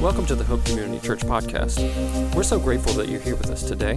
Welcome 0.00 0.26
to 0.26 0.34
the 0.34 0.44
Hope 0.44 0.64
Community 0.66 1.04
Church 1.04 1.20
podcast. 1.20 2.34
We're 2.34 2.42
so 2.42 2.60
grateful 2.60 2.92
that 2.94 3.08
you're 3.08 3.20
here 3.20 3.34
with 3.34 3.50
us 3.50 3.62
today. 3.62 3.94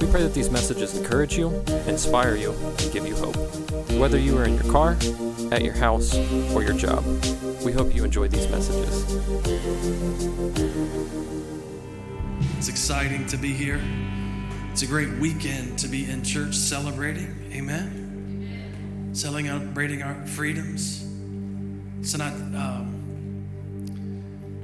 We 0.00 0.10
pray 0.10 0.22
that 0.22 0.34
these 0.34 0.50
messages 0.50 0.96
encourage 0.96 1.36
you, 1.36 1.48
inspire 1.86 2.36
you, 2.36 2.52
and 2.52 2.92
give 2.92 3.06
you 3.06 3.16
hope. 3.16 3.36
Whether 3.98 4.18
you 4.18 4.38
are 4.38 4.44
in 4.44 4.54
your 4.54 4.70
car, 4.70 4.96
at 5.50 5.62
your 5.62 5.74
house, 5.74 6.14
or 6.54 6.62
your 6.62 6.74
job, 6.74 7.04
we 7.64 7.72
hope 7.72 7.92
you 7.94 8.04
enjoy 8.04 8.28
these 8.28 8.48
messages. 8.48 9.04
It's 12.58 12.68
exciting 12.68 13.26
to 13.26 13.36
be 13.36 13.52
here. 13.52 13.80
It's 14.70 14.82
a 14.82 14.86
great 14.86 15.12
weekend 15.14 15.78
to 15.80 15.88
be 15.88 16.08
in 16.08 16.22
church 16.22 16.54
celebrating. 16.54 17.50
Amen. 17.52 19.10
Celebrating 19.12 20.02
our 20.02 20.24
freedoms. 20.24 21.04
So, 22.02 22.18
not. 22.18 22.32
Um, 22.32 22.91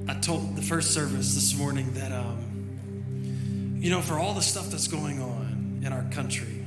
I 0.08 0.14
told 0.14 0.56
the 0.56 0.62
first 0.62 0.94
service 0.94 1.34
this 1.34 1.54
morning 1.54 1.92
that, 1.92 2.12
um, 2.12 3.76
you 3.78 3.90
know, 3.90 4.00
for 4.00 4.18
all 4.18 4.32
the 4.32 4.40
stuff 4.40 4.70
that's 4.70 4.88
going 4.88 5.20
on 5.20 5.82
in 5.84 5.92
our 5.92 6.04
country, 6.10 6.64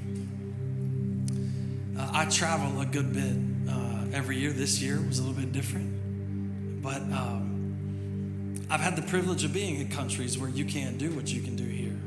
uh, 1.97 2.11
I 2.13 2.25
travel 2.25 2.79
a 2.81 2.85
good 2.85 3.11
bit 3.11 3.35
uh, 3.67 4.05
every 4.13 4.37
year. 4.37 4.51
This 4.51 4.79
year 4.79 5.01
was 5.01 5.17
a 5.17 5.23
little 5.23 5.35
bit 5.41 5.51
different, 5.51 6.83
but 6.83 7.01
um, 7.01 8.67
I've 8.69 8.79
had 8.79 8.95
the 8.95 9.01
privilege 9.01 9.43
of 9.43 9.53
being 9.53 9.81
in 9.81 9.89
countries 9.89 10.37
where 10.37 10.49
you 10.49 10.63
can't 10.63 10.99
do 10.99 11.09
what 11.09 11.33
you 11.33 11.41
can 11.41 11.55
do 11.55 11.65
here. 11.65 11.97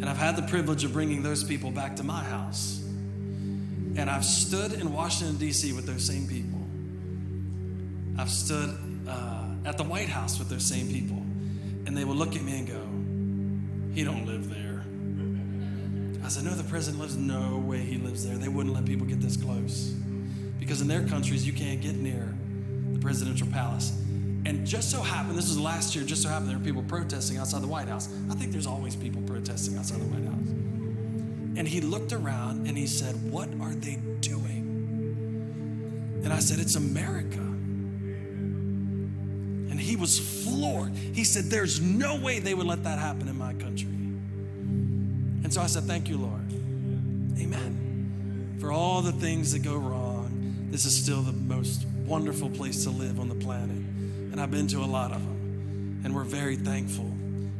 And 0.00 0.06
I've 0.06 0.18
had 0.18 0.34
the 0.34 0.42
privilege 0.42 0.82
of 0.82 0.92
bringing 0.92 1.22
those 1.22 1.44
people 1.44 1.70
back 1.70 1.94
to 1.96 2.02
my 2.02 2.24
house. 2.24 2.80
And 3.94 4.10
I've 4.10 4.24
stood 4.24 4.72
in 4.72 4.92
Washington, 4.92 5.36
D.C. 5.36 5.72
with 5.74 5.86
those 5.86 6.04
same 6.04 6.26
people. 6.26 6.58
I've 8.18 8.30
stood. 8.30 8.76
Uh, 9.06 9.41
at 9.64 9.78
the 9.78 9.84
White 9.84 10.08
House 10.08 10.38
with 10.38 10.48
those 10.48 10.64
same 10.64 10.88
people, 10.88 11.24
and 11.86 11.96
they 11.96 12.04
would 12.04 12.16
look 12.16 12.36
at 12.36 12.42
me 12.42 12.58
and 12.58 12.66
go, 12.66 12.80
"He 13.94 14.04
don't 14.04 14.26
live 14.26 14.48
there." 14.48 14.84
I 16.24 16.28
said, 16.28 16.44
"No, 16.44 16.54
the 16.54 16.64
president 16.64 17.00
lives. 17.00 17.16
No 17.16 17.58
way 17.58 17.84
he 17.84 17.98
lives 17.98 18.24
there. 18.24 18.38
They 18.38 18.48
wouldn't 18.48 18.74
let 18.74 18.84
people 18.84 19.06
get 19.06 19.20
this 19.20 19.36
close, 19.36 19.94
because 20.58 20.80
in 20.80 20.88
their 20.88 21.06
countries 21.06 21.46
you 21.46 21.52
can't 21.52 21.80
get 21.80 21.96
near 21.96 22.34
the 22.92 22.98
presidential 22.98 23.46
palace." 23.48 23.92
And 24.44 24.66
just 24.66 24.90
so 24.90 25.02
happened, 25.02 25.38
this 25.38 25.48
was 25.48 25.58
last 25.58 25.94
year. 25.94 26.04
Just 26.04 26.22
so 26.22 26.28
happened 26.28 26.50
there 26.50 26.58
were 26.58 26.64
people 26.64 26.82
protesting 26.82 27.38
outside 27.38 27.62
the 27.62 27.68
White 27.68 27.88
House. 27.88 28.08
I 28.28 28.34
think 28.34 28.50
there's 28.50 28.66
always 28.66 28.96
people 28.96 29.22
protesting 29.22 29.76
outside 29.76 30.00
the 30.00 30.06
White 30.06 30.24
House. 30.24 30.48
And 31.54 31.68
he 31.68 31.80
looked 31.80 32.12
around 32.12 32.66
and 32.66 32.76
he 32.76 32.86
said, 32.86 33.30
"What 33.30 33.48
are 33.60 33.74
they 33.74 34.00
doing?" 34.20 36.20
And 36.24 36.32
I 36.32 36.40
said, 36.40 36.58
"It's 36.58 36.74
America." 36.74 37.51
Was 40.02 40.18
floored. 40.18 40.96
He 40.96 41.22
said, 41.22 41.44
There's 41.44 41.80
no 41.80 42.16
way 42.16 42.40
they 42.40 42.54
would 42.54 42.66
let 42.66 42.82
that 42.82 42.98
happen 42.98 43.28
in 43.28 43.38
my 43.38 43.54
country. 43.54 43.86
And 43.86 45.54
so 45.54 45.60
I 45.60 45.66
said, 45.66 45.84
Thank 45.84 46.08
you, 46.08 46.18
Lord. 46.18 46.52
Amen. 47.40 48.56
For 48.58 48.72
all 48.72 49.00
the 49.00 49.12
things 49.12 49.52
that 49.52 49.60
go 49.60 49.76
wrong, 49.76 50.66
this 50.72 50.86
is 50.86 50.96
still 51.00 51.22
the 51.22 51.32
most 51.32 51.86
wonderful 52.04 52.50
place 52.50 52.82
to 52.82 52.90
live 52.90 53.20
on 53.20 53.28
the 53.28 53.36
planet. 53.36 53.76
And 53.76 54.40
I've 54.40 54.50
been 54.50 54.66
to 54.68 54.78
a 54.78 54.90
lot 54.90 55.12
of 55.12 55.20
them. 55.20 56.00
And 56.04 56.16
we're 56.16 56.24
very 56.24 56.56
thankful 56.56 57.08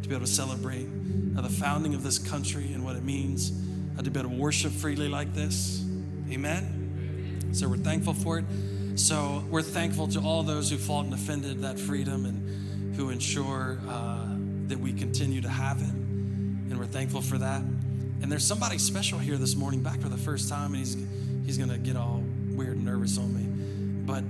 to 0.02 0.08
be 0.08 0.12
able 0.12 0.26
to 0.26 0.32
celebrate 0.32 0.88
uh, 1.36 1.42
the 1.42 1.48
founding 1.48 1.94
of 1.94 2.02
this 2.02 2.18
country 2.18 2.72
and 2.72 2.84
what 2.84 2.96
it 2.96 3.04
means 3.04 3.52
uh, 3.96 4.02
to 4.02 4.10
be 4.10 4.18
able 4.18 4.30
to 4.30 4.36
worship 4.36 4.72
freely 4.72 5.08
like 5.08 5.32
this. 5.32 5.84
Amen. 6.28 7.50
So 7.52 7.68
we're 7.68 7.76
thankful 7.76 8.14
for 8.14 8.40
it. 8.40 8.46
So 8.94 9.42
we're 9.50 9.62
thankful 9.62 10.06
to 10.08 10.20
all 10.20 10.42
those 10.42 10.70
who 10.70 10.76
fought 10.76 11.04
and 11.06 11.10
defended 11.10 11.62
that 11.62 11.78
freedom 11.78 12.26
and 12.26 12.94
who 12.94 13.08
ensure 13.10 13.78
uh, 13.88 14.36
that 14.66 14.78
we 14.78 14.92
continue 14.92 15.40
to 15.40 15.48
have 15.48 15.80
it. 15.80 15.88
And 15.88 16.78
we're 16.78 16.86
thankful 16.86 17.22
for 17.22 17.38
that. 17.38 17.60
And 17.60 18.30
there's 18.30 18.44
somebody 18.44 18.78
special 18.78 19.18
here 19.18 19.36
this 19.36 19.56
morning, 19.56 19.80
back 19.80 20.00
for 20.00 20.08
the 20.08 20.18
first 20.18 20.48
time, 20.48 20.74
and 20.74 20.76
he's 20.76 20.96
he's 21.44 21.58
gonna 21.58 21.78
get 21.78 21.96
all 21.96 22.22
weird 22.50 22.76
and 22.76 22.84
nervous 22.84 23.18
on 23.18 23.34
me. 23.34 24.04
But 24.06 24.24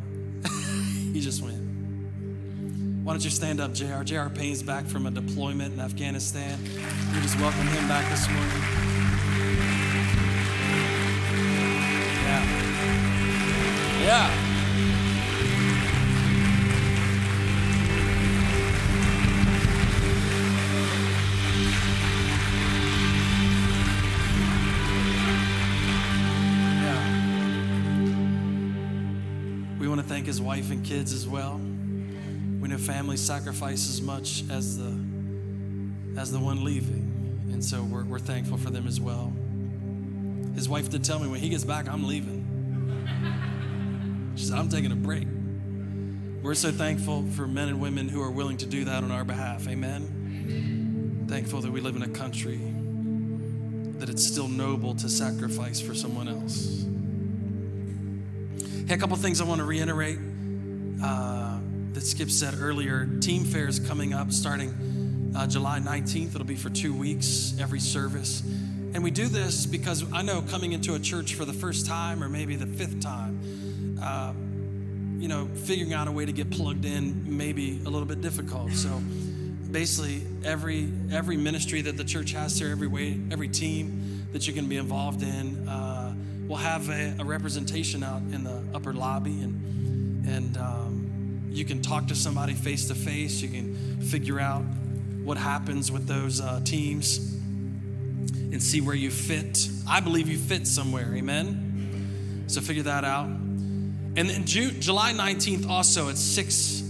he 1.12 1.20
just 1.20 1.42
went. 1.42 1.58
Why 3.04 3.12
don't 3.12 3.24
you 3.24 3.30
stand 3.30 3.60
up, 3.60 3.74
JR? 3.74 4.04
JR 4.04 4.28
Payne's 4.28 4.62
back 4.62 4.86
from 4.86 5.06
a 5.06 5.10
deployment 5.10 5.74
in 5.74 5.80
Afghanistan. 5.80 6.58
We 7.12 7.20
just 7.20 7.38
welcome 7.38 7.66
him 7.66 7.88
back 7.88 8.08
this 8.08 8.28
morning. 8.28 8.62
Yeah. 12.24 12.72
Yeah. 14.04 14.41
His 30.32 30.40
wife 30.40 30.70
and 30.70 30.82
kids 30.82 31.12
as 31.12 31.28
well. 31.28 31.58
We 31.58 32.66
know 32.66 32.78
families 32.78 33.20
sacrifice 33.20 33.86
as 33.90 34.00
much 34.00 34.44
as 34.48 34.78
the 34.78 34.98
as 36.18 36.32
the 36.32 36.38
one 36.38 36.64
leaving, 36.64 37.50
and 37.52 37.62
so 37.62 37.82
we're, 37.82 38.04
we're 38.04 38.18
thankful 38.18 38.56
for 38.56 38.70
them 38.70 38.86
as 38.86 38.98
well. 38.98 39.30
His 40.54 40.70
wife 40.70 40.88
did 40.88 41.04
tell 41.04 41.18
me 41.18 41.28
when 41.28 41.38
he 41.40 41.50
gets 41.50 41.64
back, 41.64 41.86
I'm 41.86 42.06
leaving. 42.06 42.40
She 44.36 44.46
said, 44.46 44.56
I'm 44.56 44.70
taking 44.70 44.90
a 44.90 44.96
break. 44.96 45.28
We're 46.42 46.54
so 46.54 46.72
thankful 46.72 47.26
for 47.32 47.46
men 47.46 47.68
and 47.68 47.78
women 47.78 48.08
who 48.08 48.22
are 48.22 48.30
willing 48.30 48.56
to 48.58 48.66
do 48.66 48.86
that 48.86 49.04
on 49.04 49.10
our 49.10 49.24
behalf. 49.24 49.68
Amen. 49.68 51.26
Thankful 51.28 51.60
that 51.60 51.70
we 51.70 51.82
live 51.82 51.96
in 51.96 52.02
a 52.04 52.08
country 52.08 52.58
that 53.98 54.08
it's 54.08 54.26
still 54.26 54.48
noble 54.48 54.94
to 54.94 55.10
sacrifice 55.10 55.78
for 55.78 55.94
someone 55.94 56.26
else. 56.26 56.86
Hey, 58.92 58.96
a 58.96 59.00
couple 59.00 59.16
things 59.16 59.40
I 59.40 59.44
want 59.44 59.58
to 59.58 59.64
reiterate 59.64 60.18
uh, 61.02 61.58
that 61.94 62.02
Skip 62.02 62.28
said 62.28 62.52
earlier. 62.60 63.08
Team 63.20 63.42
Fair 63.46 63.66
is 63.66 63.78
coming 63.78 64.12
up 64.12 64.30
starting 64.32 65.32
uh, 65.34 65.46
July 65.46 65.80
19th. 65.80 66.34
It'll 66.34 66.44
be 66.44 66.56
for 66.56 66.68
two 66.68 66.94
weeks, 66.94 67.54
every 67.58 67.80
service. 67.80 68.42
And 68.92 69.02
we 69.02 69.10
do 69.10 69.28
this 69.28 69.64
because 69.64 70.04
I 70.12 70.20
know 70.20 70.42
coming 70.42 70.72
into 70.72 70.94
a 70.94 70.98
church 70.98 71.36
for 71.36 71.46
the 71.46 71.54
first 71.54 71.86
time 71.86 72.22
or 72.22 72.28
maybe 72.28 72.54
the 72.54 72.66
fifth 72.66 73.00
time, 73.00 73.98
uh, 74.02 74.34
you 75.18 75.26
know, 75.26 75.48
figuring 75.54 75.94
out 75.94 76.06
a 76.06 76.12
way 76.12 76.26
to 76.26 76.32
get 76.32 76.50
plugged 76.50 76.84
in 76.84 77.34
may 77.34 77.54
be 77.54 77.80
a 77.86 77.88
little 77.88 78.04
bit 78.04 78.20
difficult. 78.20 78.72
So 78.72 79.00
basically, 79.70 80.20
every 80.44 80.92
every 81.10 81.38
ministry 81.38 81.80
that 81.80 81.96
the 81.96 82.04
church 82.04 82.32
has 82.32 82.58
here, 82.58 82.68
every 82.68 82.88
way, 82.88 83.18
every 83.30 83.48
team 83.48 84.26
that 84.34 84.46
you 84.46 84.52
can 84.52 84.68
be 84.68 84.76
involved 84.76 85.22
in 85.22 85.66
uh, 85.66 86.14
we'll 86.52 86.58
have 86.58 86.90
a, 86.90 87.14
a, 87.18 87.24
representation 87.24 88.02
out 88.02 88.20
in 88.32 88.44
the 88.44 88.61
upper 88.74 88.92
lobby 88.92 89.40
and 89.40 90.26
and 90.26 90.56
um, 90.56 91.42
you 91.50 91.64
can 91.64 91.82
talk 91.82 92.06
to 92.06 92.14
somebody 92.14 92.54
face 92.54 92.88
to 92.88 92.94
face 92.94 93.40
you 93.42 93.48
can 93.48 94.00
figure 94.00 94.40
out 94.40 94.62
what 95.24 95.36
happens 95.36 95.90
with 95.92 96.06
those 96.06 96.40
uh, 96.40 96.60
teams 96.64 97.18
and 98.52 98.62
see 98.62 98.80
where 98.80 98.94
you 98.94 99.10
fit. 99.10 99.68
I 99.88 100.00
believe 100.00 100.28
you 100.28 100.36
fit 100.36 100.66
somewhere 100.66 101.14
amen? 101.14 102.44
So 102.48 102.60
figure 102.60 102.82
that 102.82 103.04
out. 103.04 103.26
And 103.26 104.28
then 104.28 104.44
June, 104.44 104.80
july 104.80 105.12
19th 105.12 105.68
also 105.68 106.08
at 106.08 106.18
6 106.18 106.82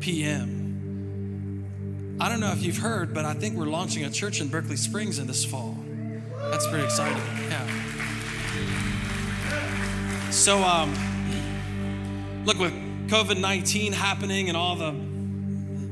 p.m 0.00 0.52
i 2.20 2.28
don't 2.28 2.40
know 2.40 2.52
if 2.52 2.62
you've 2.62 2.78
heard 2.78 3.12
but 3.12 3.24
i 3.24 3.34
think 3.34 3.56
we're 3.56 3.66
launching 3.66 4.04
a 4.04 4.10
church 4.10 4.40
in 4.40 4.48
berkeley 4.48 4.76
springs 4.76 5.18
in 5.18 5.26
this 5.26 5.44
fall. 5.44 5.76
That's 6.50 6.66
pretty 6.66 6.84
exciting 6.84 7.22
yeah. 7.50 7.66
So, 10.30 10.62
um, 10.62 10.94
look, 12.46 12.58
with 12.60 12.72
COVID 13.08 13.40
19 13.40 13.92
happening 13.92 14.48
and 14.48 14.56
all 14.56 14.76
the 14.76 14.94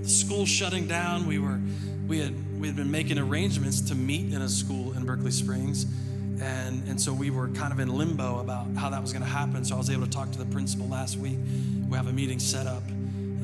schools 0.04 0.48
shutting 0.48 0.86
down, 0.86 1.26
we 1.26 1.40
were, 1.40 1.60
we 2.06 2.20
had, 2.20 2.60
we 2.60 2.68
had 2.68 2.76
been 2.76 2.92
making 2.92 3.18
arrangements 3.18 3.80
to 3.82 3.96
meet 3.96 4.32
in 4.32 4.40
a 4.40 4.48
school 4.48 4.92
in 4.92 5.04
Berkeley 5.04 5.32
Springs. 5.32 5.84
And, 6.40 6.86
and 6.88 7.00
so 7.00 7.12
we 7.12 7.30
were 7.30 7.48
kind 7.48 7.72
of 7.72 7.80
in 7.80 7.88
limbo 7.88 8.38
about 8.38 8.68
how 8.76 8.88
that 8.90 9.02
was 9.02 9.12
going 9.12 9.24
to 9.24 9.28
happen. 9.28 9.64
So 9.64 9.74
I 9.74 9.78
was 9.78 9.90
able 9.90 10.04
to 10.04 10.10
talk 10.10 10.30
to 10.30 10.38
the 10.38 10.46
principal 10.46 10.86
last 10.86 11.16
week. 11.16 11.38
We 11.88 11.96
have 11.96 12.06
a 12.06 12.12
meeting 12.12 12.38
set 12.38 12.68
up 12.68 12.84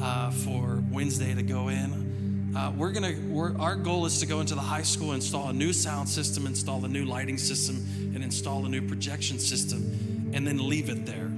uh, 0.01 0.31
for 0.31 0.81
Wednesday 0.91 1.35
to 1.35 1.43
go 1.43 1.69
in. 1.69 2.53
Uh, 2.57 2.73
we're 2.77 2.91
gonna. 2.91 3.15
We're, 3.29 3.57
our 3.59 3.77
goal 3.77 4.07
is 4.07 4.19
to 4.21 4.27
go 4.27 4.41
into 4.41 4.57
the 4.57 4.61
high 4.61 4.83
school, 4.83 5.13
install 5.13 5.51
a 5.51 5.53
new 5.53 5.73
sound 5.73 6.09
system, 6.09 6.47
install 6.47 6.85
a 6.85 6.89
new 6.89 7.05
lighting 7.05 7.39
system, 7.39 7.77
and 8.13 8.25
install 8.25 8.67
a 8.67 8.69
new 8.69 8.83
projection 8.89 9.39
system 9.39 10.31
and 10.33 10.45
then 10.45 10.69
leave 10.69 10.89
it 10.89 11.07
there. 11.07 11.31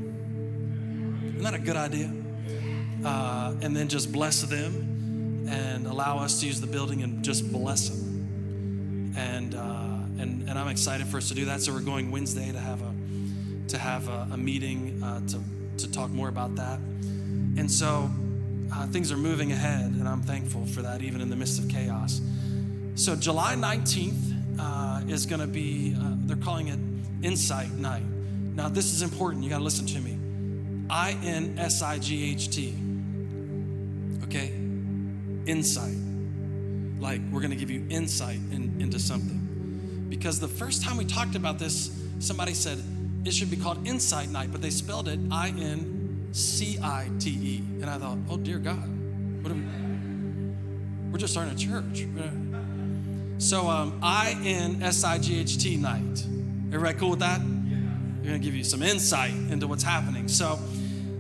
Isn't 1.43 1.55
that 1.55 1.61
a 1.61 1.65
good 1.65 1.77
idea? 1.77 2.09
Uh, 3.05 3.57
and 3.63 3.77
then 3.77 3.89
just 3.89 4.13
bless 4.13 4.43
them 4.43 5.49
and 5.51 5.89
allow 5.89 6.19
us 6.19 6.39
to 6.39 6.47
use 6.47 6.61
the 6.61 6.69
building 6.69 7.03
and 7.03 7.25
just 7.25 7.53
bless 7.53 7.89
them. 7.89 9.13
And, 9.17 9.57
uh, 9.57 10.23
and, 10.23 10.49
and 10.49 10.51
I'm 10.57 10.69
excited 10.69 11.09
for 11.09 11.17
us 11.17 11.27
to 11.31 11.35
do 11.35 11.47
that. 11.47 11.61
So 11.61 11.73
we're 11.73 11.81
going 11.81 12.13
Wednesday 12.13 12.53
to 12.53 12.61
have 12.61 12.81
a, 12.81 12.95
to 13.71 13.77
have 13.77 14.09
a, 14.09 14.29
a 14.31 14.37
meeting 14.37 15.03
uh, 15.03 15.27
to, 15.31 15.41
to 15.79 15.91
talk 15.91 16.11
more 16.11 16.29
about 16.29 16.55
that. 16.55 16.79
And 16.79 17.69
so 17.69 18.09
uh, 18.73 18.87
things 18.87 19.11
are 19.11 19.17
moving 19.17 19.51
ahead, 19.51 19.91
and 19.91 20.07
I'm 20.07 20.23
thankful 20.23 20.65
for 20.67 20.83
that, 20.83 21.03
even 21.03 21.21
in 21.21 21.29
the 21.29 21.35
midst 21.35 21.59
of 21.59 21.69
chaos. 21.69 22.21
So, 22.95 23.17
July 23.17 23.57
19th 23.57 24.61
uh, 24.61 25.03
is 25.09 25.27
going 25.27 25.41
to 25.41 25.49
be, 25.49 25.97
uh, 26.01 26.13
they're 26.19 26.37
calling 26.37 26.69
it 26.69 26.79
Insight 27.27 27.73
Night. 27.73 28.05
Now, 28.55 28.69
this 28.69 28.93
is 28.93 29.03
important. 29.03 29.43
You 29.43 29.51
got 29.51 29.59
to 29.59 29.65
listen 29.65 29.87
to 29.87 29.99
me. 29.99 30.12
I 30.91 31.13
N 31.23 31.57
S 31.59 31.83
I 31.83 31.99
G 31.99 32.31
H 32.33 32.51
T. 32.51 32.75
Okay? 34.25 34.53
Insight. 35.47 35.97
Like, 36.99 37.21
we're 37.31 37.41
going 37.41 37.51
to 37.51 37.57
give 37.57 37.71
you 37.71 37.87
insight 37.91 38.39
in, 38.51 38.77
into 38.79 38.99
something. 38.99 40.07
Because 40.09 40.39
the 40.39 40.49
first 40.49 40.83
time 40.83 40.97
we 40.97 41.05
talked 41.05 41.35
about 41.35 41.59
this, 41.59 41.91
somebody 42.21 42.55
said 42.55 42.79
it 43.25 43.33
should 43.33 43.51
be 43.51 43.57
called 43.57 43.87
Insight 43.87 44.29
Night, 44.29 44.53
but 44.53 44.63
they 44.63 44.71
spelled 44.71 45.09
it 45.09 45.19
I 45.31 45.49
N 45.49 46.29
C 46.33 46.79
I 46.83 47.09
T 47.19 47.31
E. 47.31 47.59
And 47.81 47.87
I 47.87 47.99
thought, 47.99 48.19
oh, 48.31 48.37
dear 48.37 48.59
God, 48.59 48.89
what 49.43 49.51
are 49.51 49.55
we? 49.55 49.63
We're 51.11 51.19
just 51.19 51.33
starting 51.33 51.55
a 51.55 51.57
church. 51.59 52.07
So, 53.39 53.69
um, 53.69 53.99
I 54.03 54.37
N 54.45 54.83
S 54.83 55.03
I 55.03 55.19
G 55.19 55.41
H 55.41 55.59
T 55.59 55.77
night. 55.77 56.27
Everybody 56.73 56.99
cool 56.99 57.11
with 57.11 57.21
that? 57.21 57.41
We're 58.23 58.29
going 58.29 58.41
to 58.41 58.45
give 58.45 58.55
you 58.55 58.63
some 58.63 58.85
insight 58.85 59.35
into 59.51 59.67
what's 59.67 59.83
happening. 59.83 60.29
So, 60.29 60.57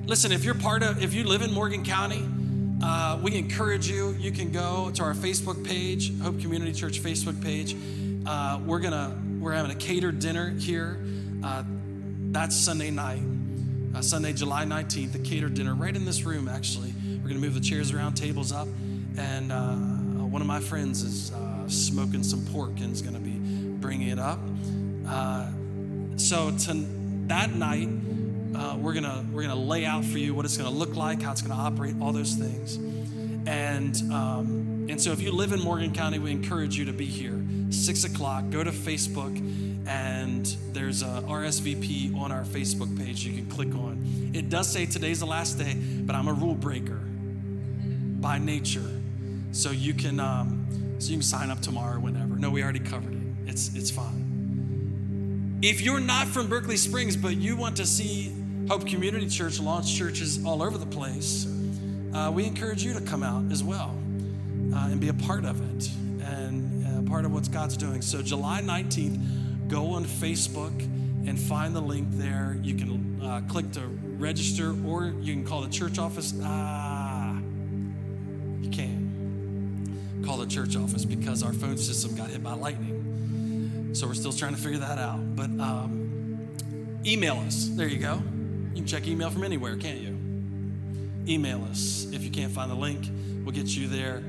listen, 0.06 0.30
if 0.30 0.44
you're 0.44 0.54
part 0.54 0.84
of, 0.84 1.02
if 1.02 1.12
you 1.14 1.24
live 1.24 1.42
in 1.42 1.52
Morgan 1.52 1.84
County, 1.84 2.24
uh, 2.80 3.18
we 3.20 3.34
encourage 3.34 3.88
you. 3.88 4.12
You 4.20 4.30
can 4.30 4.52
go 4.52 4.92
to 4.94 5.02
our 5.02 5.12
Facebook 5.12 5.66
page, 5.66 6.16
Hope 6.20 6.40
Community 6.40 6.72
Church 6.72 7.02
Facebook 7.02 7.42
page. 7.42 7.74
Uh, 8.24 8.60
we're 8.64 8.78
gonna 8.78 9.20
we're 9.40 9.52
having 9.52 9.72
a 9.72 9.74
catered 9.74 10.20
dinner 10.20 10.50
here. 10.50 11.04
Uh, 11.42 11.64
that's 12.30 12.56
Sunday 12.56 12.92
night, 12.92 13.22
uh, 13.96 14.00
Sunday, 14.00 14.32
July 14.32 14.64
19th. 14.64 15.12
The 15.12 15.18
catered 15.18 15.54
dinner 15.54 15.74
right 15.74 15.94
in 15.94 16.04
this 16.04 16.22
room. 16.22 16.46
Actually, 16.46 16.94
we're 17.20 17.28
gonna 17.30 17.40
move 17.40 17.54
the 17.54 17.60
chairs 17.60 17.90
around, 17.92 18.14
tables 18.14 18.52
up, 18.52 18.68
and 19.18 19.50
uh, 19.50 19.74
one 19.74 20.40
of 20.40 20.46
my 20.46 20.60
friends 20.60 21.02
is 21.02 21.32
uh, 21.32 21.68
smoking 21.68 22.22
some 22.22 22.46
pork 22.46 22.78
and 22.78 22.92
is 22.92 23.02
gonna 23.02 23.18
be 23.18 23.38
bringing 23.80 24.08
it 24.08 24.20
up. 24.20 24.38
So 26.16 26.50
to 26.50 26.74
that 27.28 27.54
night 27.54 27.88
uh, 28.54 28.76
we're 28.76 28.92
gonna 28.92 29.24
we're 29.32 29.42
gonna 29.42 29.54
lay 29.54 29.84
out 29.84 30.04
for 30.04 30.18
you 30.18 30.34
what 30.34 30.44
it's 30.44 30.56
gonna 30.56 30.70
look 30.70 30.94
like, 30.94 31.22
how 31.22 31.32
it's 31.32 31.42
gonna 31.42 31.60
operate, 31.60 31.94
all 32.00 32.12
those 32.12 32.34
things. 32.34 32.76
And 33.46 33.96
um, 34.12 34.86
and 34.88 35.00
so 35.00 35.12
if 35.12 35.20
you 35.20 35.32
live 35.32 35.52
in 35.52 35.60
Morgan 35.60 35.92
County, 35.92 36.18
we 36.18 36.30
encourage 36.30 36.76
you 36.76 36.84
to 36.86 36.92
be 36.92 37.06
here. 37.06 37.40
Six 37.70 38.04
o'clock. 38.04 38.50
Go 38.50 38.62
to 38.62 38.70
Facebook, 38.70 39.36
and 39.88 40.46
there's 40.72 41.02
a 41.02 41.24
RSVP 41.26 42.16
on 42.16 42.30
our 42.30 42.44
Facebook 42.44 42.96
page 42.98 43.24
you 43.24 43.32
can 43.32 43.48
click 43.48 43.74
on. 43.74 44.30
It 44.34 44.50
does 44.50 44.68
say 44.68 44.86
today's 44.86 45.20
the 45.20 45.26
last 45.26 45.58
day, 45.58 45.74
but 45.74 46.14
I'm 46.14 46.28
a 46.28 46.32
rule 46.32 46.54
breaker 46.54 47.00
by 48.20 48.38
nature, 48.38 48.90
so 49.52 49.70
you 49.70 49.94
can 49.94 50.20
um, 50.20 50.96
so 50.98 51.10
you 51.10 51.16
can 51.16 51.22
sign 51.22 51.50
up 51.50 51.60
tomorrow 51.60 51.96
or 51.96 52.00
whenever. 52.00 52.36
No, 52.36 52.50
we 52.50 52.62
already 52.62 52.80
covered 52.80 53.14
it. 53.14 53.22
It's 53.46 53.74
it's 53.74 53.90
fine. 53.90 54.21
If 55.62 55.80
you're 55.80 56.00
not 56.00 56.26
from 56.26 56.48
Berkeley 56.48 56.76
Springs, 56.76 57.16
but 57.16 57.36
you 57.36 57.54
want 57.54 57.76
to 57.76 57.86
see 57.86 58.34
Hope 58.68 58.84
Community 58.84 59.28
Church 59.28 59.60
launch 59.60 59.96
churches 59.96 60.44
all 60.44 60.60
over 60.60 60.76
the 60.76 60.86
place, 60.86 61.46
uh, 62.12 62.32
we 62.34 62.46
encourage 62.46 62.82
you 62.82 62.92
to 62.94 63.00
come 63.00 63.22
out 63.22 63.44
as 63.52 63.62
well 63.62 63.96
uh, 64.74 64.88
and 64.90 65.00
be 65.00 65.06
a 65.06 65.14
part 65.14 65.44
of 65.44 65.60
it 65.60 65.88
and 66.20 66.84
uh, 66.84 67.08
part 67.08 67.24
of 67.24 67.32
what 67.32 67.48
God's 67.52 67.76
doing. 67.76 68.02
So, 68.02 68.22
July 68.22 68.60
19th, 68.60 69.68
go 69.68 69.92
on 69.92 70.04
Facebook 70.04 70.76
and 71.28 71.38
find 71.38 71.76
the 71.76 71.80
link 71.80 72.08
there. 72.10 72.58
You 72.60 72.74
can 72.74 73.22
uh, 73.22 73.42
click 73.48 73.70
to 73.74 73.82
register 74.18 74.74
or 74.84 75.14
you 75.20 75.32
can 75.32 75.44
call 75.44 75.60
the 75.60 75.70
church 75.70 75.96
office. 75.96 76.34
Ah, 76.42 77.38
you 78.60 78.70
can't 78.70 80.24
call 80.26 80.38
the 80.38 80.46
church 80.46 80.74
office 80.74 81.04
because 81.04 81.44
our 81.44 81.52
phone 81.52 81.78
system 81.78 82.16
got 82.16 82.30
hit 82.30 82.42
by 82.42 82.54
lightning. 82.54 83.01
So 83.92 84.06
we're 84.06 84.14
still 84.14 84.32
trying 84.32 84.54
to 84.54 84.60
figure 84.60 84.78
that 84.78 84.98
out. 84.98 85.36
But 85.36 85.50
um, 85.60 86.48
email 87.04 87.34
us. 87.46 87.68
There 87.72 87.86
you 87.86 87.98
go. 87.98 88.22
You 88.70 88.76
can 88.76 88.86
check 88.86 89.06
email 89.06 89.28
from 89.28 89.44
anywhere, 89.44 89.76
can't 89.76 89.98
you? 89.98 90.18
Email 91.28 91.62
us. 91.70 92.06
If 92.10 92.24
you 92.24 92.30
can't 92.30 92.50
find 92.52 92.70
the 92.70 92.74
link, 92.74 93.06
we'll 93.44 93.54
get 93.54 93.66
you 93.76 93.88
there. 93.88 94.22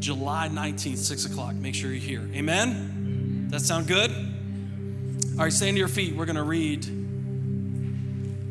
July 0.00 0.50
19th, 0.52 0.98
6 0.98 1.24
o'clock. 1.24 1.54
Make 1.54 1.74
sure 1.74 1.90
you're 1.90 1.98
here. 1.98 2.28
Amen? 2.34 3.48
That 3.50 3.60
sound 3.60 3.86
good? 3.86 4.10
All 4.10 5.44
right, 5.44 5.52
stand 5.52 5.76
to 5.76 5.78
your 5.78 5.88
feet. 5.88 6.14
We're 6.14 6.26
going 6.26 6.36
to 6.36 6.42
read 6.42 6.84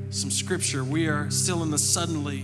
some 0.09 0.31
scripture. 0.31 0.83
We 0.83 1.07
are 1.09 1.29
still 1.29 1.61
in 1.61 1.69
the 1.69 1.77
Suddenly 1.77 2.43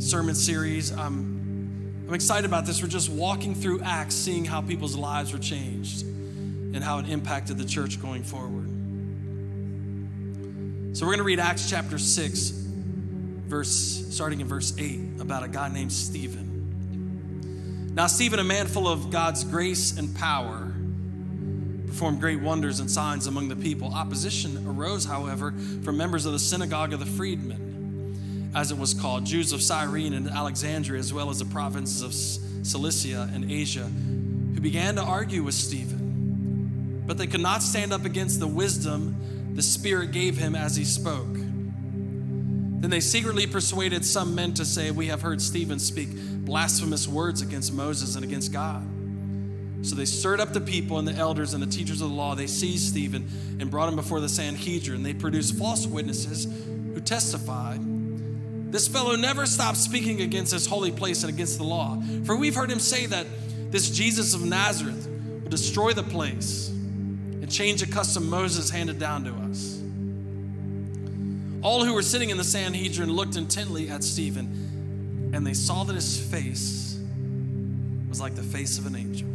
sermon 0.00 0.34
series. 0.34 0.90
I'm, 0.90 2.04
I'm 2.08 2.14
excited 2.14 2.44
about 2.44 2.66
this. 2.66 2.82
We're 2.82 2.88
just 2.88 3.08
walking 3.08 3.54
through 3.54 3.82
Acts, 3.82 4.16
seeing 4.16 4.44
how 4.44 4.62
people's 4.62 4.96
lives 4.96 5.32
were 5.32 5.38
changed 5.38 6.04
and 6.74 6.84
how 6.84 6.98
it 6.98 7.08
impacted 7.08 7.58
the 7.58 7.64
church 7.64 8.00
going 8.00 8.22
forward. 8.22 8.68
So 10.96 11.06
we're 11.06 11.12
going 11.12 11.18
to 11.18 11.24
read 11.24 11.40
Acts 11.40 11.70
chapter 11.70 11.98
6, 11.98 12.50
verse 13.46 14.06
starting 14.10 14.40
in 14.40 14.48
verse 14.48 14.76
8 14.76 15.20
about 15.20 15.42
a 15.42 15.48
guy 15.48 15.68
named 15.68 15.92
Stephen. 15.92 17.92
Now 17.94 18.06
Stephen, 18.06 18.38
a 18.38 18.44
man 18.44 18.66
full 18.66 18.88
of 18.88 19.10
God's 19.10 19.44
grace 19.44 19.96
and 19.96 20.14
power, 20.16 20.72
performed 21.86 22.20
great 22.20 22.40
wonders 22.40 22.80
and 22.80 22.90
signs 22.90 23.26
among 23.26 23.48
the 23.48 23.56
people. 23.56 23.92
Opposition 23.92 24.66
arose, 24.66 25.04
however, 25.04 25.52
from 25.82 25.96
members 25.96 26.26
of 26.26 26.32
the 26.32 26.38
synagogue 26.38 26.92
of 26.92 27.00
the 27.00 27.06
freedmen, 27.06 28.52
as 28.54 28.70
it 28.70 28.78
was 28.78 28.94
called, 28.94 29.24
Jews 29.24 29.52
of 29.52 29.62
Cyrene 29.62 30.14
and 30.14 30.28
Alexandria, 30.28 31.00
as 31.00 31.12
well 31.12 31.30
as 31.30 31.38
the 31.38 31.44
provinces 31.46 32.02
of 32.02 32.66
Cilicia 32.66 33.30
and 33.32 33.50
Asia, 33.50 33.84
who 33.84 34.60
began 34.60 34.96
to 34.96 35.02
argue 35.02 35.42
with 35.42 35.54
Stephen 35.54 35.97
but 37.08 37.16
they 37.16 37.26
could 37.26 37.40
not 37.40 37.62
stand 37.62 37.92
up 37.92 38.04
against 38.04 38.38
the 38.38 38.46
wisdom 38.46 39.54
the 39.54 39.62
Spirit 39.62 40.12
gave 40.12 40.36
him 40.36 40.54
as 40.54 40.76
he 40.76 40.84
spoke. 40.84 41.32
Then 41.32 42.90
they 42.90 43.00
secretly 43.00 43.46
persuaded 43.46 44.04
some 44.04 44.36
men 44.36 44.54
to 44.54 44.64
say, 44.64 44.92
We 44.92 45.06
have 45.06 45.22
heard 45.22 45.42
Stephen 45.42 45.80
speak 45.80 46.10
blasphemous 46.44 47.08
words 47.08 47.40
against 47.42 47.72
Moses 47.72 48.14
and 48.14 48.24
against 48.24 48.52
God. 48.52 48.86
So 49.82 49.96
they 49.96 50.04
stirred 50.04 50.38
up 50.38 50.52
the 50.52 50.60
people 50.60 50.98
and 50.98 51.08
the 51.08 51.14
elders 51.14 51.54
and 51.54 51.62
the 51.62 51.66
teachers 51.66 52.02
of 52.02 52.10
the 52.10 52.14
law. 52.14 52.34
They 52.34 52.46
seized 52.46 52.88
Stephen 52.88 53.28
and 53.58 53.70
brought 53.70 53.88
him 53.88 53.96
before 53.96 54.20
the 54.20 54.28
Sanhedrin. 54.28 54.98
And 54.98 55.06
they 55.06 55.14
produced 55.14 55.56
false 55.56 55.86
witnesses 55.86 56.44
who 56.44 57.00
testified. 57.00 57.80
This 58.70 58.86
fellow 58.86 59.16
never 59.16 59.46
stopped 59.46 59.78
speaking 59.78 60.20
against 60.20 60.52
this 60.52 60.66
holy 60.66 60.92
place 60.92 61.24
and 61.24 61.32
against 61.32 61.58
the 61.58 61.64
law. 61.64 62.00
For 62.24 62.36
we've 62.36 62.54
heard 62.54 62.70
him 62.70 62.80
say 62.80 63.06
that 63.06 63.26
this 63.72 63.90
Jesus 63.90 64.34
of 64.34 64.44
Nazareth 64.44 65.08
will 65.42 65.50
destroy 65.50 65.94
the 65.94 66.02
place 66.02 66.74
change 67.50 67.82
a 67.82 67.86
custom 67.86 68.28
Moses 68.28 68.70
handed 68.70 68.98
down 68.98 69.24
to 69.24 69.32
us. 69.50 69.82
All 71.62 71.84
who 71.84 71.92
were 71.92 72.02
sitting 72.02 72.30
in 72.30 72.36
the 72.36 72.44
Sanhedrin 72.44 73.12
looked 73.12 73.36
intently 73.36 73.88
at 73.90 74.04
Stephen, 74.04 75.30
and 75.34 75.46
they 75.46 75.54
saw 75.54 75.84
that 75.84 75.94
his 75.94 76.20
face 76.20 76.98
was 78.08 78.20
like 78.20 78.34
the 78.34 78.42
face 78.42 78.78
of 78.78 78.86
an 78.86 78.94
angel. 78.96 79.28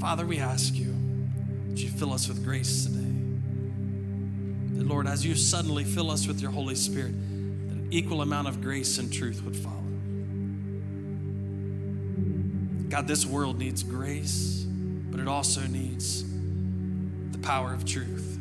Father, 0.00 0.26
we 0.26 0.38
ask 0.38 0.74
you 0.74 0.94
that 1.68 1.78
you 1.78 1.88
fill 1.90 2.12
us 2.12 2.28
with 2.28 2.44
grace 2.44 2.86
today. 2.86 3.00
That, 4.78 4.86
Lord, 4.86 5.06
as 5.06 5.24
you 5.24 5.34
suddenly 5.34 5.84
fill 5.84 6.10
us 6.10 6.26
with 6.26 6.40
your 6.40 6.50
Holy 6.50 6.74
Spirit, 6.74 7.12
that 7.12 7.76
an 7.76 7.88
equal 7.90 8.22
amount 8.22 8.48
of 8.48 8.60
grace 8.60 8.98
and 8.98 9.12
truth 9.12 9.42
would 9.44 9.56
follow. 9.56 9.74
God, 12.88 13.06
this 13.06 13.26
world 13.26 13.58
needs 13.58 13.82
grace, 13.82 14.64
but 15.10 15.20
it 15.20 15.28
also 15.28 15.60
needs 15.66 16.24
power 17.44 17.72
of 17.74 17.84
truth. 17.84 18.38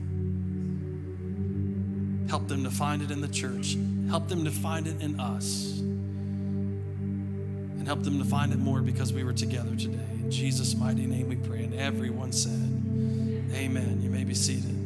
Help 2.30 2.48
them 2.48 2.64
to 2.64 2.72
find 2.72 3.02
it 3.02 3.12
in 3.12 3.22
the 3.22 3.28
church. 3.28 3.78
Help 4.10 4.28
them 4.28 4.46
to 4.46 4.52
find 4.52 4.88
it 4.88 5.02
in 5.02 5.20
us. 5.20 5.80
And 7.78 7.86
help 7.86 8.04
them 8.04 8.18
to 8.18 8.26
find 8.26 8.54
it 8.54 8.60
more 8.60 8.82
because 8.82 9.12
we 9.12 9.24
were 9.24 9.34
together 9.34 9.76
today. 9.76 10.08
In 10.16 10.32
Jesus' 10.32 10.74
mighty 10.76 11.06
name 11.06 11.28
we 11.28 11.36
pray. 11.36 11.64
And 11.64 11.76
everyone 11.76 12.32
said, 12.32 12.52
Amen. 13.54 14.00
You 14.02 14.10
may 14.10 14.24
be 14.24 14.34
seated. 14.34 14.80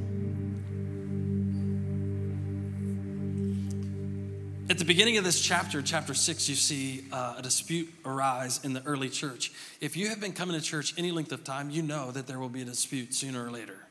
At 4.70 4.78
the 4.78 4.86
beginning 4.86 5.18
of 5.18 5.24
this 5.24 5.40
chapter, 5.40 5.82
chapter 5.82 6.14
six, 6.14 6.50
you 6.50 6.56
see 6.56 7.06
uh, 7.14 7.36
a 7.38 7.42
dispute 7.42 7.88
arise 8.04 8.60
in 8.66 8.74
the 8.74 8.84
early 8.86 9.08
church. 9.08 9.54
If 9.80 9.96
you 9.96 10.10
have 10.10 10.20
been 10.20 10.34
coming 10.34 10.60
to 10.60 10.66
church 10.66 10.94
any 10.98 11.12
length 11.12 11.32
of 11.32 11.46
time, 11.46 11.70
you 11.70 11.82
know 11.82 12.12
that 12.12 12.28
there 12.28 12.40
will 12.40 12.50
be 12.50 12.64
a 12.64 12.66
dispute 12.66 13.14
sooner 13.14 13.46
or 13.46 13.50
later. 13.50 13.87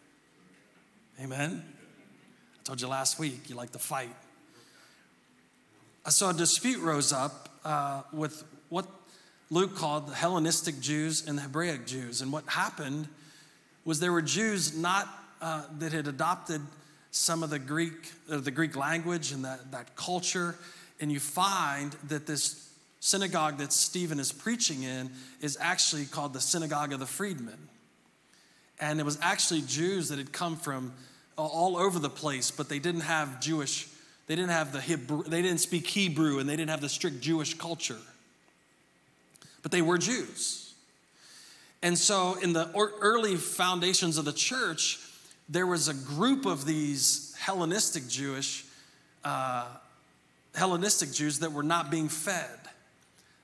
Amen. 1.20 1.64
I 1.64 2.62
told 2.64 2.80
you 2.80 2.88
last 2.88 3.18
week 3.18 3.48
you 3.48 3.56
like 3.56 3.72
to 3.72 3.78
fight. 3.78 4.14
So 6.08 6.28
a 6.28 6.34
dispute 6.34 6.80
rose 6.80 7.12
up 7.12 7.48
uh, 7.64 8.02
with 8.12 8.44
what 8.68 8.86
Luke 9.50 9.76
called 9.76 10.08
the 10.08 10.14
Hellenistic 10.14 10.78
Jews 10.80 11.26
and 11.26 11.38
the 11.38 11.42
Hebraic 11.42 11.86
Jews. 11.86 12.20
And 12.20 12.32
what 12.32 12.46
happened 12.46 13.08
was 13.84 13.98
there 13.98 14.12
were 14.12 14.22
Jews 14.22 14.76
not 14.76 15.08
uh, 15.40 15.62
that 15.78 15.92
had 15.92 16.06
adopted 16.06 16.60
some 17.10 17.42
of 17.42 17.50
the 17.50 17.58
Greek, 17.58 18.12
uh, 18.30 18.38
the 18.38 18.50
Greek 18.50 18.76
language 18.76 19.32
and 19.32 19.44
that, 19.44 19.72
that 19.72 19.96
culture 19.96 20.56
and 21.00 21.12
you 21.12 21.20
find 21.20 21.92
that 22.08 22.26
this 22.26 22.70
synagogue 23.00 23.58
that 23.58 23.72
Stephen 23.72 24.18
is 24.18 24.32
preaching 24.32 24.82
in 24.82 25.10
is 25.40 25.56
actually 25.60 26.06
called 26.06 26.32
the 26.32 26.40
Synagogue 26.40 26.92
of 26.92 27.00
the 27.00 27.06
Freedmen. 27.06 27.68
And 28.80 29.00
it 29.00 29.04
was 29.04 29.18
actually 29.22 29.62
Jews 29.62 30.08
that 30.10 30.18
had 30.18 30.32
come 30.32 30.56
from 30.56 30.92
all 31.36 31.76
over 31.76 31.98
the 31.98 32.10
place, 32.10 32.50
but 32.50 32.68
they 32.68 32.78
didn't 32.78 33.02
have 33.02 33.40
Jewish, 33.40 33.88
they 34.26 34.34
didn't 34.34 34.50
have 34.50 34.72
the 34.72 34.80
Hebrew, 34.80 35.22
they 35.22 35.42
didn't 35.42 35.60
speak 35.60 35.86
Hebrew, 35.86 36.38
and 36.38 36.48
they 36.48 36.56
didn't 36.56 36.70
have 36.70 36.80
the 36.80 36.88
strict 36.88 37.20
Jewish 37.20 37.54
culture. 37.54 37.98
But 39.62 39.72
they 39.72 39.82
were 39.82 39.98
Jews. 39.98 40.74
And 41.82 41.98
so, 41.98 42.38
in 42.42 42.52
the 42.52 42.70
early 42.74 43.36
foundations 43.36 44.18
of 44.18 44.24
the 44.24 44.32
church, 44.32 44.98
there 45.48 45.66
was 45.66 45.88
a 45.88 45.94
group 45.94 46.46
of 46.46 46.64
these 46.64 47.34
Hellenistic 47.38 48.08
Jewish, 48.08 48.64
uh, 49.24 49.66
Hellenistic 50.54 51.12
Jews 51.12 51.40
that 51.40 51.52
were 51.52 51.62
not 51.62 51.90
being 51.90 52.08
fed. 52.08 52.58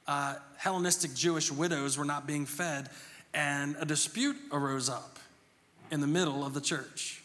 Uh, 0.06 0.36
Hellenistic 0.56 1.14
Jewish 1.14 1.52
widows 1.52 1.98
were 1.98 2.04
not 2.04 2.26
being 2.26 2.46
fed, 2.46 2.88
and 3.34 3.76
a 3.78 3.84
dispute 3.84 4.36
arose 4.50 4.88
up 4.88 5.11
in 5.92 6.00
the 6.00 6.06
middle 6.08 6.44
of 6.44 6.54
the 6.54 6.60
church. 6.60 7.22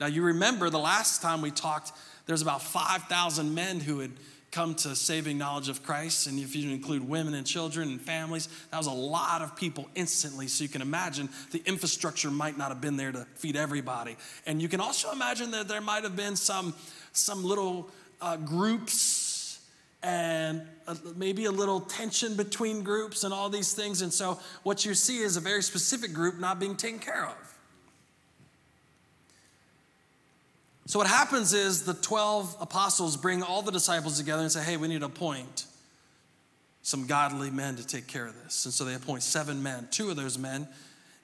Now, 0.00 0.06
you 0.06 0.22
remember 0.22 0.70
the 0.70 0.78
last 0.78 1.20
time 1.20 1.42
we 1.42 1.50
talked, 1.50 1.92
there's 2.26 2.40
about 2.40 2.62
5,000 2.62 3.54
men 3.54 3.80
who 3.80 3.98
had 3.98 4.12
come 4.52 4.74
to 4.74 4.94
saving 4.94 5.36
knowledge 5.36 5.68
of 5.68 5.82
Christ. 5.82 6.28
And 6.28 6.38
if 6.38 6.54
you 6.54 6.70
include 6.70 7.06
women 7.06 7.34
and 7.34 7.46
children 7.46 7.88
and 7.88 8.00
families, 8.00 8.48
that 8.70 8.78
was 8.78 8.86
a 8.86 8.92
lot 8.92 9.42
of 9.42 9.56
people 9.56 9.88
instantly. 9.94 10.46
So 10.46 10.62
you 10.62 10.70
can 10.70 10.82
imagine 10.82 11.28
the 11.50 11.62
infrastructure 11.66 12.30
might 12.30 12.56
not 12.56 12.68
have 12.68 12.80
been 12.80 12.96
there 12.96 13.12
to 13.12 13.26
feed 13.34 13.56
everybody. 13.56 14.16
And 14.46 14.62
you 14.62 14.68
can 14.68 14.80
also 14.80 15.10
imagine 15.10 15.50
that 15.50 15.68
there 15.68 15.80
might 15.80 16.04
have 16.04 16.16
been 16.16 16.36
some, 16.36 16.74
some 17.12 17.44
little 17.44 17.90
uh, 18.20 18.36
groups 18.36 19.60
and 20.02 20.62
uh, 20.86 20.94
maybe 21.16 21.46
a 21.46 21.50
little 21.50 21.80
tension 21.80 22.36
between 22.36 22.82
groups 22.82 23.24
and 23.24 23.34
all 23.34 23.50
these 23.50 23.74
things. 23.74 24.02
And 24.02 24.12
so 24.12 24.38
what 24.62 24.84
you 24.84 24.94
see 24.94 25.18
is 25.18 25.36
a 25.36 25.40
very 25.40 25.62
specific 25.62 26.12
group 26.12 26.38
not 26.38 26.60
being 26.60 26.76
taken 26.76 27.00
care 27.00 27.26
of. 27.26 27.45
So, 30.88 31.00
what 31.00 31.08
happens 31.08 31.52
is 31.52 31.82
the 31.82 31.94
12 31.94 32.58
apostles 32.60 33.16
bring 33.16 33.42
all 33.42 33.60
the 33.60 33.72
disciples 33.72 34.18
together 34.18 34.42
and 34.42 34.52
say, 34.52 34.62
hey, 34.62 34.76
we 34.76 34.86
need 34.86 35.00
to 35.00 35.06
appoint 35.06 35.66
some 36.82 37.08
godly 37.08 37.50
men 37.50 37.74
to 37.74 37.84
take 37.84 38.06
care 38.06 38.24
of 38.24 38.40
this. 38.44 38.64
And 38.64 38.72
so 38.72 38.84
they 38.84 38.94
appoint 38.94 39.24
seven 39.24 39.64
men. 39.64 39.88
Two 39.90 40.10
of 40.10 40.16
those 40.16 40.38
men, 40.38 40.68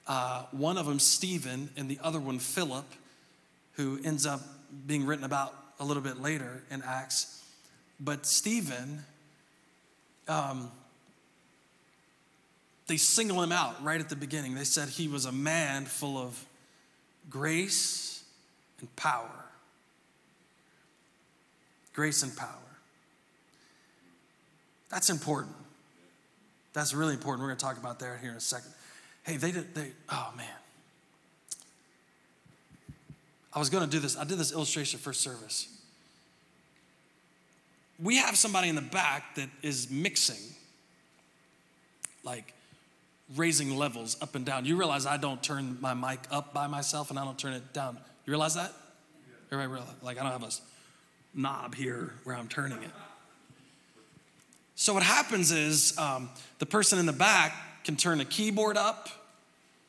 uh, 0.05 0.43
one 0.51 0.77
of 0.77 0.85
them, 0.85 0.99
Stephen, 0.99 1.69
and 1.77 1.89
the 1.89 1.97
other 2.03 2.19
one, 2.19 2.39
Philip, 2.39 2.83
who 3.75 3.97
ends 4.03 4.25
up 4.25 4.41
being 4.85 5.05
written 5.05 5.23
about 5.23 5.55
a 5.79 5.85
little 5.85 6.03
bit 6.03 6.21
later 6.21 6.61
in 6.69 6.83
Acts. 6.85 7.41
But 8.01 8.25
Stephen, 8.25 9.05
um, 10.27 10.69
they 12.87 12.97
single 12.97 13.41
him 13.41 13.53
out 13.53 13.81
right 13.81 14.01
at 14.01 14.09
the 14.09 14.17
beginning. 14.17 14.55
They 14.55 14.65
said 14.65 14.89
he 14.89 15.07
was 15.07 15.23
a 15.23 15.31
man 15.31 15.85
full 15.85 16.17
of 16.17 16.45
grace 17.29 18.25
and 18.81 18.93
power 18.97 19.42
grace 21.93 22.23
and 22.23 22.35
power. 22.35 22.49
That's 24.89 25.09
important. 25.09 25.55
That's 26.73 26.93
really 26.93 27.13
important. 27.13 27.41
We're 27.41 27.49
going 27.49 27.57
to 27.57 27.65
talk 27.65 27.77
about 27.77 27.99
that 27.99 28.19
here 28.19 28.31
in 28.31 28.35
a 28.35 28.41
second. 28.41 28.71
Hey, 29.23 29.37
they 29.37 29.51
did, 29.51 29.73
they, 29.73 29.91
oh 30.09 30.33
man. 30.35 30.45
I 33.53 33.59
was 33.59 33.69
going 33.69 33.83
to 33.83 33.89
do 33.89 33.99
this. 33.99 34.17
I 34.17 34.23
did 34.23 34.37
this 34.37 34.51
illustration 34.51 34.99
first 34.99 35.21
service. 35.21 35.67
We 38.01 38.17
have 38.17 38.35
somebody 38.35 38.69
in 38.69 38.75
the 38.75 38.81
back 38.81 39.35
that 39.35 39.49
is 39.61 39.89
mixing, 39.91 40.55
like 42.23 42.53
raising 43.35 43.77
levels 43.77 44.17
up 44.21 44.35
and 44.35 44.43
down. 44.45 44.65
You 44.65 44.75
realize 44.75 45.05
I 45.05 45.17
don't 45.17 45.41
turn 45.41 45.77
my 45.79 45.93
mic 45.93 46.19
up 46.31 46.53
by 46.53 46.67
myself 46.67 47.11
and 47.11 47.19
I 47.19 47.23
don't 47.23 47.37
turn 47.37 47.53
it 47.53 47.73
down. 47.73 47.97
You 48.25 48.31
realize 48.31 48.55
that? 48.55 48.73
Everybody 49.51 49.71
realize? 49.71 49.95
Like 50.01 50.19
I 50.19 50.23
don't 50.23 50.31
have 50.31 50.43
a 50.43 50.51
knob 51.33 51.75
here 51.75 52.13
where 52.23 52.35
I'm 52.35 52.47
turning 52.47 52.81
it. 52.81 52.91
So 54.75 54.93
what 54.93 55.03
happens 55.03 55.51
is 55.51 55.97
um, 55.97 56.29
the 56.59 56.65
person 56.65 56.99
in 56.99 57.05
the 57.05 57.13
back 57.13 57.53
can 57.83 57.95
turn 57.95 58.17
the 58.17 58.25
keyboard 58.25 58.77
up, 58.77 59.09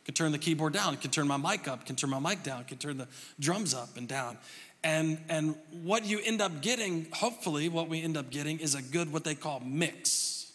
can 0.04 0.14
turn 0.14 0.32
the 0.32 0.38
keyboard 0.38 0.72
down, 0.72 0.96
can 0.98 1.10
turn 1.10 1.26
my 1.26 1.36
mic 1.36 1.66
up, 1.66 1.86
can 1.86 1.96
turn 1.96 2.10
my 2.10 2.18
mic 2.18 2.42
down, 2.42 2.64
can 2.64 2.76
turn 2.76 2.98
the 2.98 3.08
drums 3.40 3.74
up 3.74 3.96
and 3.96 4.06
down. 4.06 4.36
And, 4.82 5.18
and 5.30 5.56
what 5.82 6.04
you 6.04 6.20
end 6.22 6.42
up 6.42 6.60
getting, 6.60 7.06
hopefully, 7.10 7.70
what 7.70 7.88
we 7.88 8.02
end 8.02 8.18
up 8.18 8.30
getting 8.30 8.60
is 8.60 8.74
a 8.74 8.82
good, 8.82 9.10
what 9.10 9.24
they 9.24 9.34
call 9.34 9.60
mix. 9.60 10.52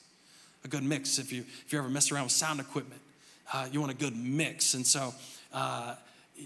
A 0.63 0.67
good 0.67 0.84
mix. 0.84 1.17
If 1.17 1.34
you, 1.34 1.43
if 1.65 1.74
you 1.74 1.79
ever 1.79 1.89
mess 1.89 2.12
around 2.12 2.25
with 2.25 2.31
sound 2.31 2.60
equipment, 2.60 3.01
uh, 3.51 3.67
you 3.72 3.79
want 3.79 3.91
a 3.91 3.96
good 3.96 4.15
mix. 4.15 4.75
And 4.75 4.86
so, 4.86 5.15
uh, 5.51 5.96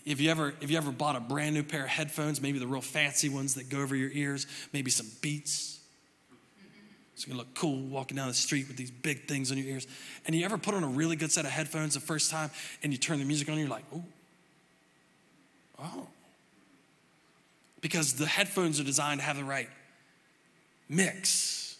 if 0.05 0.19
you 0.19 0.29
ever 0.31 0.53
if 0.61 0.71
you 0.71 0.77
ever 0.77 0.91
bought 0.91 1.15
a 1.15 1.19
brand 1.19 1.55
new 1.55 1.63
pair 1.63 1.83
of 1.83 1.89
headphones, 1.89 2.41
maybe 2.41 2.59
the 2.59 2.67
real 2.67 2.81
fancy 2.81 3.29
ones 3.29 3.55
that 3.55 3.69
go 3.69 3.81
over 3.81 3.95
your 3.95 4.11
ears, 4.11 4.47
maybe 4.73 4.91
some 4.91 5.07
Beats. 5.21 5.79
So 7.15 7.31
you 7.31 7.37
look 7.37 7.53
cool 7.53 7.79
walking 7.79 8.17
down 8.17 8.27
the 8.27 8.33
street 8.33 8.67
with 8.67 8.75
these 8.75 8.91
big 8.91 9.27
things 9.27 9.51
on 9.51 9.57
your 9.57 9.67
ears. 9.67 9.87
And 10.25 10.35
you 10.35 10.43
ever 10.45 10.57
put 10.57 10.73
on 10.73 10.83
a 10.83 10.87
really 10.87 11.15
good 11.15 11.31
set 11.31 11.45
of 11.45 11.51
headphones 11.51 11.93
the 11.93 11.99
first 11.99 12.31
time 12.31 12.49
and 12.81 12.91
you 12.91 12.97
turn 12.97 13.19
the 13.19 13.25
music 13.25 13.49
on 13.49 13.57
you're 13.57 13.69
like, 13.69 13.85
oh, 13.93 14.03
oh. 15.79 16.07
Because 17.81 18.13
the 18.13 18.25
headphones 18.25 18.79
are 18.79 18.83
designed 18.83 19.19
to 19.19 19.25
have 19.25 19.37
the 19.37 19.43
right 19.43 19.69
mix. 20.89 21.77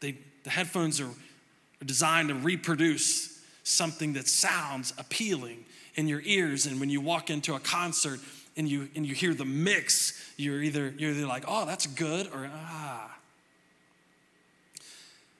They, 0.00 0.18
the 0.44 0.50
headphones 0.50 1.00
are, 1.00 1.08
are 1.08 1.84
designed 1.84 2.28
to 2.28 2.34
reproduce 2.34 3.42
something 3.62 4.12
that 4.14 4.28
sounds 4.28 4.92
appealing 4.98 5.64
in 5.98 6.06
your 6.06 6.22
ears. 6.24 6.64
And 6.64 6.78
when 6.78 6.88
you 6.88 7.00
walk 7.00 7.28
into 7.28 7.56
a 7.56 7.58
concert 7.58 8.20
and 8.56 8.68
you, 8.68 8.88
and 8.94 9.04
you 9.04 9.14
hear 9.14 9.34
the 9.34 9.44
mix, 9.44 10.32
you're 10.36 10.62
either, 10.62 10.94
you're 10.96 11.10
either 11.10 11.26
like, 11.26 11.44
oh, 11.48 11.66
that's 11.66 11.88
good, 11.88 12.28
or 12.32 12.48
ah. 12.54 13.18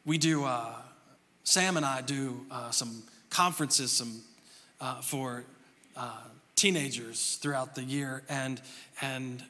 We 0.05 0.19
do, 0.19 0.45
uh, 0.45 0.75
Sam 1.45 1.77
and 1.77 1.87
I 1.87 2.01
do 2.01 2.45
uh, 2.51 2.71
some 2.73 3.05
conferences 3.31 3.93
some, 3.93 4.21
uh, 4.81 5.01
for 5.01 5.45
uh, 5.97 6.25
teenagers 6.57 7.39
throughout 7.41 7.77
the 7.77 7.85
year. 7.85 8.25
And, 8.29 8.61
and 9.01 9.45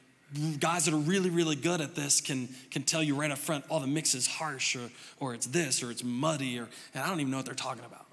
guys 0.60 0.84
that 0.84 0.92
are 0.92 0.98
really, 0.98 1.30
really 1.30 1.56
good 1.56 1.80
at 1.80 1.94
this 1.94 2.20
can, 2.20 2.50
can 2.70 2.82
tell 2.82 3.02
you 3.02 3.14
right 3.14 3.30
up 3.30 3.38
front, 3.38 3.64
oh, 3.70 3.80
the 3.80 3.86
mix 3.86 4.14
is 4.14 4.26
harsh, 4.26 4.76
or, 4.76 4.90
or 5.20 5.32
it's 5.32 5.46
this, 5.46 5.82
or 5.82 5.90
it's 5.90 6.04
muddy, 6.04 6.58
or, 6.58 6.68
and 6.92 7.02
I 7.02 7.08
don't 7.08 7.20
even 7.20 7.30
know 7.30 7.38
what 7.38 7.46
they're 7.46 7.54
talking 7.54 7.84
about. 7.86 8.04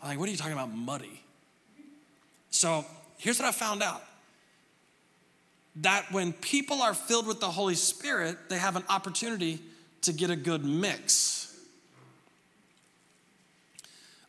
I'm 0.00 0.10
like, 0.10 0.18
what 0.20 0.28
are 0.28 0.32
you 0.32 0.38
talking 0.38 0.52
about, 0.52 0.72
muddy? 0.72 1.23
So 2.54 2.84
here's 3.18 3.40
what 3.40 3.48
I 3.48 3.50
found 3.50 3.82
out 3.82 4.00
that 5.74 6.12
when 6.12 6.32
people 6.32 6.82
are 6.82 6.94
filled 6.94 7.26
with 7.26 7.40
the 7.40 7.50
Holy 7.50 7.74
Spirit, 7.74 8.48
they 8.48 8.58
have 8.58 8.76
an 8.76 8.84
opportunity 8.88 9.58
to 10.02 10.12
get 10.12 10.30
a 10.30 10.36
good 10.36 10.64
mix. 10.64 11.52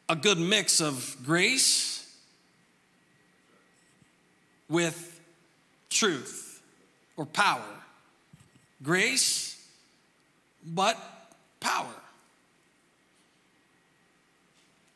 A 0.10 0.16
good 0.16 0.40
mix 0.40 0.82
of 0.82 1.16
grace 1.24 2.20
with 4.70 5.22
truth 5.92 6.64
or 7.18 7.28
power. 7.28 7.62
Grace, 8.82 9.64
but 10.66 10.98
power. 11.60 11.94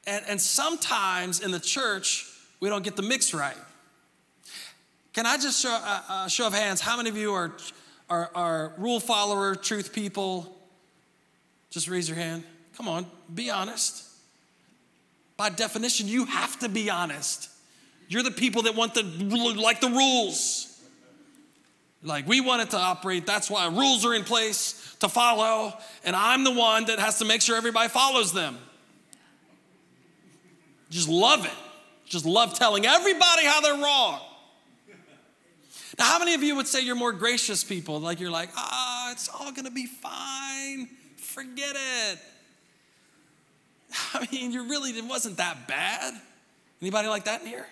And, 0.07 0.25
and 0.27 0.41
sometimes 0.41 1.41
in 1.41 1.51
the 1.51 1.59
church, 1.59 2.25
we 2.59 2.69
don't 2.69 2.83
get 2.83 2.95
the 2.95 3.01
mix 3.01 3.33
right. 3.33 3.57
Can 5.13 5.25
I 5.25 5.37
just 5.37 5.61
show 5.61 5.69
a 5.69 5.73
uh, 5.73 6.01
uh, 6.13 6.27
show 6.27 6.47
of 6.47 6.53
hands? 6.53 6.81
How 6.81 6.97
many 6.97 7.09
of 7.09 7.17
you 7.17 7.33
are, 7.33 7.51
are, 8.09 8.29
are 8.35 8.73
rule 8.77 8.99
follower, 8.99 9.55
truth 9.55 9.93
people? 9.93 10.55
Just 11.69 11.87
raise 11.87 12.07
your 12.07 12.17
hand. 12.17 12.43
Come 12.75 12.87
on, 12.87 13.05
be 13.33 13.49
honest. 13.49 14.05
By 15.37 15.49
definition, 15.49 16.07
you 16.07 16.25
have 16.25 16.59
to 16.59 16.69
be 16.69 16.89
honest. 16.89 17.49
You're 18.07 18.23
the 18.23 18.31
people 18.31 18.63
that 18.63 18.75
want 18.75 18.93
the 18.93 19.03
like 19.03 19.81
the 19.81 19.89
rules. 19.89 20.65
Like 22.03 22.27
we 22.27 22.41
want 22.41 22.61
it 22.61 22.69
to 22.71 22.77
operate. 22.77 23.25
That's 23.25 23.49
why 23.49 23.67
rules 23.67 24.05
are 24.05 24.13
in 24.13 24.23
place 24.23 24.95
to 24.99 25.09
follow, 25.09 25.73
and 26.03 26.15
I'm 26.15 26.43
the 26.43 26.53
one 26.53 26.85
that 26.85 26.99
has 26.99 27.19
to 27.19 27.25
make 27.25 27.41
sure 27.41 27.55
everybody 27.55 27.89
follows 27.89 28.33
them. 28.33 28.57
Just 30.89 31.07
love 31.07 31.45
it 31.45 31.68
just 32.09 32.25
love 32.25 32.53
telling 32.53 32.85
everybody 32.85 33.45
how 33.45 33.61
they're 33.61 33.81
wrong. 33.81 34.19
Now, 35.97 36.05
how 36.05 36.19
many 36.19 36.33
of 36.33 36.43
you 36.43 36.55
would 36.55 36.67
say 36.67 36.81
you're 36.81 36.95
more 36.95 37.11
gracious 37.11 37.63
people? 37.63 37.99
Like 37.99 38.19
you're 38.19 38.31
like, 38.31 38.49
ah, 38.55 39.11
it's 39.11 39.29
all 39.29 39.51
gonna 39.51 39.71
be 39.71 39.85
fine. 39.85 40.87
Forget 41.17 41.75
it. 41.75 42.19
I 44.13 44.27
mean, 44.31 44.51
you 44.51 44.67
really, 44.69 44.91
it 44.91 45.05
wasn't 45.05 45.37
that 45.37 45.67
bad. 45.67 46.13
Anybody 46.81 47.07
like 47.07 47.25
that 47.25 47.41
in 47.41 47.47
here? 47.47 47.67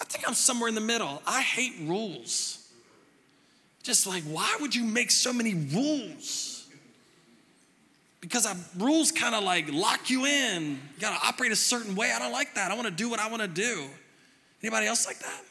I 0.00 0.04
think 0.04 0.26
I'm 0.26 0.34
somewhere 0.34 0.68
in 0.68 0.74
the 0.74 0.80
middle. 0.80 1.22
I 1.26 1.42
hate 1.42 1.74
rules. 1.82 2.68
Just 3.82 4.06
like, 4.06 4.22
why 4.24 4.56
would 4.60 4.74
you 4.74 4.84
make 4.84 5.10
so 5.10 5.32
many 5.32 5.54
rules? 5.54 6.49
Because 8.20 8.46
our 8.46 8.56
rules 8.78 9.12
kind 9.12 9.34
of 9.34 9.44
like 9.44 9.72
lock 9.72 10.10
you 10.10 10.26
in. 10.26 10.72
You 10.72 11.00
got 11.00 11.18
to 11.18 11.26
operate 11.26 11.52
a 11.52 11.56
certain 11.56 11.94
way. 11.94 12.12
I 12.14 12.18
don't 12.18 12.32
like 12.32 12.54
that. 12.54 12.70
I 12.70 12.74
want 12.74 12.86
to 12.86 12.94
do 12.94 13.08
what 13.08 13.20
I 13.20 13.28
want 13.28 13.42
to 13.42 13.48
do. 13.48 13.88
Anybody 14.62 14.86
else 14.86 15.06
like 15.06 15.18
that? 15.20 15.42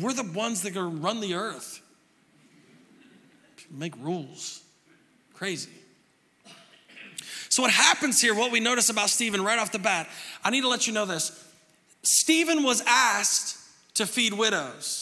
We're 0.00 0.14
the 0.14 0.22
ones 0.22 0.62
that 0.62 0.70
are 0.70 0.74
going 0.74 0.96
to 0.96 1.02
run 1.02 1.20
the 1.20 1.34
earth. 1.34 1.80
Make 3.70 3.94
rules. 4.00 4.62
Crazy. 5.34 5.70
So, 7.48 7.62
what 7.62 7.70
happens 7.70 8.20
here, 8.20 8.34
what 8.34 8.50
we 8.50 8.60
notice 8.60 8.88
about 8.88 9.10
Stephen 9.10 9.44
right 9.44 9.58
off 9.58 9.72
the 9.72 9.78
bat, 9.78 10.08
I 10.42 10.50
need 10.50 10.62
to 10.62 10.68
let 10.68 10.86
you 10.86 10.92
know 10.92 11.04
this. 11.04 11.38
Stephen 12.02 12.62
was 12.62 12.82
asked 12.86 13.58
to 13.94 14.06
feed 14.06 14.32
widows. 14.32 15.01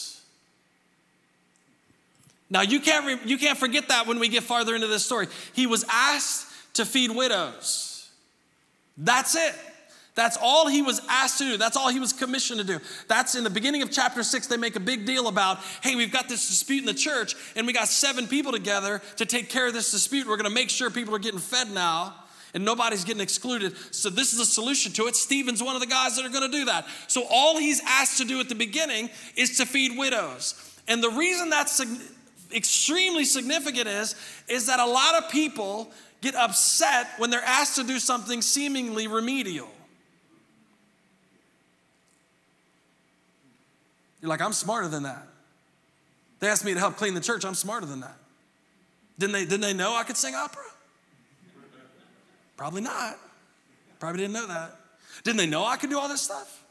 Now, 2.51 2.61
you 2.61 2.81
can't, 2.81 3.05
re- 3.05 3.29
you 3.29 3.37
can't 3.37 3.57
forget 3.57 3.87
that 3.87 4.05
when 4.05 4.19
we 4.19 4.27
get 4.27 4.43
farther 4.43 4.75
into 4.75 4.87
this 4.87 5.05
story. 5.05 5.27
He 5.53 5.65
was 5.65 5.85
asked 5.89 6.75
to 6.75 6.85
feed 6.85 7.09
widows. 7.09 8.09
That's 8.97 9.35
it. 9.35 9.55
That's 10.15 10.37
all 10.39 10.67
he 10.67 10.81
was 10.81 11.01
asked 11.09 11.37
to 11.37 11.45
do. 11.45 11.57
That's 11.57 11.77
all 11.77 11.87
he 11.87 12.01
was 12.01 12.11
commissioned 12.11 12.59
to 12.59 12.65
do. 12.65 12.79
That's 13.07 13.35
in 13.35 13.45
the 13.45 13.49
beginning 13.49 13.81
of 13.81 13.89
chapter 13.89 14.21
six. 14.21 14.47
They 14.47 14.57
make 14.57 14.75
a 14.75 14.81
big 14.81 15.05
deal 15.05 15.29
about, 15.29 15.59
hey, 15.81 15.95
we've 15.95 16.11
got 16.11 16.27
this 16.27 16.45
dispute 16.49 16.81
in 16.81 16.85
the 16.85 16.93
church, 16.93 17.35
and 17.55 17.65
we 17.65 17.71
got 17.71 17.87
seven 17.87 18.27
people 18.27 18.51
together 18.51 19.01
to 19.15 19.25
take 19.25 19.49
care 19.49 19.67
of 19.67 19.73
this 19.73 19.89
dispute. 19.89 20.27
We're 20.27 20.35
going 20.35 20.49
to 20.49 20.53
make 20.53 20.69
sure 20.69 20.89
people 20.89 21.15
are 21.15 21.19
getting 21.19 21.39
fed 21.39 21.71
now 21.71 22.13
and 22.53 22.65
nobody's 22.65 23.05
getting 23.05 23.21
excluded. 23.21 23.77
So, 23.95 24.09
this 24.09 24.33
is 24.33 24.39
a 24.41 24.45
solution 24.45 24.91
to 24.93 25.07
it. 25.07 25.15
Stephen's 25.15 25.63
one 25.63 25.75
of 25.75 25.81
the 25.81 25.87
guys 25.87 26.17
that 26.17 26.25
are 26.25 26.29
going 26.29 26.51
to 26.51 26.57
do 26.57 26.65
that. 26.65 26.85
So, 27.07 27.23
all 27.31 27.57
he's 27.57 27.81
asked 27.87 28.17
to 28.17 28.25
do 28.25 28.41
at 28.41 28.49
the 28.49 28.55
beginning 28.55 29.09
is 29.37 29.55
to 29.57 29.65
feed 29.65 29.97
widows. 29.97 30.55
And 30.89 31.01
the 31.01 31.11
reason 31.11 31.49
that's 31.49 31.79
extremely 32.53 33.25
significant 33.25 33.87
is, 33.87 34.15
is 34.47 34.67
that 34.67 34.79
a 34.79 34.85
lot 34.85 35.21
of 35.21 35.29
people 35.29 35.91
get 36.21 36.35
upset 36.35 37.07
when 37.17 37.29
they're 37.29 37.43
asked 37.43 37.75
to 37.75 37.83
do 37.83 37.99
something 37.99 38.41
seemingly 38.41 39.07
remedial. 39.07 39.69
You're 44.21 44.29
like, 44.29 44.41
I'm 44.41 44.53
smarter 44.53 44.87
than 44.87 45.03
that. 45.03 45.27
They 46.39 46.47
asked 46.47 46.63
me 46.63 46.73
to 46.73 46.79
help 46.79 46.95
clean 46.95 47.13
the 47.13 47.21
church. 47.21 47.43
I'm 47.43 47.55
smarter 47.55 47.85
than 47.85 48.01
that. 48.01 48.17
Didn't 49.17 49.33
they, 49.33 49.45
didn't 49.45 49.61
they 49.61 49.73
know 49.73 49.95
I 49.95 50.03
could 50.03 50.17
sing 50.17 50.35
opera? 50.35 50.63
Probably 52.57 52.81
not. 52.81 53.17
Probably 53.99 54.21
didn't 54.21 54.33
know 54.33 54.47
that. 54.47 54.75
Didn't 55.23 55.37
they 55.37 55.47
know 55.47 55.65
I 55.65 55.77
could 55.77 55.89
do 55.89 55.99
all 55.99 56.07
this 56.07 56.21
stuff? 56.21 56.63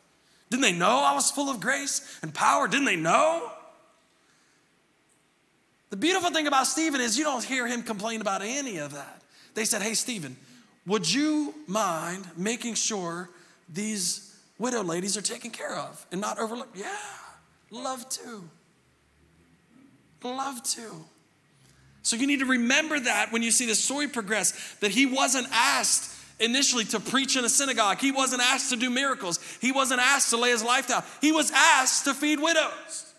Didn't 0.50 0.62
they 0.62 0.72
know 0.72 1.04
I 1.04 1.14
was 1.14 1.30
full 1.30 1.49
of 1.49 1.60
grace 1.60 2.18
and 2.22 2.34
power? 2.34 2.66
Didn't 2.66 2.87
they 2.87 2.96
know? 2.96 3.50
The 5.90 5.97
beautiful 5.97 6.30
thing 6.30 6.47
about 6.47 6.66
Stephen 6.66 7.00
is 7.00 7.18
you 7.18 7.25
don't 7.25 7.44
hear 7.44 7.66
him 7.66 7.82
complain 7.82 8.20
about 8.20 8.42
any 8.42 8.78
of 8.78 8.92
that. 8.94 9.23
They 9.54 9.64
said, 9.64 9.82
Hey, 9.82 9.94
Stephen, 9.94 10.37
would 10.87 11.12
you 11.12 11.54
mind 11.66 12.26
making 12.37 12.75
sure 12.75 13.28
these 13.68 14.37
widow 14.59 14.82
ladies 14.82 15.16
are 15.16 15.23
taken 15.23 15.50
care 15.50 15.75
of 15.75 16.06
and 16.12 16.20
not 16.20 16.38
overlooked? 16.38 16.76
Yeah. 16.76 16.97
Love 17.70 18.09
to. 18.09 18.49
Love 20.23 20.62
to. 20.62 21.04
So 22.02 22.16
you 22.16 22.26
need 22.26 22.40
to 22.40 22.47
remember 22.47 22.99
that 22.99 23.32
when 23.32 23.42
you 23.42 23.50
see 23.50 23.66
the 23.66 23.75
story 23.75 24.09
progress, 24.09 24.76
that 24.76 24.90
he 24.90 25.06
wasn't 25.06 25.49
asked 25.52 26.16
initially 26.38 26.85
to 26.87 27.00
preach 27.00 27.37
in 27.37 27.44
a 27.44 27.49
synagogue. 27.49 27.99
He 27.99 28.12
wasn't 28.12 28.42
asked 28.42 28.70
to 28.70 28.76
do 28.76 28.90
miracles. 28.90 29.38
He 29.61 29.73
wasn't 29.73 30.00
asked 30.00 30.30
to 30.30 30.37
lay 30.37 30.50
his 30.50 30.64
life 30.64 30.88
down. 30.88 31.04
He 31.20 31.32
was 31.32 31.50
asked 31.50 32.04
to 32.04 32.14
feed 32.14 32.40
widows. 32.40 33.10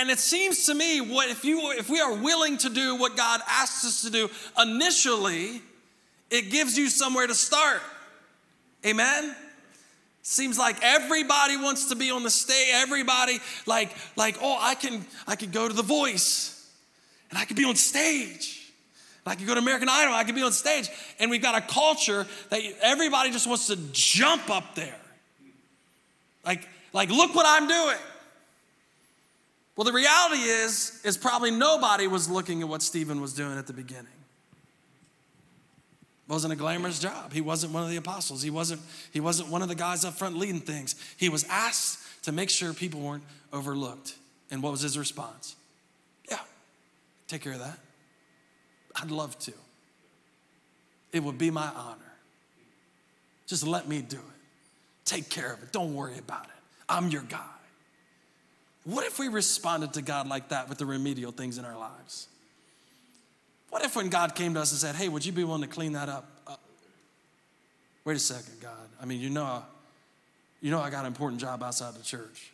And 0.00 0.08
it 0.08 0.18
seems 0.18 0.64
to 0.64 0.74
me 0.74 1.02
what 1.02 1.28
if 1.28 1.44
you 1.44 1.72
if 1.72 1.90
we 1.90 2.00
are 2.00 2.14
willing 2.14 2.56
to 2.58 2.70
do 2.70 2.96
what 2.96 3.18
God 3.18 3.42
asks 3.46 3.84
us 3.84 4.00
to 4.00 4.10
do 4.10 4.30
initially, 4.58 5.60
it 6.30 6.50
gives 6.50 6.78
you 6.78 6.88
somewhere 6.88 7.26
to 7.26 7.34
start. 7.34 7.82
Amen. 8.86 9.36
Seems 10.22 10.58
like 10.58 10.82
everybody 10.82 11.58
wants 11.58 11.90
to 11.90 11.96
be 11.96 12.10
on 12.10 12.22
the 12.22 12.30
stage. 12.30 12.68
Everybody 12.72 13.40
like 13.66 13.94
like 14.16 14.38
oh 14.40 14.56
I 14.58 14.74
can 14.74 15.04
I 15.26 15.36
could 15.36 15.52
go 15.52 15.68
to 15.68 15.74
The 15.74 15.82
Voice, 15.82 16.66
and 17.28 17.38
I 17.38 17.44
could 17.44 17.58
be 17.58 17.66
on 17.66 17.76
stage. 17.76 18.72
I 19.26 19.34
could 19.34 19.46
go 19.46 19.52
to 19.52 19.60
American 19.60 19.90
Idol. 19.90 20.14
I 20.14 20.24
could 20.24 20.34
be 20.34 20.42
on 20.42 20.52
stage, 20.52 20.88
and 21.18 21.30
we've 21.30 21.42
got 21.42 21.62
a 21.62 21.66
culture 21.66 22.26
that 22.48 22.62
everybody 22.80 23.32
just 23.32 23.46
wants 23.46 23.66
to 23.66 23.76
jump 23.92 24.48
up 24.48 24.74
there. 24.74 24.98
Like 26.46 26.66
like 26.94 27.10
look 27.10 27.34
what 27.34 27.44
I'm 27.46 27.68
doing. 27.68 27.98
Well, 29.76 29.84
the 29.84 29.92
reality 29.92 30.42
is 30.42 31.00
is 31.04 31.16
probably 31.16 31.50
nobody 31.50 32.06
was 32.06 32.28
looking 32.28 32.62
at 32.62 32.68
what 32.68 32.82
Stephen 32.82 33.20
was 33.20 33.32
doing 33.32 33.56
at 33.56 33.66
the 33.66 33.72
beginning 33.72 34.06
It 36.28 36.32
wasn't 36.32 36.52
a 36.52 36.56
glamorous 36.56 36.98
job. 36.98 37.32
He 37.32 37.40
wasn't 37.40 37.72
one 37.72 37.82
of 37.82 37.90
the 37.90 37.96
apostles. 37.96 38.42
He 38.42 38.50
wasn't, 38.50 38.82
he 39.12 39.20
wasn't 39.20 39.48
one 39.48 39.62
of 39.62 39.68
the 39.68 39.74
guys 39.74 40.04
up 40.04 40.14
front 40.14 40.36
leading 40.36 40.60
things. 40.60 40.94
He 41.16 41.28
was 41.28 41.44
asked 41.48 42.24
to 42.24 42.32
make 42.32 42.50
sure 42.50 42.74
people 42.74 43.00
weren't 43.00 43.24
overlooked. 43.52 44.16
And 44.50 44.62
what 44.62 44.72
was 44.72 44.80
his 44.82 44.98
response? 44.98 45.56
Yeah, 46.30 46.40
take 47.28 47.42
care 47.42 47.52
of 47.52 47.60
that. 47.60 47.78
I'd 48.96 49.10
love 49.10 49.38
to. 49.40 49.52
It 51.12 51.22
would 51.22 51.38
be 51.38 51.50
my 51.50 51.68
honor. 51.68 52.12
Just 53.46 53.66
let 53.66 53.88
me 53.88 54.02
do 54.02 54.16
it. 54.16 54.22
Take 55.04 55.28
care 55.28 55.52
of 55.52 55.62
it. 55.62 55.72
Don't 55.72 55.94
worry 55.94 56.18
about 56.18 56.44
it. 56.44 56.50
I'm 56.88 57.08
your 57.08 57.22
guy. 57.22 57.38
What 58.84 59.06
if 59.06 59.18
we 59.18 59.28
responded 59.28 59.92
to 59.94 60.02
God 60.02 60.26
like 60.26 60.48
that 60.48 60.68
with 60.68 60.78
the 60.78 60.86
remedial 60.86 61.32
things 61.32 61.58
in 61.58 61.64
our 61.64 61.76
lives? 61.76 62.28
What 63.68 63.84
if 63.84 63.94
when 63.94 64.08
God 64.08 64.34
came 64.34 64.54
to 64.54 64.60
us 64.60 64.72
and 64.72 64.80
said, 64.80 64.94
Hey, 64.96 65.08
would 65.08 65.24
you 65.24 65.32
be 65.32 65.44
willing 65.44 65.62
to 65.62 65.68
clean 65.68 65.92
that 65.92 66.08
up? 66.08 66.28
Uh, 66.46 66.56
wait 68.04 68.16
a 68.16 68.20
second, 68.20 68.54
God. 68.60 68.72
I 69.00 69.04
mean, 69.04 69.20
you 69.20 69.30
know, 69.30 69.62
you 70.60 70.70
know 70.70 70.80
I 70.80 70.90
got 70.90 71.00
an 71.00 71.06
important 71.06 71.40
job 71.40 71.62
outside 71.62 71.94
the 71.94 72.02
church. 72.02 72.52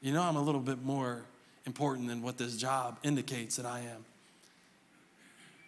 You 0.00 0.12
know 0.12 0.22
I'm 0.22 0.36
a 0.36 0.42
little 0.42 0.60
bit 0.60 0.82
more 0.82 1.22
important 1.64 2.08
than 2.08 2.22
what 2.22 2.38
this 2.38 2.56
job 2.56 2.98
indicates 3.02 3.56
that 3.56 3.66
I 3.66 3.80
am. 3.80 4.04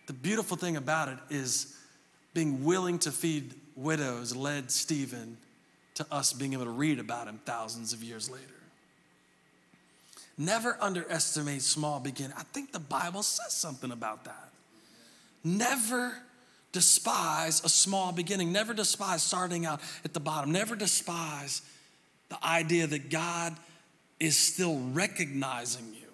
The 0.06 0.12
beautiful 0.12 0.56
thing 0.56 0.76
about 0.76 1.08
it 1.08 1.18
is 1.28 1.76
being 2.34 2.64
willing 2.64 2.98
to 3.00 3.10
feed 3.10 3.54
widows 3.74 4.34
led 4.36 4.70
Stephen 4.70 5.36
to 5.94 6.06
us 6.10 6.32
being 6.32 6.52
able 6.52 6.64
to 6.64 6.70
read 6.70 7.00
about 7.00 7.26
him 7.26 7.40
thousands 7.44 7.92
of 7.92 8.02
years 8.04 8.30
later. 8.30 8.57
Never 10.38 10.78
underestimate 10.80 11.62
small 11.62 11.98
beginning. 11.98 12.36
I 12.38 12.44
think 12.44 12.70
the 12.70 12.78
Bible 12.78 13.24
says 13.24 13.52
something 13.52 13.90
about 13.90 14.24
that. 14.24 14.50
Never 15.42 16.16
despise 16.70 17.64
a 17.64 17.68
small 17.68 18.12
beginning. 18.12 18.52
Never 18.52 18.72
despise 18.72 19.22
starting 19.22 19.66
out 19.66 19.80
at 20.04 20.14
the 20.14 20.20
bottom. 20.20 20.52
Never 20.52 20.76
despise 20.76 21.62
the 22.28 22.38
idea 22.46 22.86
that 22.86 23.10
God 23.10 23.56
is 24.20 24.36
still 24.36 24.78
recognizing 24.92 25.86
you. 25.94 26.06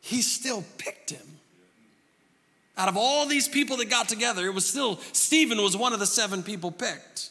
He 0.00 0.22
still 0.22 0.64
picked 0.78 1.10
him. 1.10 1.38
Out 2.76 2.88
of 2.88 2.96
all 2.96 3.26
these 3.26 3.48
people 3.48 3.76
that 3.76 3.90
got 3.90 4.08
together, 4.08 4.46
it 4.46 4.54
was 4.54 4.66
still, 4.66 4.98
Stephen 5.12 5.62
was 5.62 5.76
one 5.76 5.92
of 5.92 6.00
the 6.00 6.06
seven 6.06 6.42
people 6.42 6.72
picked. 6.72 7.30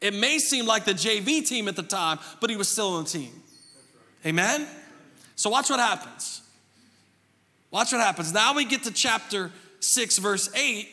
It 0.00 0.14
may 0.14 0.38
seem 0.38 0.66
like 0.66 0.84
the 0.84 0.94
JV 0.94 1.46
team 1.46 1.68
at 1.68 1.76
the 1.76 1.82
time, 1.82 2.18
but 2.40 2.50
he 2.50 2.56
was 2.56 2.68
still 2.68 2.94
on 2.94 3.04
the 3.04 3.10
team. 3.10 3.42
Amen? 4.24 4.66
So 5.36 5.50
watch 5.50 5.70
what 5.70 5.80
happens. 5.80 6.42
Watch 7.70 7.92
what 7.92 8.00
happens. 8.00 8.32
Now 8.32 8.54
we 8.54 8.64
get 8.64 8.84
to 8.84 8.92
chapter 8.92 9.50
6, 9.80 10.18
verse 10.18 10.54
8. 10.54 10.88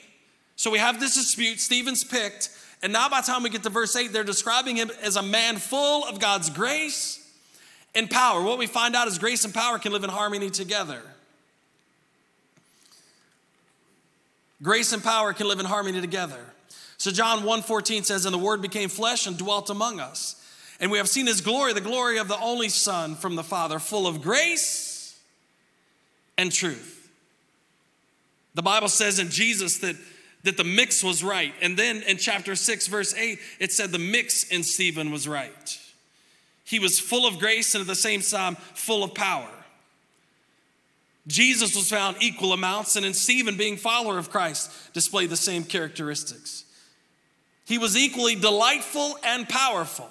So 0.56 0.72
we 0.72 0.80
have 0.80 1.00
this 1.00 1.16
dispute. 1.16 1.60
Stephen's 1.60 2.04
picked. 2.04 2.50
And 2.84 2.94
now 2.94 3.10
by 3.10 3.22
the 3.22 3.28
time 3.28 3.44
we 3.44 3.50
get 3.50 3.64
to 3.64 3.70
verse 3.70 3.96
8, 3.96 4.12
they're 4.12 4.24
describing 4.24 4.76
him 4.76 4.92
as 5.02 5.16
a 5.16 5.24
man 5.24 5.58
full 5.58 6.06
of 6.06 6.20
God's 6.20 6.50
grace 6.50 7.24
and 7.96 8.10
power. 8.10 8.42
What 8.42 8.58
we 8.58 8.68
find 8.68 8.96
out 8.96 9.08
is 9.08 9.18
grace 9.18 9.46
and 9.46 9.54
power 9.54 9.80
can 9.80 9.92
live 9.92 10.04
in 10.04 10.10
harmony 10.10 10.50
together. 10.50 11.02
Grace 14.62 14.94
and 14.94 15.04
power 15.04 15.34
can 15.34 15.48
live 15.48 15.60
in 15.60 15.66
harmony 15.66 16.02
together. 16.02 16.40
So 16.98 17.12
John 17.12 17.44
1:14 17.44 18.04
says, 18.04 18.26
"And 18.26 18.34
the 18.34 18.40
word 18.40 18.62
became 18.62 18.90
flesh 18.90 19.28
and 19.28 19.38
dwelt 19.38 19.70
among 19.70 20.00
us. 20.00 20.36
And 20.80 20.92
we 20.92 20.98
have 20.98 21.10
seen 21.10 21.26
his 21.28 21.42
glory, 21.42 21.74
the 21.74 21.82
glory 21.82 22.18
of 22.18 22.28
the 22.28 22.40
only 22.40 22.70
Son 22.70 23.16
from 23.16 23.36
the 23.36 23.44
Father, 23.44 23.80
full 23.80 24.08
of 24.08 24.22
grace 24.22 25.16
and 26.38 26.52
truth." 26.52 27.10
The 28.54 28.64
Bible 28.64 28.90
says 28.90 29.20
in 29.20 29.30
Jesus 29.30 29.78
that, 29.80 29.96
that 30.42 30.58
the 30.58 30.64
mix 30.64 31.04
was 31.04 31.24
right. 31.24 31.54
And 31.62 31.78
then 31.78 32.02
in 32.04 32.18
chapter 32.18 32.56
6, 32.56 32.88
verse 32.88 33.14
8, 33.14 33.40
it 33.60 33.72
said 33.72 33.92
the 33.92 34.00
mix 34.00 34.44
in 34.46 34.64
Stephen 34.64 35.12
was 35.12 35.28
right. 35.28 35.80
He 36.64 36.80
was 36.80 37.00
full 37.00 37.28
of 37.28 37.38
grace 37.38 37.76
and 37.76 37.82
at 37.82 37.88
the 37.88 37.96
same 37.96 38.22
time 38.22 38.58
full 38.74 39.04
of 39.04 39.14
power. 39.14 39.52
Jesus 41.28 41.76
was 41.76 41.90
found 41.90 42.18
equal 42.22 42.54
amounts, 42.54 42.96
and 42.96 43.06
in 43.06 43.14
Stephen, 43.14 43.58
being 43.58 43.78
follower 43.78 44.18
of 44.18 44.30
Christ, 44.30 44.72
displayed 44.94 45.30
the 45.30 45.38
same 45.38 45.64
characteristics. 45.64 46.64
He 47.68 47.78
was 47.78 47.98
equally 47.98 48.36
delightful 48.36 49.18
and 49.26 49.48
powerful. 49.48 50.10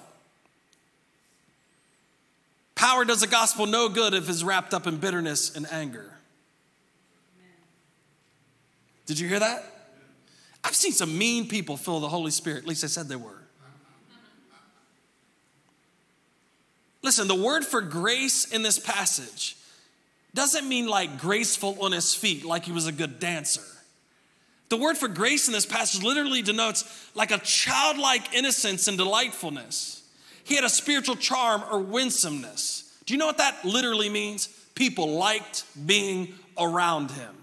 Power 2.75 3.03
does 3.03 3.21
the 3.21 3.27
gospel 3.27 3.65
no 3.65 3.89
good 3.89 4.13
if 4.13 4.29
it's 4.29 4.43
wrapped 4.43 4.75
up 4.75 4.85
in 4.85 4.97
bitterness 4.97 5.55
and 5.55 5.65
anger. 5.71 6.13
Did 9.07 9.19
you 9.19 9.27
hear 9.27 9.39
that? 9.39 9.63
I've 10.63 10.75
seen 10.75 10.91
some 10.91 11.17
mean 11.17 11.47
people 11.47 11.77
fill 11.77 11.99
the 11.99 12.09
Holy 12.09 12.29
Spirit. 12.29 12.59
At 12.59 12.67
least 12.67 12.83
I 12.83 12.87
said 12.87 13.07
they 13.07 13.15
were. 13.15 13.41
Listen, 17.01 17.27
the 17.27 17.35
word 17.35 17.65
for 17.65 17.81
grace 17.81 18.45
in 18.45 18.61
this 18.61 18.77
passage 18.77 19.57
doesn't 20.35 20.67
mean 20.69 20.87
like 20.87 21.19
graceful 21.19 21.75
on 21.81 21.91
his 21.91 22.13
feet, 22.13 22.45
like 22.45 22.65
he 22.65 22.71
was 22.71 22.85
a 22.85 22.91
good 22.91 23.19
dancer. 23.19 23.63
The 24.69 24.77
word 24.77 24.97
for 24.97 25.07
grace 25.07 25.47
in 25.47 25.53
this 25.53 25.65
passage 25.65 26.03
literally 26.03 26.41
denotes 26.41 27.09
like 27.15 27.31
a 27.31 27.37
childlike 27.37 28.33
innocence 28.33 28.87
and 28.87 28.97
delightfulness. 28.97 30.03
He 30.43 30.55
had 30.55 30.63
a 30.63 30.69
spiritual 30.69 31.15
charm 31.15 31.63
or 31.71 31.79
winsomeness. 31.79 32.99
Do 33.05 33.13
you 33.13 33.17
know 33.17 33.25
what 33.25 33.37
that 33.37 33.63
literally 33.63 34.09
means? 34.09 34.47
People 34.75 35.13
liked 35.13 35.63
being 35.85 36.33
around 36.57 37.11
him. 37.11 37.33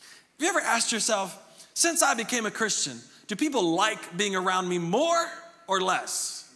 Have 0.00 0.44
you 0.44 0.48
ever 0.48 0.60
asked 0.60 0.92
yourself, 0.92 1.66
since 1.74 2.02
I 2.02 2.14
became 2.14 2.46
a 2.46 2.50
Christian, 2.50 2.98
do 3.26 3.36
people 3.36 3.74
like 3.74 4.16
being 4.16 4.34
around 4.34 4.68
me 4.68 4.78
more 4.78 5.28
or 5.66 5.80
less? 5.80 6.52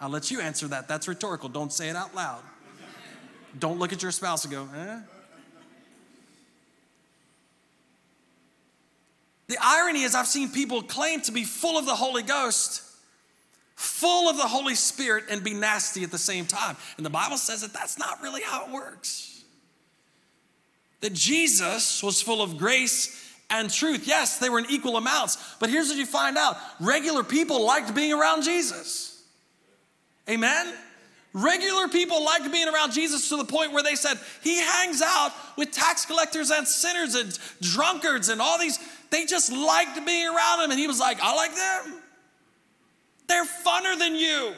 I'll 0.00 0.10
let 0.10 0.30
you 0.32 0.40
answer 0.40 0.66
that. 0.68 0.88
That's 0.88 1.06
rhetorical. 1.06 1.48
Don't 1.48 1.72
say 1.72 1.88
it 1.88 1.96
out 1.96 2.14
loud. 2.14 2.42
Don't 3.58 3.78
look 3.78 3.92
at 3.92 4.02
your 4.02 4.10
spouse 4.10 4.44
and 4.44 4.52
go, 4.52 4.68
eh? 4.74 4.98
The 9.52 9.58
irony 9.60 10.04
is, 10.04 10.14
I've 10.14 10.26
seen 10.26 10.48
people 10.48 10.80
claim 10.80 11.20
to 11.22 11.30
be 11.30 11.44
full 11.44 11.76
of 11.76 11.84
the 11.84 11.94
Holy 11.94 12.22
Ghost, 12.22 12.80
full 13.76 14.30
of 14.30 14.38
the 14.38 14.48
Holy 14.48 14.74
Spirit, 14.74 15.24
and 15.28 15.44
be 15.44 15.52
nasty 15.52 16.02
at 16.04 16.10
the 16.10 16.16
same 16.16 16.46
time. 16.46 16.74
And 16.96 17.04
the 17.04 17.10
Bible 17.10 17.36
says 17.36 17.60
that 17.60 17.74
that's 17.74 17.98
not 17.98 18.22
really 18.22 18.40
how 18.40 18.64
it 18.64 18.72
works. 18.72 19.44
That 21.02 21.12
Jesus 21.12 22.02
was 22.02 22.22
full 22.22 22.40
of 22.40 22.56
grace 22.56 23.30
and 23.50 23.70
truth. 23.70 24.08
Yes, 24.08 24.38
they 24.38 24.48
were 24.48 24.58
in 24.58 24.70
equal 24.70 24.96
amounts, 24.96 25.36
but 25.60 25.68
here's 25.68 25.90
what 25.90 25.98
you 25.98 26.06
find 26.06 26.38
out 26.38 26.56
regular 26.80 27.22
people 27.22 27.62
liked 27.62 27.94
being 27.94 28.14
around 28.14 28.44
Jesus. 28.44 29.22
Amen? 30.30 30.72
Regular 31.34 31.88
people 31.88 32.24
liked 32.24 32.50
being 32.50 32.68
around 32.68 32.92
Jesus 32.92 33.28
to 33.28 33.36
the 33.36 33.44
point 33.44 33.74
where 33.74 33.82
they 33.82 33.96
said 33.96 34.18
he 34.42 34.56
hangs 34.56 35.02
out 35.02 35.32
with 35.58 35.72
tax 35.72 36.06
collectors 36.06 36.50
and 36.50 36.66
sinners 36.66 37.14
and 37.14 37.38
drunkards 37.60 38.30
and 38.30 38.40
all 38.40 38.58
these. 38.58 38.78
They 39.12 39.26
just 39.26 39.52
liked 39.52 40.04
being 40.06 40.26
around 40.26 40.64
him. 40.64 40.70
And 40.70 40.80
he 40.80 40.86
was 40.86 40.98
like, 40.98 41.18
I 41.22 41.34
like 41.36 41.54
them. 41.54 42.02
They're 43.28 43.44
funner 43.44 43.96
than 43.98 44.16
you. 44.16 44.54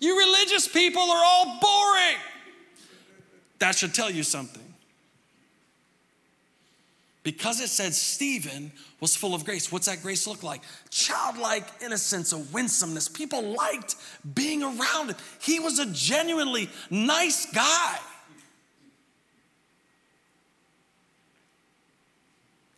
You 0.00 0.18
religious 0.18 0.66
people 0.66 1.02
are 1.02 1.22
all 1.22 1.60
boring. 1.60 2.16
That 3.58 3.74
should 3.74 3.92
tell 3.92 4.10
you 4.10 4.22
something. 4.22 4.62
Because 7.22 7.60
it 7.60 7.68
said 7.68 7.94
Stephen 7.94 8.72
was 9.00 9.14
full 9.14 9.34
of 9.34 9.44
grace. 9.44 9.70
What's 9.70 9.86
that 9.86 10.02
grace 10.02 10.26
look 10.26 10.42
like? 10.42 10.62
Childlike 10.88 11.66
innocence, 11.82 12.32
a 12.32 12.38
winsomeness. 12.38 13.06
People 13.06 13.54
liked 13.54 13.96
being 14.34 14.62
around 14.62 15.10
him. 15.10 15.16
He 15.42 15.60
was 15.60 15.78
a 15.78 15.86
genuinely 15.92 16.70
nice 16.90 17.44
guy. 17.52 17.98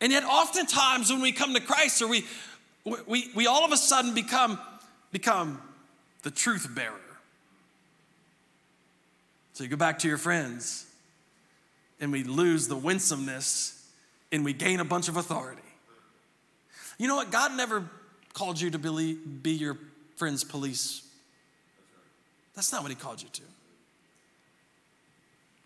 And 0.00 0.12
yet, 0.12 0.24
oftentimes, 0.24 1.10
when 1.10 1.22
we 1.22 1.32
come 1.32 1.54
to 1.54 1.60
Christ, 1.60 2.02
or 2.02 2.08
we, 2.08 2.24
we, 3.06 3.30
we 3.34 3.46
all 3.46 3.64
of 3.64 3.72
a 3.72 3.76
sudden 3.76 4.14
become, 4.14 4.58
become 5.10 5.60
the 6.22 6.30
truth 6.30 6.68
bearer. 6.74 7.00
So 9.54 9.64
you 9.64 9.70
go 9.70 9.76
back 9.76 10.00
to 10.00 10.08
your 10.08 10.18
friends, 10.18 10.86
and 12.00 12.12
we 12.12 12.24
lose 12.24 12.68
the 12.68 12.76
winsomeness 12.76 13.72
and 14.32 14.44
we 14.44 14.52
gain 14.52 14.80
a 14.80 14.84
bunch 14.84 15.08
of 15.08 15.16
authority. 15.16 15.62
You 16.98 17.08
know 17.08 17.16
what? 17.16 17.30
God 17.30 17.56
never 17.56 17.84
called 18.32 18.60
you 18.60 18.70
to 18.70 18.78
be, 18.78 19.14
be 19.14 19.52
your 19.52 19.78
friend's 20.16 20.44
police. 20.44 21.02
That's 22.54 22.72
not 22.72 22.82
what 22.82 22.90
He 22.90 22.96
called 22.96 23.22
you 23.22 23.28
to. 23.28 23.42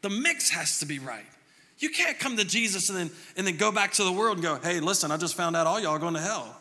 The 0.03 0.11
mix 0.11 0.51
has 0.51 0.81
to 0.81 0.87
be 0.87 0.99
right. 0.99 1.25
You 1.81 1.88
can't 1.88 2.19
come 2.19 2.37
to 2.37 2.45
Jesus 2.45 2.90
and 2.90 2.99
then, 2.99 3.11
and 3.37 3.47
then 3.47 3.57
go 3.57 3.73
back 3.73 3.93
to 3.95 4.05
the 4.05 4.12
world 4.12 4.37
and 4.37 4.45
go, 4.45 4.57
hey, 4.57 4.81
listen, 4.81 5.11
I 5.11 5.16
just 5.16 5.35
found 5.35 5.57
out 5.57 5.66
all 5.66 5.81
y'all 5.81 5.99
going 5.99 6.14
to 6.14 6.21
hell. 6.21 6.57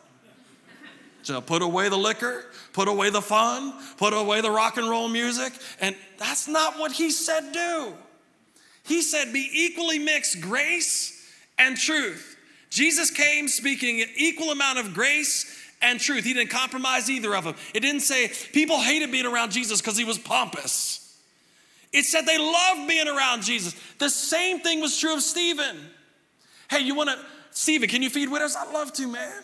So 1.24 1.42
put 1.42 1.62
away 1.62 1.90
the 1.90 1.98
liquor, 1.98 2.46
put 2.72 2.88
away 2.88 3.10
the 3.10 3.22
fun, 3.22 3.74
put 3.98 4.14
away 4.14 4.40
the 4.40 4.50
rock 4.50 4.78
and 4.78 4.90
roll 4.90 5.10
music. 5.10 5.52
And 5.82 5.96
that's 6.18 6.48
not 6.48 6.80
what 6.80 6.94
he 6.94 7.12
said 7.12 7.52
do. 7.52 7.94
He 8.86 9.02
said, 9.02 9.34
be 9.34 9.48
equally 9.54 10.00
mixed 10.00 10.40
grace 10.40 11.30
and 11.58 11.78
truth. 11.78 12.38
Jesus 12.70 13.12
came 13.12 13.50
speaking 13.50 14.02
an 14.02 14.08
equal 14.16 14.52
amount 14.52 14.80
of 14.80 14.94
grace 14.94 15.54
and 15.82 16.00
truth. 16.00 16.24
He 16.24 16.34
didn't 16.34 16.50
compromise 16.50 17.10
either 17.10 17.36
of 17.36 17.44
them. 17.44 17.56
It 17.74 17.82
didn't 17.82 18.02
say 18.02 18.32
people 18.54 18.80
hated 18.80 19.12
being 19.12 19.26
around 19.26 19.52
Jesus 19.52 19.82
because 19.82 19.98
he 19.98 20.06
was 20.06 20.18
pompous. 20.18 20.99
It 21.92 22.06
said 22.06 22.26
they 22.26 22.38
loved 22.38 22.88
being 22.88 23.08
around 23.08 23.44
Jesus. 23.44 23.76
The 23.98 24.10
same 24.10 24.60
thing 24.60 24.80
was 24.80 24.98
true 24.98 25.14
of 25.14 25.22
Stephen. 25.22 25.78
Hey, 26.70 26.82
you 26.82 26.94
want 26.94 27.10
to, 27.10 27.18
Stephen, 27.52 27.90
can 27.90 28.04
you 28.04 28.10
feed 28.10 28.30
widows? 28.30 28.56
I'd 28.56 28.72
love 28.72 28.94
to, 28.94 29.08
man. 29.08 29.44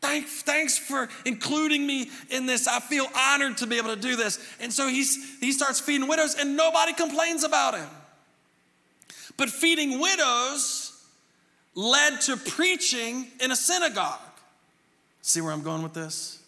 Thanks, 0.00 0.42
thanks 0.42 0.78
for 0.78 1.08
including 1.24 1.86
me 1.86 2.10
in 2.30 2.46
this. 2.46 2.68
I 2.68 2.78
feel 2.78 3.06
honored 3.16 3.56
to 3.58 3.66
be 3.66 3.78
able 3.78 3.94
to 3.94 4.00
do 4.00 4.16
this. 4.16 4.38
And 4.60 4.72
so 4.72 4.86
he's, 4.86 5.40
he 5.40 5.50
starts 5.50 5.80
feeding 5.80 6.06
widows, 6.06 6.36
and 6.38 6.56
nobody 6.56 6.92
complains 6.92 7.42
about 7.42 7.74
him. 7.74 7.88
But 9.36 9.48
feeding 9.48 9.98
widows 9.98 10.92
led 11.74 12.20
to 12.22 12.36
preaching 12.36 13.28
in 13.40 13.50
a 13.50 13.56
synagogue. 13.56 14.20
See 15.22 15.40
where 15.40 15.52
I'm 15.52 15.62
going 15.62 15.82
with 15.82 15.94
this? 15.94 16.43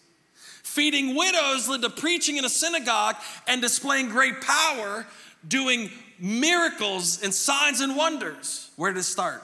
Feeding 0.76 1.16
widows 1.16 1.70
led 1.70 1.80
to 1.80 1.88
preaching 1.88 2.36
in 2.36 2.44
a 2.44 2.50
synagogue 2.50 3.16
and 3.48 3.62
displaying 3.62 4.10
great 4.10 4.42
power, 4.42 5.06
doing 5.48 5.88
miracles 6.20 7.22
and 7.22 7.32
signs 7.32 7.80
and 7.80 7.96
wonders. 7.96 8.70
Where 8.76 8.92
did 8.92 9.00
it 9.00 9.04
start? 9.04 9.42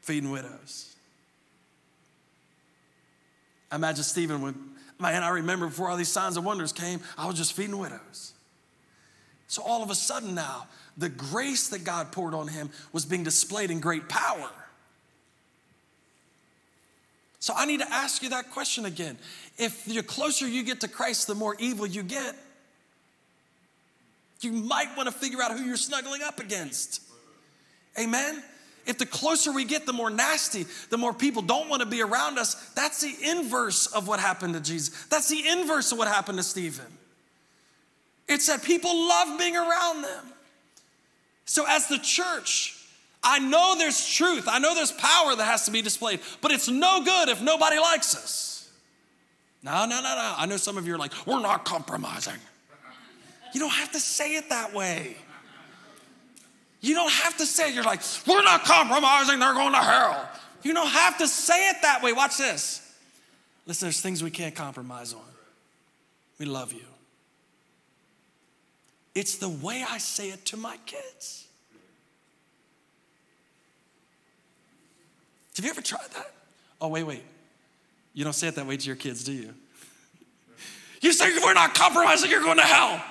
Feeding 0.00 0.32
widows. 0.32 0.96
I 3.70 3.76
imagine 3.76 4.02
Stephen 4.02 4.42
would, 4.42 4.56
man, 4.98 5.22
I 5.22 5.28
remember 5.28 5.66
before 5.66 5.88
all 5.88 5.96
these 5.96 6.08
signs 6.08 6.36
and 6.36 6.44
wonders 6.44 6.72
came, 6.72 6.98
I 7.16 7.28
was 7.28 7.36
just 7.36 7.52
feeding 7.52 7.78
widows. 7.78 8.32
So 9.46 9.62
all 9.62 9.84
of 9.84 9.90
a 9.90 9.94
sudden 9.94 10.34
now, 10.34 10.66
the 10.96 11.08
grace 11.08 11.68
that 11.68 11.84
God 11.84 12.10
poured 12.10 12.34
on 12.34 12.48
him 12.48 12.70
was 12.92 13.04
being 13.04 13.22
displayed 13.22 13.70
in 13.70 13.78
great 13.78 14.08
power. 14.08 14.50
So 17.40 17.54
I 17.56 17.64
need 17.64 17.80
to 17.80 17.90
ask 17.90 18.22
you 18.22 18.28
that 18.30 18.50
question 18.50 18.84
again. 18.84 19.18
If 19.58 19.86
the 19.86 20.02
closer 20.02 20.46
you 20.46 20.62
get 20.62 20.80
to 20.80 20.88
Christ, 20.88 21.26
the 21.26 21.34
more 21.34 21.56
evil 21.58 21.86
you 21.86 22.02
get, 22.02 22.36
you 24.42 24.52
might 24.52 24.96
want 24.96 25.08
to 25.08 25.14
figure 25.14 25.42
out 25.42 25.52
who 25.52 25.64
you're 25.64 25.76
snuggling 25.76 26.22
up 26.22 26.38
against. 26.38 27.02
Amen? 27.98 28.42
If 28.86 28.98
the 28.98 29.06
closer 29.06 29.52
we 29.52 29.64
get, 29.64 29.86
the 29.86 29.92
more 29.92 30.10
nasty, 30.10 30.66
the 30.90 30.98
more 30.98 31.12
people 31.12 31.42
don't 31.42 31.68
want 31.68 31.80
to 31.80 31.86
be 31.86 32.02
around 32.02 32.38
us. 32.38 32.54
That's 32.74 33.00
the 33.00 33.14
inverse 33.30 33.86
of 33.86 34.08
what 34.08 34.20
happened 34.20 34.54
to 34.54 34.60
Jesus. 34.60 35.04
That's 35.06 35.28
the 35.28 35.46
inverse 35.46 35.92
of 35.92 35.98
what 35.98 36.08
happened 36.08 36.38
to 36.38 36.44
Stephen. 36.44 36.86
It 38.28 38.42
said 38.42 38.62
people 38.62 38.94
love 39.08 39.38
being 39.38 39.56
around 39.56 40.02
them. 40.02 40.24
So, 41.44 41.64
as 41.68 41.88
the 41.88 41.98
church, 41.98 42.79
I 43.22 43.38
know 43.38 43.74
there's 43.76 44.08
truth, 44.08 44.48
I 44.48 44.58
know 44.58 44.74
there's 44.74 44.92
power 44.92 45.36
that 45.36 45.44
has 45.44 45.66
to 45.66 45.70
be 45.70 45.82
displayed, 45.82 46.20
but 46.40 46.52
it's 46.52 46.68
no 46.68 47.04
good 47.04 47.28
if 47.28 47.42
nobody 47.42 47.78
likes 47.78 48.14
us. 48.14 48.70
No, 49.62 49.84
no, 49.84 49.96
no, 49.96 50.14
no. 50.14 50.34
I 50.38 50.46
know 50.46 50.56
some 50.56 50.78
of 50.78 50.86
you 50.86 50.94
are 50.94 50.98
like, 50.98 51.12
we're 51.26 51.40
not 51.40 51.64
compromising. 51.66 52.38
You 53.52 53.60
don't 53.60 53.72
have 53.72 53.92
to 53.92 54.00
say 54.00 54.36
it 54.36 54.48
that 54.48 54.72
way. 54.72 55.16
You 56.80 56.94
don't 56.94 57.12
have 57.12 57.36
to 57.38 57.46
say 57.46 57.68
it. 57.68 57.74
You're 57.74 57.84
like, 57.84 58.00
we're 58.26 58.42
not 58.42 58.64
compromising, 58.64 59.38
they're 59.38 59.52
going 59.52 59.72
to 59.72 59.78
hell. 59.78 60.28
You 60.62 60.72
don't 60.72 60.88
have 60.88 61.18
to 61.18 61.28
say 61.28 61.68
it 61.68 61.76
that 61.82 62.02
way. 62.02 62.12
Watch 62.12 62.38
this. 62.38 62.86
Listen, 63.66 63.86
there's 63.86 64.00
things 64.00 64.22
we 64.22 64.30
can't 64.30 64.54
compromise 64.54 65.12
on. 65.12 65.20
We 66.38 66.46
love 66.46 66.72
you. 66.72 66.80
It's 69.14 69.36
the 69.36 69.48
way 69.48 69.84
I 69.86 69.98
say 69.98 70.30
it 70.30 70.46
to 70.46 70.56
my 70.56 70.78
kids. 70.86 71.46
Have 75.60 75.66
you 75.66 75.72
ever 75.72 75.82
tried 75.82 76.08
that? 76.14 76.32
Oh, 76.80 76.88
wait, 76.88 77.02
wait. 77.02 77.22
You 78.14 78.24
don't 78.24 78.32
say 78.32 78.48
it 78.48 78.54
that 78.54 78.66
way 78.66 78.78
to 78.78 78.86
your 78.86 78.96
kids, 78.96 79.22
do 79.24 79.32
you? 79.32 79.52
You 81.02 81.12
say 81.12 81.30
we're 81.44 81.52
not 81.52 81.74
compromising, 81.74 82.30
you're 82.30 82.40
going 82.40 82.56
to 82.56 82.62
hell. 82.62 83.04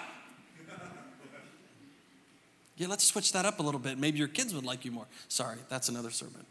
Yeah, 2.75 2.87
let's 2.87 3.03
switch 3.03 3.33
that 3.33 3.45
up 3.45 3.59
a 3.59 3.61
little 3.61 3.79
bit. 3.79 3.99
Maybe 3.99 4.17
your 4.17 4.27
kids 4.27 4.55
would 4.55 4.65
like 4.65 4.83
you 4.83 4.89
more. 4.89 5.05
Sorry, 5.27 5.57
that's 5.69 5.89
another 5.89 6.09
sermon. 6.09 6.43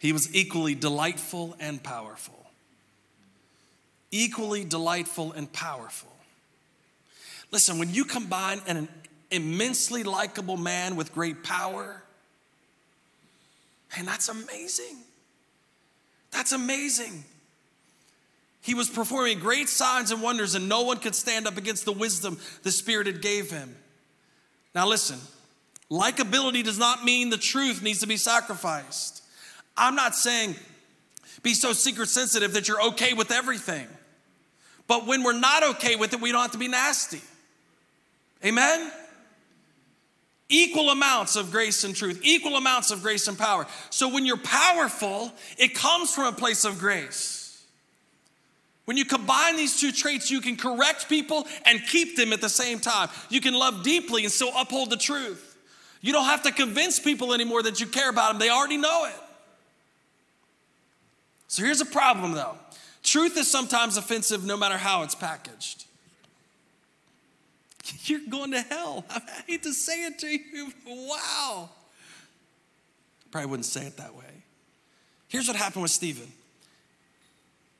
He 0.00 0.14
was 0.14 0.34
equally 0.34 0.74
delightful 0.74 1.56
and 1.60 1.82
powerful. 1.82 2.46
Equally 4.10 4.64
delightful 4.64 5.32
and 5.32 5.52
powerful. 5.52 6.16
Listen, 7.50 7.78
when 7.78 7.92
you 7.92 8.06
combine 8.06 8.62
an 8.66 8.88
immensely 9.30 10.04
likable 10.04 10.56
man 10.56 10.96
with 10.96 11.12
great 11.12 11.44
power, 11.44 12.02
and 13.96 14.06
that's 14.06 14.28
amazing. 14.28 14.98
That's 16.30 16.52
amazing. 16.52 17.24
He 18.62 18.74
was 18.74 18.88
performing 18.88 19.38
great 19.38 19.68
signs 19.68 20.10
and 20.10 20.22
wonders, 20.22 20.54
and 20.54 20.68
no 20.68 20.82
one 20.82 20.98
could 20.98 21.14
stand 21.14 21.46
up 21.46 21.56
against 21.56 21.84
the 21.84 21.92
wisdom 21.92 22.38
the 22.62 22.70
Spirit 22.70 23.06
had 23.06 23.22
gave 23.22 23.50
him. 23.50 23.74
Now 24.74 24.86
listen, 24.86 25.18
likability 25.90 26.62
does 26.62 26.78
not 26.78 27.04
mean 27.04 27.30
the 27.30 27.38
truth 27.38 27.82
needs 27.82 28.00
to 28.00 28.06
be 28.06 28.16
sacrificed. 28.16 29.22
I'm 29.76 29.94
not 29.94 30.14
saying 30.14 30.56
be 31.42 31.54
so 31.54 31.72
secret 31.72 32.08
sensitive 32.08 32.52
that 32.52 32.68
you're 32.68 32.82
okay 32.88 33.14
with 33.14 33.30
everything. 33.30 33.86
But 34.86 35.06
when 35.06 35.22
we're 35.22 35.38
not 35.38 35.62
okay 35.62 35.96
with 35.96 36.12
it, 36.12 36.20
we 36.20 36.32
don't 36.32 36.42
have 36.42 36.52
to 36.52 36.58
be 36.58 36.68
nasty. 36.68 37.20
Amen? 38.44 38.92
Equal 40.50 40.90
amounts 40.90 41.36
of 41.36 41.50
grace 41.50 41.84
and 41.84 41.94
truth, 41.94 42.20
equal 42.22 42.56
amounts 42.56 42.90
of 42.90 43.02
grace 43.02 43.28
and 43.28 43.38
power. 43.38 43.66
So 43.88 44.08
when 44.08 44.26
you're 44.26 44.36
powerful, 44.36 45.32
it 45.56 45.74
comes 45.74 46.12
from 46.12 46.26
a 46.26 46.32
place 46.36 46.64
of 46.64 46.78
grace. 46.78 47.64
When 48.84 48.96
you 48.96 49.04
combine 49.04 49.56
these 49.56 49.78
two 49.78 49.92
traits, 49.92 50.32
you 50.32 50.40
can 50.40 50.56
correct 50.56 51.08
people 51.08 51.46
and 51.64 51.80
keep 51.86 52.16
them 52.16 52.32
at 52.32 52.40
the 52.40 52.48
same 52.48 52.80
time. 52.80 53.08
You 53.28 53.40
can 53.40 53.54
love 53.54 53.84
deeply 53.84 54.24
and 54.24 54.32
still 54.32 54.52
uphold 54.58 54.90
the 54.90 54.96
truth. 54.96 55.56
You 56.00 56.12
don't 56.12 56.24
have 56.24 56.42
to 56.42 56.50
convince 56.50 56.98
people 56.98 57.32
anymore 57.32 57.62
that 57.62 57.80
you 57.80 57.86
care 57.86 58.10
about 58.10 58.32
them, 58.32 58.40
they 58.40 58.50
already 58.50 58.78
know 58.78 59.04
it. 59.04 59.14
So 61.46 61.62
here's 61.64 61.80
a 61.80 61.86
problem 61.86 62.32
though 62.32 62.56
truth 63.02 63.36
is 63.36 63.50
sometimes 63.50 63.96
offensive 63.96 64.44
no 64.44 64.56
matter 64.56 64.76
how 64.76 65.04
it's 65.04 65.14
packaged. 65.14 65.84
You're 68.04 68.20
going 68.28 68.52
to 68.52 68.60
hell. 68.60 69.04
I 69.10 69.20
hate 69.46 69.62
to 69.64 69.72
say 69.72 70.04
it 70.04 70.18
to 70.20 70.28
you, 70.28 70.72
wow. 70.86 71.70
Probably 73.30 73.50
wouldn't 73.50 73.66
say 73.66 73.86
it 73.86 73.96
that 73.98 74.14
way. 74.14 74.24
Here's 75.28 75.46
what 75.46 75.56
happened 75.56 75.82
with 75.82 75.92
Stephen 75.92 76.32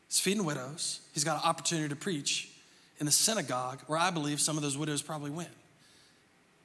He's 0.08 0.18
feeding 0.18 0.44
widows. 0.44 1.00
He's 1.14 1.24
got 1.24 1.42
an 1.42 1.48
opportunity 1.48 1.88
to 1.88 1.96
preach 1.96 2.50
in 2.98 3.06
the 3.06 3.12
synagogue 3.12 3.80
where 3.86 3.98
I 3.98 4.10
believe 4.10 4.40
some 4.40 4.56
of 4.56 4.62
those 4.62 4.76
widows 4.76 5.02
probably 5.02 5.30
went. 5.30 5.50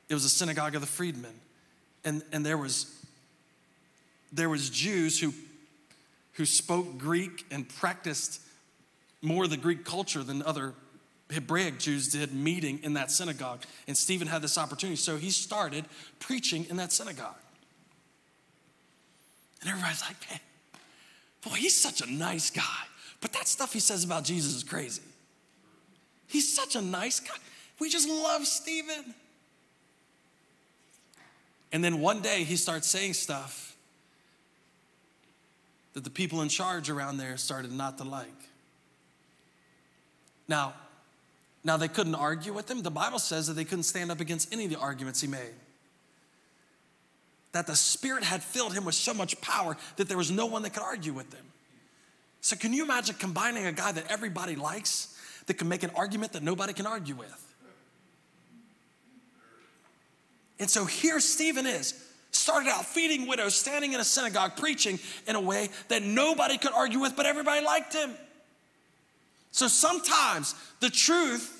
It 0.09 0.13
was 0.13 0.25
a 0.25 0.29
synagogue 0.29 0.75
of 0.75 0.81
the 0.81 0.87
freedmen. 0.87 1.33
And, 2.03 2.23
and 2.31 2.45
there 2.45 2.57
was 2.57 2.91
there 4.31 4.49
was 4.49 4.69
Jews 4.69 5.19
who 5.19 5.33
who 6.33 6.45
spoke 6.45 6.97
Greek 6.97 7.45
and 7.49 7.67
practiced 7.67 8.41
more 9.21 9.45
of 9.45 9.49
the 9.49 9.57
Greek 9.57 9.85
culture 9.85 10.23
than 10.23 10.43
other 10.43 10.73
Hebraic 11.31 11.79
Jews 11.79 12.09
did 12.09 12.33
meeting 12.33 12.79
in 12.83 12.93
that 12.93 13.11
synagogue. 13.11 13.63
And 13.87 13.97
Stephen 13.97 14.27
had 14.27 14.41
this 14.41 14.57
opportunity. 14.57 14.95
So 14.95 15.17
he 15.17 15.31
started 15.31 15.85
preaching 16.19 16.65
in 16.69 16.77
that 16.77 16.91
synagogue. 16.91 17.35
And 19.61 19.69
everybody's 19.69 20.01
like, 20.01 20.15
man, 20.29 20.39
boy, 21.41 21.55
he's 21.55 21.75
such 21.75 22.01
a 22.01 22.11
nice 22.11 22.51
guy. 22.51 22.61
But 23.21 23.33
that 23.33 23.47
stuff 23.47 23.73
he 23.73 23.79
says 23.79 24.03
about 24.03 24.23
Jesus 24.23 24.53
is 24.53 24.63
crazy. 24.63 25.01
He's 26.27 26.53
such 26.53 26.75
a 26.75 26.81
nice 26.81 27.19
guy. 27.19 27.35
We 27.79 27.89
just 27.89 28.07
love 28.07 28.45
Stephen. 28.45 29.15
And 31.71 31.83
then 31.83 31.99
one 31.99 32.21
day 32.21 32.43
he 32.43 32.55
starts 32.55 32.87
saying 32.87 33.13
stuff 33.13 33.75
that 35.93 36.03
the 36.03 36.09
people 36.09 36.41
in 36.41 36.49
charge 36.49 36.89
around 36.89 37.17
there 37.17 37.35
started 37.37 37.71
not 37.71 37.97
to 37.97 38.03
like. 38.03 38.27
Now, 40.47 40.73
now 41.65 41.77
they 41.77 41.87
couldn't 41.87 42.15
argue 42.15 42.53
with 42.53 42.69
him. 42.69 42.83
The 42.83 42.91
Bible 42.91 43.17
says 43.17 43.47
that 43.47 43.53
they 43.53 43.65
couldn't 43.65 43.83
stand 43.83 44.11
up 44.11 44.21
against 44.21 44.53
any 44.53 44.65
of 44.65 44.69
the 44.69 44.77
arguments 44.77 45.19
he 45.19 45.27
made. 45.27 45.55
That 47.53 47.65
the 47.65 47.75
Spirit 47.75 48.23
had 48.23 48.43
filled 48.43 48.73
him 48.73 48.85
with 48.85 48.93
so 48.93 49.13
much 49.13 49.41
power 49.41 49.75
that 49.95 50.07
there 50.07 50.17
was 50.17 50.29
no 50.29 50.45
one 50.45 50.61
that 50.61 50.73
could 50.73 50.83
argue 50.83 51.11
with 51.11 51.33
him. 51.33 51.45
So, 52.41 52.55
can 52.55 52.71
you 52.71 52.83
imagine 52.83 53.15
combining 53.17 53.65
a 53.65 53.71
guy 53.71 53.91
that 53.91 54.11
everybody 54.11 54.55
likes 54.55 55.17
that 55.47 55.55
can 55.55 55.67
make 55.67 55.81
an 55.81 55.89
argument 55.95 56.33
that 56.33 56.43
nobody 56.43 56.71
can 56.71 56.85
argue 56.85 57.15
with? 57.15 57.41
And 60.59 60.69
so 60.69 60.85
here 60.85 61.19
Stephen 61.19 61.65
is, 61.65 61.99
started 62.31 62.69
out 62.69 62.85
feeding 62.85 63.27
widows, 63.27 63.55
standing 63.55 63.93
in 63.93 63.99
a 63.99 64.03
synagogue, 64.03 64.55
preaching 64.55 64.99
in 65.27 65.35
a 65.35 65.41
way 65.41 65.69
that 65.87 66.03
nobody 66.03 66.57
could 66.57 66.71
argue 66.71 66.99
with, 66.99 67.15
but 67.15 67.25
everybody 67.25 67.65
liked 67.65 67.93
him. 67.93 68.11
So 69.51 69.67
sometimes 69.67 70.53
the 70.79 70.89
truth 70.89 71.54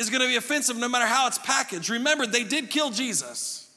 is 0.00 0.10
gonna 0.10 0.26
be 0.26 0.36
offensive 0.36 0.76
no 0.76 0.88
matter 0.88 1.06
how 1.06 1.26
it's 1.26 1.38
packaged. 1.38 1.90
Remember, 1.90 2.26
they 2.26 2.42
did 2.42 2.70
kill 2.70 2.90
Jesus. 2.90 3.68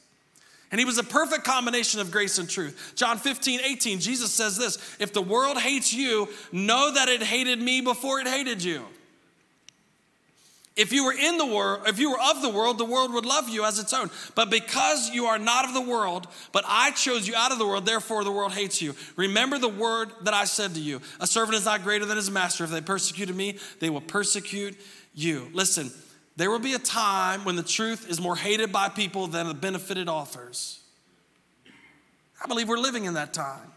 And 0.70 0.80
he 0.80 0.84
was 0.84 0.98
a 0.98 1.04
perfect 1.04 1.44
combination 1.44 2.00
of 2.00 2.10
grace 2.10 2.38
and 2.38 2.48
truth. 2.48 2.94
John 2.96 3.18
15, 3.18 3.60
18, 3.62 4.00
Jesus 4.00 4.32
says 4.32 4.56
this 4.56 4.96
If 4.98 5.12
the 5.12 5.22
world 5.22 5.58
hates 5.58 5.92
you, 5.92 6.28
know 6.50 6.92
that 6.92 7.08
it 7.08 7.22
hated 7.22 7.60
me 7.60 7.80
before 7.80 8.18
it 8.20 8.26
hated 8.26 8.64
you. 8.64 8.82
If 10.76 10.92
you 10.92 11.04
were 11.04 11.12
in 11.12 11.38
the 11.38 11.46
world, 11.46 11.82
if 11.86 12.00
you 12.00 12.10
were 12.10 12.18
of 12.20 12.42
the 12.42 12.48
world, 12.48 12.78
the 12.78 12.84
world 12.84 13.12
would 13.12 13.24
love 13.24 13.48
you 13.48 13.64
as 13.64 13.78
its 13.78 13.92
own. 13.92 14.10
But 14.34 14.50
because 14.50 15.10
you 15.10 15.26
are 15.26 15.38
not 15.38 15.66
of 15.66 15.74
the 15.74 15.80
world, 15.80 16.26
but 16.50 16.64
I 16.66 16.90
chose 16.90 17.28
you 17.28 17.36
out 17.36 17.52
of 17.52 17.58
the 17.58 17.66
world, 17.66 17.86
therefore 17.86 18.24
the 18.24 18.32
world 18.32 18.52
hates 18.52 18.82
you. 18.82 18.96
Remember 19.14 19.58
the 19.58 19.68
word 19.68 20.10
that 20.22 20.34
I 20.34 20.46
said 20.46 20.74
to 20.74 20.80
you 20.80 21.00
A 21.20 21.26
servant 21.28 21.56
is 21.56 21.66
not 21.66 21.84
greater 21.84 22.04
than 22.04 22.16
his 22.16 22.30
master. 22.30 22.64
If 22.64 22.70
they 22.70 22.80
persecuted 22.80 23.36
me, 23.36 23.58
they 23.78 23.90
will 23.90 24.00
persecute 24.00 24.76
you. 25.14 25.48
Listen, 25.52 25.92
there 26.36 26.50
will 26.50 26.58
be 26.58 26.74
a 26.74 26.78
time 26.78 27.44
when 27.44 27.56
the 27.56 27.62
truth 27.62 28.08
is 28.08 28.20
more 28.20 28.36
hated 28.36 28.72
by 28.72 28.88
people 28.88 29.26
than 29.26 29.46
the 29.46 29.54
benefit 29.54 29.96
it 29.96 30.08
offers. 30.08 30.80
I 32.42 32.46
believe 32.46 32.68
we're 32.68 32.76
living 32.76 33.04
in 33.04 33.14
that 33.14 33.32
time 33.32 33.70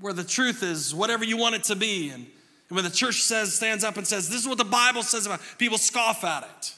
where 0.00 0.12
the 0.12 0.24
truth 0.24 0.62
is 0.62 0.94
whatever 0.94 1.24
you 1.24 1.36
want 1.36 1.54
it 1.54 1.64
to 1.64 1.76
be. 1.76 2.08
And, 2.08 2.26
and 2.68 2.76
when 2.76 2.84
the 2.84 2.90
church 2.90 3.22
says, 3.22 3.54
stands 3.54 3.84
up 3.84 3.96
and 3.96 4.06
says, 4.06 4.28
This 4.28 4.40
is 4.40 4.48
what 4.48 4.58
the 4.58 4.64
Bible 4.64 5.02
says 5.02 5.26
about 5.26 5.40
it, 5.40 5.46
people 5.58 5.78
scoff 5.78 6.24
at 6.24 6.42
it. 6.42 6.74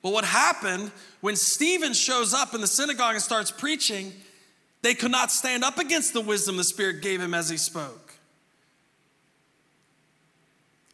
But 0.00 0.12
what 0.12 0.24
happened 0.24 0.92
when 1.20 1.34
Stephen 1.34 1.92
shows 1.92 2.32
up 2.32 2.54
in 2.54 2.60
the 2.60 2.68
synagogue 2.68 3.14
and 3.14 3.22
starts 3.22 3.50
preaching, 3.50 4.12
they 4.82 4.94
could 4.94 5.10
not 5.10 5.32
stand 5.32 5.64
up 5.64 5.78
against 5.78 6.12
the 6.12 6.20
wisdom 6.20 6.56
the 6.56 6.64
Spirit 6.64 7.02
gave 7.02 7.20
him 7.20 7.34
as 7.34 7.48
he 7.48 7.56
spoke. 7.56 8.07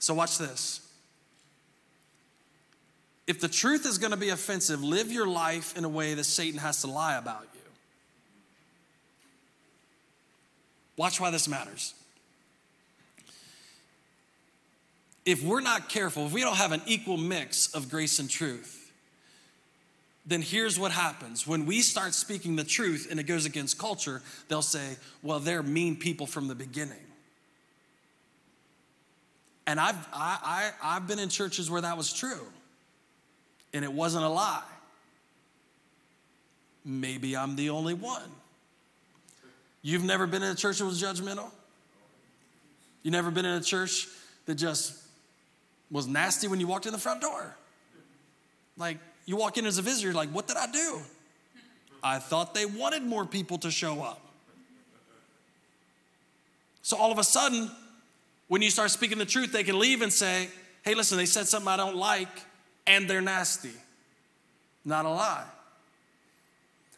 So, 0.04 0.12
watch 0.12 0.36
this. 0.36 0.86
If 3.26 3.40
the 3.40 3.48
truth 3.48 3.86
is 3.86 3.96
going 3.96 4.10
to 4.10 4.18
be 4.18 4.28
offensive, 4.28 4.84
live 4.84 5.10
your 5.10 5.26
life 5.26 5.78
in 5.78 5.84
a 5.86 5.88
way 5.88 6.12
that 6.12 6.24
Satan 6.24 6.60
has 6.60 6.82
to 6.82 6.88
lie 6.88 7.16
about 7.16 7.48
you. 7.54 7.60
Watch 10.98 11.22
why 11.22 11.30
this 11.30 11.48
matters. 11.48 11.94
If 15.24 15.42
we're 15.42 15.62
not 15.62 15.88
careful, 15.88 16.26
if 16.26 16.34
we 16.34 16.42
don't 16.42 16.56
have 16.56 16.72
an 16.72 16.82
equal 16.84 17.16
mix 17.16 17.74
of 17.74 17.88
grace 17.88 18.18
and 18.18 18.28
truth, 18.28 18.92
then 20.26 20.42
here's 20.42 20.78
what 20.78 20.92
happens. 20.92 21.46
When 21.46 21.64
we 21.64 21.80
start 21.80 22.12
speaking 22.12 22.56
the 22.56 22.64
truth 22.64 23.08
and 23.10 23.18
it 23.18 23.24
goes 23.24 23.46
against 23.46 23.78
culture, 23.78 24.20
they'll 24.48 24.60
say, 24.60 24.98
well, 25.22 25.40
they're 25.40 25.62
mean 25.62 25.96
people 25.96 26.26
from 26.26 26.46
the 26.46 26.54
beginning. 26.54 27.00
And 29.66 29.80
I've, 29.80 29.96
I, 30.12 30.70
I, 30.82 30.96
I've 30.96 31.06
been 31.06 31.18
in 31.18 31.28
churches 31.28 31.70
where 31.70 31.80
that 31.80 31.96
was 31.96 32.12
true, 32.12 32.46
and 33.72 33.84
it 33.84 33.92
wasn't 33.92 34.24
a 34.24 34.28
lie. 34.28 34.62
Maybe 36.84 37.36
I'm 37.36 37.56
the 37.56 37.70
only 37.70 37.94
one. 37.94 38.30
You've 39.82 40.04
never 40.04 40.26
been 40.26 40.42
in 40.42 40.50
a 40.50 40.54
church 40.54 40.78
that 40.78 40.84
was 40.84 41.02
judgmental? 41.02 41.50
You 43.02 43.10
never 43.10 43.30
been 43.30 43.44
in 43.44 43.54
a 43.54 43.62
church 43.62 44.08
that 44.46 44.56
just 44.56 45.02
was 45.90 46.06
nasty 46.06 46.48
when 46.48 46.60
you 46.60 46.66
walked 46.66 46.86
in 46.86 46.92
the 46.92 46.98
front 46.98 47.20
door? 47.20 47.54
Like, 48.76 48.98
you 49.26 49.36
walk 49.36 49.56
in 49.56 49.64
as 49.66 49.78
a 49.78 49.82
visitor, 49.82 50.12
like, 50.12 50.28
what 50.30 50.46
did 50.46 50.56
I 50.56 50.70
do? 50.70 50.98
I 52.02 52.18
thought 52.18 52.54
they 52.54 52.66
wanted 52.66 53.02
more 53.02 53.24
people 53.24 53.56
to 53.58 53.70
show 53.70 54.02
up. 54.02 54.20
So 56.82 56.98
all 56.98 57.10
of 57.10 57.18
a 57.18 57.24
sudden, 57.24 57.70
when 58.48 58.62
you 58.62 58.70
start 58.70 58.90
speaking 58.90 59.18
the 59.18 59.24
truth, 59.24 59.52
they 59.52 59.64
can 59.64 59.78
leave 59.78 60.02
and 60.02 60.12
say, 60.12 60.48
hey, 60.82 60.94
listen, 60.94 61.16
they 61.16 61.26
said 61.26 61.46
something 61.46 61.68
I 61.68 61.76
don't 61.76 61.96
like 61.96 62.28
and 62.86 63.08
they're 63.08 63.22
nasty. 63.22 63.72
Not 64.84 65.06
a 65.06 65.10
lie. 65.10 65.44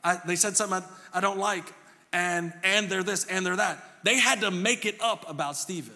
I, 0.02 0.20
they 0.26 0.36
said 0.36 0.56
something 0.56 0.78
I, 0.78 1.18
I 1.18 1.20
don't 1.20 1.38
like 1.38 1.72
and, 2.12 2.52
and 2.64 2.88
they're 2.88 3.02
this 3.02 3.24
and 3.26 3.44
they're 3.44 3.56
that. 3.56 3.82
They 4.02 4.18
had 4.18 4.40
to 4.40 4.50
make 4.50 4.86
it 4.86 4.96
up 5.00 5.28
about 5.28 5.56
Stephen. 5.56 5.94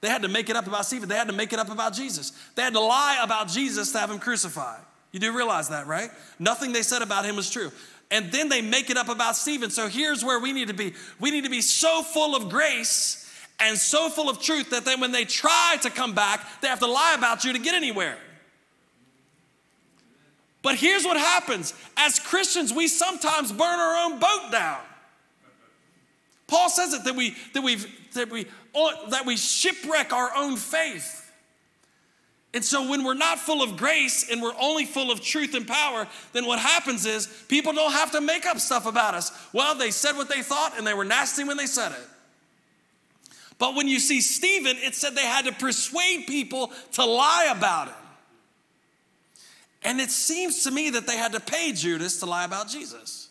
They 0.00 0.08
had 0.08 0.22
to 0.22 0.28
make 0.28 0.50
it 0.50 0.56
up 0.56 0.66
about 0.66 0.84
Stephen. 0.84 1.08
They 1.08 1.14
had 1.14 1.28
to 1.28 1.34
make 1.34 1.52
it 1.52 1.58
up 1.58 1.70
about 1.70 1.94
Jesus. 1.94 2.32
They 2.56 2.62
had 2.62 2.72
to 2.72 2.80
lie 2.80 3.20
about 3.22 3.48
Jesus 3.48 3.92
to 3.92 3.98
have 3.98 4.10
him 4.10 4.18
crucified. 4.18 4.80
You 5.12 5.20
do 5.20 5.36
realize 5.36 5.68
that, 5.68 5.86
right? 5.86 6.10
Nothing 6.38 6.72
they 6.72 6.82
said 6.82 7.02
about 7.02 7.24
him 7.24 7.36
was 7.36 7.50
true. 7.50 7.70
And 8.10 8.32
then 8.32 8.48
they 8.48 8.62
make 8.62 8.90
it 8.90 8.96
up 8.96 9.08
about 9.08 9.36
Stephen. 9.36 9.70
So 9.70 9.88
here's 9.88 10.24
where 10.24 10.40
we 10.40 10.52
need 10.52 10.68
to 10.68 10.74
be. 10.74 10.94
We 11.20 11.30
need 11.30 11.44
to 11.44 11.50
be 11.50 11.60
so 11.60 12.02
full 12.02 12.34
of 12.34 12.48
grace 12.48 13.21
and 13.62 13.78
so 13.78 14.08
full 14.08 14.28
of 14.28 14.40
truth 14.40 14.70
that 14.70 14.84
then 14.84 15.00
when 15.00 15.12
they 15.12 15.24
try 15.24 15.76
to 15.82 15.90
come 15.90 16.14
back, 16.14 16.44
they 16.60 16.68
have 16.68 16.80
to 16.80 16.86
lie 16.86 17.14
about 17.16 17.44
you 17.44 17.52
to 17.52 17.58
get 17.58 17.74
anywhere. 17.74 18.18
But 20.62 20.76
here's 20.76 21.04
what 21.04 21.16
happens 21.16 21.72
as 21.96 22.18
Christians, 22.18 22.72
we 22.72 22.88
sometimes 22.88 23.52
burn 23.52 23.80
our 23.80 24.04
own 24.04 24.18
boat 24.18 24.50
down. 24.50 24.80
Paul 26.48 26.68
says 26.68 26.92
it 26.92 27.04
that 27.04 27.16
we 27.16 27.34
that 27.54 27.62
we 27.62 27.76
that 28.14 28.30
we 28.30 28.46
that 29.10 29.24
we 29.26 29.36
shipwreck 29.36 30.12
our 30.12 30.30
own 30.36 30.56
faith. 30.56 31.20
And 32.54 32.62
so 32.62 32.90
when 32.90 33.02
we're 33.02 33.14
not 33.14 33.38
full 33.38 33.62
of 33.62 33.78
grace 33.78 34.30
and 34.30 34.42
we're 34.42 34.52
only 34.60 34.84
full 34.84 35.10
of 35.10 35.22
truth 35.22 35.54
and 35.54 35.66
power, 35.66 36.06
then 36.34 36.44
what 36.44 36.58
happens 36.58 37.06
is 37.06 37.26
people 37.48 37.72
don't 37.72 37.92
have 37.92 38.10
to 38.10 38.20
make 38.20 38.44
up 38.44 38.58
stuff 38.58 38.84
about 38.84 39.14
us. 39.14 39.32
Well, 39.54 39.74
they 39.74 39.90
said 39.90 40.16
what 40.16 40.28
they 40.28 40.42
thought 40.42 40.74
and 40.76 40.86
they 40.86 40.92
were 40.92 41.04
nasty 41.04 41.44
when 41.44 41.56
they 41.56 41.64
said 41.64 41.92
it. 41.92 42.08
But 43.62 43.76
when 43.76 43.86
you 43.86 44.00
see 44.00 44.20
Stephen, 44.20 44.76
it 44.78 44.96
said 44.96 45.14
they 45.14 45.20
had 45.24 45.44
to 45.44 45.52
persuade 45.52 46.26
people 46.26 46.72
to 46.94 47.04
lie 47.04 47.54
about 47.56 47.86
him. 47.86 47.94
And 49.84 50.00
it 50.00 50.10
seems 50.10 50.64
to 50.64 50.72
me 50.72 50.90
that 50.90 51.06
they 51.06 51.16
had 51.16 51.30
to 51.30 51.38
pay 51.38 51.70
Judas 51.70 52.18
to 52.18 52.26
lie 52.26 52.44
about 52.44 52.68
Jesus. 52.68 53.28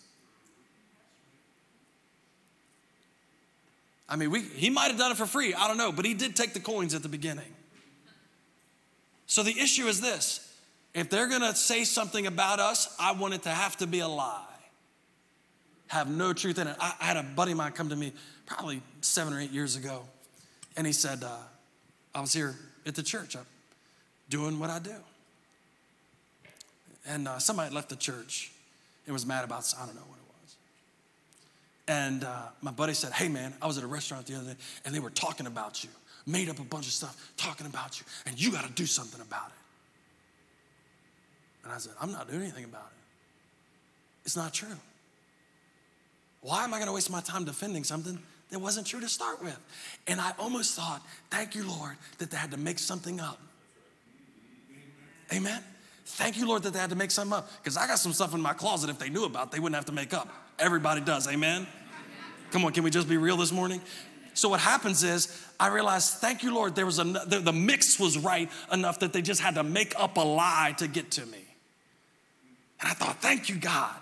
I 4.08 4.15
mean, 4.15 4.32
we, 4.32 4.44
he 4.44 4.70
might 4.70 4.88
have 4.88 4.98
done 4.98 5.12
it 5.12 5.17
for 5.17 5.26
free, 5.26 5.54
I 5.54 5.67
don't 5.67 5.76
know, 5.76 5.91
but 5.91 6.06
he 6.06 6.13
did 6.13 6.38
take 6.38 6.54
the 6.54 6.62
coins 6.62 6.94
at 6.94 7.04
the 7.04 7.10
beginning. 7.10 7.54
So 9.26 9.44
the 9.44 9.60
issue 9.60 9.88
is 9.88 10.00
this 10.00 10.50
if 10.94 11.10
they're 11.10 11.28
gonna 11.28 11.54
say 11.54 11.84
something 11.84 12.26
about 12.26 12.62
us, 12.62 12.96
I 12.98 13.12
want 13.12 13.34
it 13.34 13.44
to 13.44 13.50
have 13.50 13.76
to 13.80 13.86
be 13.86 14.00
a 14.00 14.08
lie, 14.08 14.46
have 15.88 16.10
no 16.10 16.32
truth 16.32 16.58
in 16.58 16.67
it. 16.67 16.78
I, 16.80 16.94
I 17.02 17.04
had 17.04 17.17
a 17.17 17.24
buddy 17.24 17.52
of 17.52 17.58
mine 17.58 17.74
come 17.74 17.89
to 17.89 17.98
me 17.98 18.13
probably 18.46 18.82
seven 19.02 19.34
or 19.34 19.41
eight 19.41 19.52
years 19.52 19.76
ago, 19.76 20.06
and 20.77 20.88
he 20.88 20.93
said, 20.93 21.23
uh, 21.23 21.38
I 22.13 22.21
was 22.21 22.34
here 22.34 22.55
at 22.86 22.95
the 22.95 23.03
church, 23.03 23.36
I'm 23.36 23.45
doing 24.29 24.60
what 24.60 24.69
I 24.69 24.79
do. 24.79 24.95
And 27.05 27.27
uh, 27.27 27.39
somebody 27.39 27.73
left 27.73 27.89
the 27.89 27.95
church 27.95 28.51
and 29.05 29.13
was 29.13 29.25
mad 29.25 29.43
about, 29.43 29.73
I 29.79 29.86
don't 29.86 29.95
know 29.95 30.01
what 30.01 30.17
it 30.17 30.41
was. 30.41 30.55
And 31.88 32.23
uh, 32.23 32.43
my 32.62 32.71
buddy 32.71 32.93
said, 32.93 33.12
Hey 33.12 33.27
man, 33.27 33.53
I 33.62 33.67
was 33.67 33.77
at 33.77 33.84
a 33.84 33.88
restaurant 33.88 34.27
the 34.27 34.36
other 34.36 34.51
day 34.51 34.57
and 34.86 34.93
they 34.93 34.99
were 34.99 35.10
talking 35.10 35.47
about 35.47 35.84
you, 35.84 35.89
made 36.25 36.49
up 36.49 36.60
a 36.60 36.63
bunch 36.63 36.86
of 36.86 36.93
stuff 36.93 37.31
talking 37.38 37.65
about 37.65 37.99
you, 37.99 38.05
and 38.25 38.39
you 38.39 38.51
got 38.51 38.65
to 38.65 38.71
do 38.73 38.86
something 38.86 39.21
about 39.21 39.47
it. 39.47 39.53
And 41.63 41.73
I 41.73 41.77
said, 41.77 41.93
I'm 42.01 42.12
not 42.12 42.29
doing 42.29 42.43
anything 42.43 42.65
about 42.65 42.89
it. 42.91 43.01
It's 44.25 44.36
not 44.36 44.53
true. 44.53 44.67
Why 46.41 46.63
am 46.63 46.73
I 46.73 46.77
going 46.77 46.88
to 46.88 46.93
waste 46.93 47.12
my 47.12 47.21
time 47.21 47.45
defending 47.45 47.84
something 47.84 48.17
that 48.51 48.59
wasn't 48.59 48.85
true 48.85 48.99
to 48.99 49.09
start 49.09 49.43
with? 49.43 49.57
And 50.07 50.21
I 50.21 50.33
almost 50.37 50.75
thought, 50.75 51.01
thank 51.29 51.55
you, 51.55 51.67
Lord, 51.67 51.95
that 52.19 52.29
they 52.29 52.37
had 52.37 52.51
to 52.51 52.57
make 52.57 52.79
something 52.79 53.19
up. 53.19 53.39
Amen. 55.33 55.63
Thank 56.05 56.37
you, 56.37 56.47
Lord, 56.47 56.63
that 56.63 56.73
they 56.73 56.79
had 56.79 56.89
to 56.89 56.95
make 56.95 57.11
something 57.11 57.37
up. 57.37 57.49
Because 57.63 57.77
I 57.77 57.87
got 57.87 57.97
some 57.97 58.13
stuff 58.13 58.33
in 58.33 58.41
my 58.41 58.53
closet 58.53 58.89
if 58.89 58.99
they 58.99 59.09
knew 59.09 59.25
about, 59.25 59.51
they 59.51 59.59
wouldn't 59.59 59.75
have 59.75 59.85
to 59.85 59.93
make 59.93 60.13
up. 60.13 60.27
Everybody 60.59 61.01
does, 61.01 61.27
amen? 61.27 61.65
Come 62.51 62.65
on, 62.65 62.73
can 62.73 62.83
we 62.83 62.89
just 62.89 63.07
be 63.07 63.17
real 63.17 63.37
this 63.37 63.51
morning? 63.51 63.81
So 64.33 64.49
what 64.49 64.59
happens 64.59 65.03
is 65.03 65.45
I 65.59 65.67
realized, 65.67 66.15
thank 66.15 66.43
you, 66.43 66.53
Lord, 66.53 66.75
there 66.75 66.85
was 66.85 66.99
a 66.99 67.03
the, 67.03 67.39
the 67.39 67.53
mix 67.53 67.99
was 67.99 68.17
right 68.17 68.49
enough 68.71 68.99
that 68.99 69.13
they 69.13 69.21
just 69.21 69.41
had 69.41 69.55
to 69.55 69.63
make 69.63 69.93
up 69.97 70.17
a 70.17 70.21
lie 70.21 70.75
to 70.77 70.87
get 70.87 71.11
to 71.11 71.25
me. 71.25 71.43
And 72.79 72.89
I 72.89 72.93
thought, 72.93 73.21
thank 73.21 73.49
you, 73.49 73.55
God, 73.55 73.95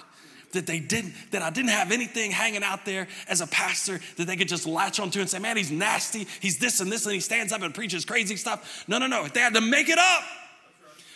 that 0.51 0.65
they 0.65 0.79
didn't, 0.79 1.13
that 1.31 1.41
I 1.41 1.49
didn't 1.49 1.69
have 1.69 1.91
anything 1.91 2.31
hanging 2.31 2.63
out 2.63 2.85
there 2.85 3.07
as 3.27 3.41
a 3.41 3.47
pastor 3.47 3.99
that 4.17 4.25
they 4.25 4.35
could 4.35 4.47
just 4.47 4.65
latch 4.65 4.99
onto 4.99 5.19
and 5.19 5.29
say, 5.29 5.39
man, 5.39 5.57
he's 5.57 5.71
nasty, 5.71 6.27
he's 6.39 6.57
this 6.57 6.79
and 6.79 6.91
this, 6.91 7.05
and 7.05 7.13
he 7.13 7.19
stands 7.19 7.53
up 7.53 7.61
and 7.61 7.73
preaches 7.73 8.05
crazy 8.05 8.35
stuff. 8.35 8.83
No, 8.87 8.97
no, 8.97 9.07
no. 9.07 9.27
They 9.27 9.39
had 9.39 9.53
to 9.53 9.61
make 9.61 9.89
it 9.89 9.99
up. 9.99 10.23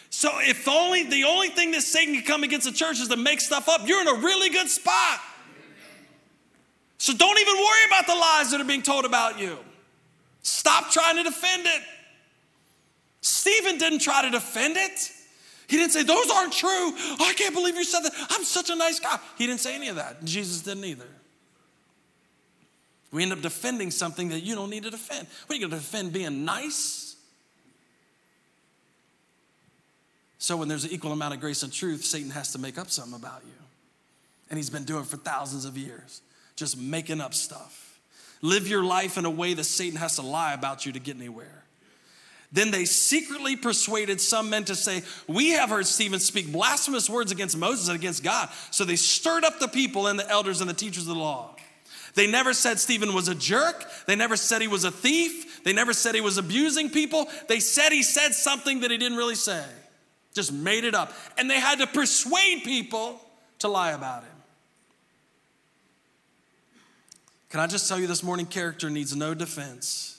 So 0.09 0.29
if 0.41 0.67
only 0.67 1.03
the 1.09 1.23
only 1.23 1.49
thing 1.49 1.71
that 1.71 1.81
Satan 1.81 2.13
can 2.13 2.23
come 2.23 2.43
against 2.43 2.67
the 2.67 2.73
church 2.73 2.99
is 2.99 3.07
to 3.07 3.17
make 3.17 3.41
stuff 3.41 3.67
up, 3.67 3.87
you're 3.87 4.01
in 4.01 4.07
a 4.07 4.21
really 4.21 4.49
good 4.49 4.69
spot. 4.69 5.19
So 6.99 7.13
don't 7.13 7.39
even 7.39 7.55
worry 7.55 7.85
about 7.87 8.07
the 8.07 8.15
lies 8.15 8.51
that 8.51 8.61
are 8.61 8.65
being 8.65 8.83
told 8.83 9.05
about 9.05 9.39
you. 9.39 9.57
Stop 10.43 10.91
trying 10.91 11.17
to 11.17 11.23
defend 11.23 11.65
it. 11.65 11.81
Stephen 13.21 13.77
didn't 13.77 13.99
try 13.99 14.21
to 14.21 14.29
defend 14.29 14.77
it. 14.77 15.11
He 15.67 15.77
didn't 15.77 15.91
say, 15.91 16.03
Those 16.03 16.29
aren't 16.29 16.53
true. 16.53 16.69
Oh, 16.69 17.17
I 17.19 17.33
can't 17.33 17.53
believe 17.53 17.75
you 17.75 17.83
said 17.83 18.01
that. 18.01 18.13
I'm 18.29 18.43
such 18.43 18.69
a 18.69 18.75
nice 18.75 18.99
guy. 18.99 19.19
He 19.37 19.47
didn't 19.47 19.61
say 19.61 19.75
any 19.75 19.89
of 19.89 19.95
that. 19.97 20.23
Jesus 20.23 20.61
didn't 20.61 20.85
either. 20.85 21.07
We 23.11 23.21
end 23.21 23.31
up 23.31 23.41
defending 23.41 23.91
something 23.91 24.29
that 24.29 24.41
you 24.41 24.55
don't 24.55 24.71
need 24.71 24.83
to 24.83 24.89
defend. 24.89 25.27
What 25.45 25.55
are 25.55 25.59
you 25.59 25.67
going 25.67 25.79
to 25.79 25.85
defend 25.85 26.13
being 26.13 26.45
nice? 26.45 27.15
So 30.39 30.57
when 30.57 30.67
there's 30.67 30.83
an 30.83 30.91
equal 30.91 31.11
amount 31.11 31.35
of 31.35 31.39
grace 31.39 31.63
and 31.63 31.71
truth, 31.71 32.03
Satan 32.03 32.31
has 32.31 32.51
to 32.53 32.59
make 32.59 32.77
up 32.77 32.89
something 32.89 33.13
about 33.13 33.41
you. 33.45 33.53
And 34.49 34.57
he's 34.57 34.69
been 34.69 34.83
doing 34.83 35.03
it 35.03 35.07
for 35.07 35.17
thousands 35.17 35.63
of 35.63 35.77
years, 35.77 36.21
just 36.55 36.77
making 36.77 37.21
up 37.21 37.33
stuff. 37.33 37.99
Live 38.41 38.67
your 38.67 38.83
life 38.83 39.17
in 39.17 39.23
a 39.23 39.29
way 39.29 39.53
that 39.53 39.63
Satan 39.63 39.97
has 39.97 40.17
to 40.17 40.21
lie 40.21 40.53
about 40.53 40.85
you 40.85 40.91
to 40.91 40.99
get 40.99 41.15
anywhere. 41.15 41.62
Then 42.53 42.71
they 42.71 42.85
secretly 42.85 43.55
persuaded 43.55 44.21
some 44.21 44.49
men 44.49 44.63
to 44.65 44.75
say, 44.75 45.01
We 45.27 45.51
have 45.51 45.69
heard 45.69 45.87
Stephen 45.87 46.19
speak 46.19 46.51
blasphemous 46.51 47.09
words 47.09 47.31
against 47.31 47.57
Moses 47.57 47.89
and 47.89 47.97
against 47.97 48.23
God. 48.23 48.47
So 48.71 48.85
they 48.85 48.95
stirred 48.95 49.43
up 49.43 49.59
the 49.59 49.67
people 49.67 50.07
and 50.07 50.17
the 50.17 50.29
elders 50.29 50.61
and 50.61 50.69
the 50.69 50.75
teachers 50.75 51.07
of 51.07 51.15
the 51.15 51.19
law. 51.19 51.55
They 52.13 52.27
never 52.27 52.53
said 52.53 52.79
Stephen 52.79 53.15
was 53.15 53.27
a 53.27 53.33
jerk. 53.33 53.83
They 54.05 54.15
never 54.15 54.37
said 54.37 54.61
he 54.61 54.67
was 54.67 54.83
a 54.83 54.91
thief. 54.91 55.63
They 55.63 55.73
never 55.73 55.93
said 55.93 56.13
he 56.13 56.21
was 56.21 56.37
abusing 56.37 56.91
people. 56.91 57.27
They 57.49 57.59
said 57.59 57.91
he 57.91 58.03
said 58.03 58.33
something 58.33 58.81
that 58.81 58.91
he 58.91 58.97
didn't 58.97 59.17
really 59.17 59.35
say 59.35 59.65
just 60.33 60.51
made 60.51 60.83
it 60.83 60.95
up. 60.95 61.13
And 61.37 61.49
they 61.49 61.59
had 61.59 61.79
to 61.79 61.87
persuade 61.87 62.63
people 62.63 63.19
to 63.59 63.67
lie 63.67 63.91
about 63.91 64.23
him. 64.23 64.29
Can 67.49 67.59
I 67.59 67.67
just 67.67 67.87
tell 67.87 67.99
you 67.99 68.07
this 68.07 68.23
morning 68.23 68.45
character 68.45 68.89
needs 68.89 69.15
no 69.15 69.33
defense. 69.33 70.12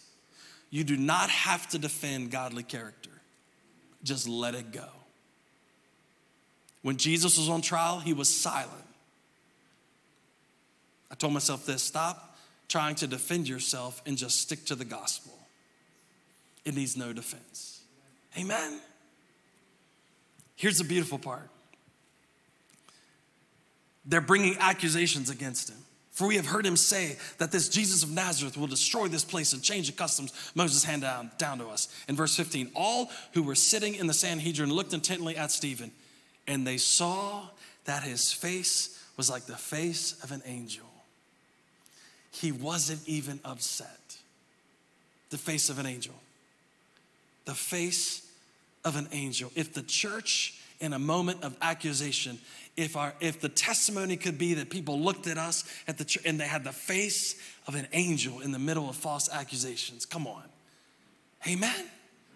You 0.75 0.83
do 0.83 0.97
not 0.97 1.31
have 1.31 1.69
to 1.69 1.79
defend 1.79 2.33
godly 2.33 2.65
character, 2.65 3.13
just 4.03 4.27
let 4.27 4.57
it 4.57 4.73
go. 4.73 4.89
When 6.83 6.97
Jesus 6.97 7.39
was 7.39 7.49
on 7.49 7.63
trial, 7.63 8.01
he 8.01 8.13
was 8.13 8.29
silent. 8.29 8.85
I 11.13 11.15
told 11.15 11.33
myself 11.33 11.65
this 11.65 11.81
stop 11.81 12.37
trying 12.67 12.97
to 12.97 13.07
defend 13.07 13.49
yourself 13.49 14.03
and 14.05 14.19
just 14.19 14.41
stick 14.41 14.65
to 14.65 14.75
the 14.75 14.85
gospel. 14.85 15.39
It 16.65 16.75
needs 16.75 16.97
no 16.97 17.13
defense. 17.13 17.81
Amen. 18.37 18.81
Here's 20.57 20.79
the 20.79 20.85
beautiful 20.85 21.19
part 21.19 21.51
they're 24.05 24.21
bringing 24.21 24.57
accusations 24.59 25.31
against 25.31 25.71
him. 25.71 25.79
For 26.14 26.29
we 26.29 26.37
have 26.37 26.46
heard 26.46 26.64
him 26.64 26.77
say 26.77 27.16
that 27.38 27.50
this 27.50 27.68
Jesus 27.68 28.05
of 28.05 28.11
Nazareth 28.12 28.57
will 28.57 28.68
destroy 28.68 29.09
this 29.09 29.24
place 29.24 29.53
and 29.53 29.61
change 29.61 29.88
the 29.88 29.96
customs 29.96 30.33
Moses 30.55 30.85
handed 30.85 31.07
down, 31.07 31.33
down 31.38 31.59
to 31.59 31.66
us. 31.66 31.88
In 32.09 32.14
verse 32.14 32.37
15, 32.37 32.70
all 32.77 33.11
who 33.33 33.42
were 33.42 33.57
sitting 33.57 33.96
in 33.96 34.07
the 34.07 34.14
Sanhedrin 34.14 34.72
looked 34.72 34.94
intently 34.94 35.37
at 35.37 35.50
Stephen, 35.50 35.90
and 36.46 36.64
they 36.64 36.77
saw 36.77 37.48
that 37.87 38.05
his 38.05 38.33
face 38.33 38.96
was 39.16 39.29
like 39.29 39.46
the 39.46 39.57
face 39.57 40.22
of 40.22 40.31
an 40.31 40.40
angel. 40.46 40.87
He 42.31 42.53
wasn't 42.53 43.00
even 43.09 43.40
upset. 43.44 44.16
The 45.31 45.38
face 45.38 45.68
of 45.68 45.81
an 45.81 45.87
angel. 45.87 46.14
The 47.44 47.55
face 47.55 48.24
of 48.85 48.94
an 48.94 49.09
angel. 49.11 49.50
If 49.57 49.74
the 49.74 49.83
church, 49.83 50.60
in 50.79 50.92
a 50.92 50.98
moment 50.98 51.42
of 51.42 51.56
accusation, 51.60 52.38
if, 52.77 52.96
our, 52.96 53.14
if 53.20 53.40
the 53.40 53.48
testimony 53.48 54.16
could 54.16 54.38
be 54.38 54.54
that 54.54 54.70
people 54.70 55.00
looked 55.00 55.27
at 55.27 55.38
us 55.38 55.64
at 55.87 55.98
the 55.98 56.20
and 56.25 56.40
they 56.40 56.46
had 56.46 56.64
the 56.64 56.72
face 56.72 57.40
of 57.66 57.75
an 57.75 57.87
angel 57.92 58.40
in 58.40 58.52
the 58.52 58.58
middle 58.58 58.88
of 58.88 58.96
false 58.96 59.29
accusations, 59.33 60.04
come 60.04 60.27
on. 60.27 60.42
Amen? 61.46 61.87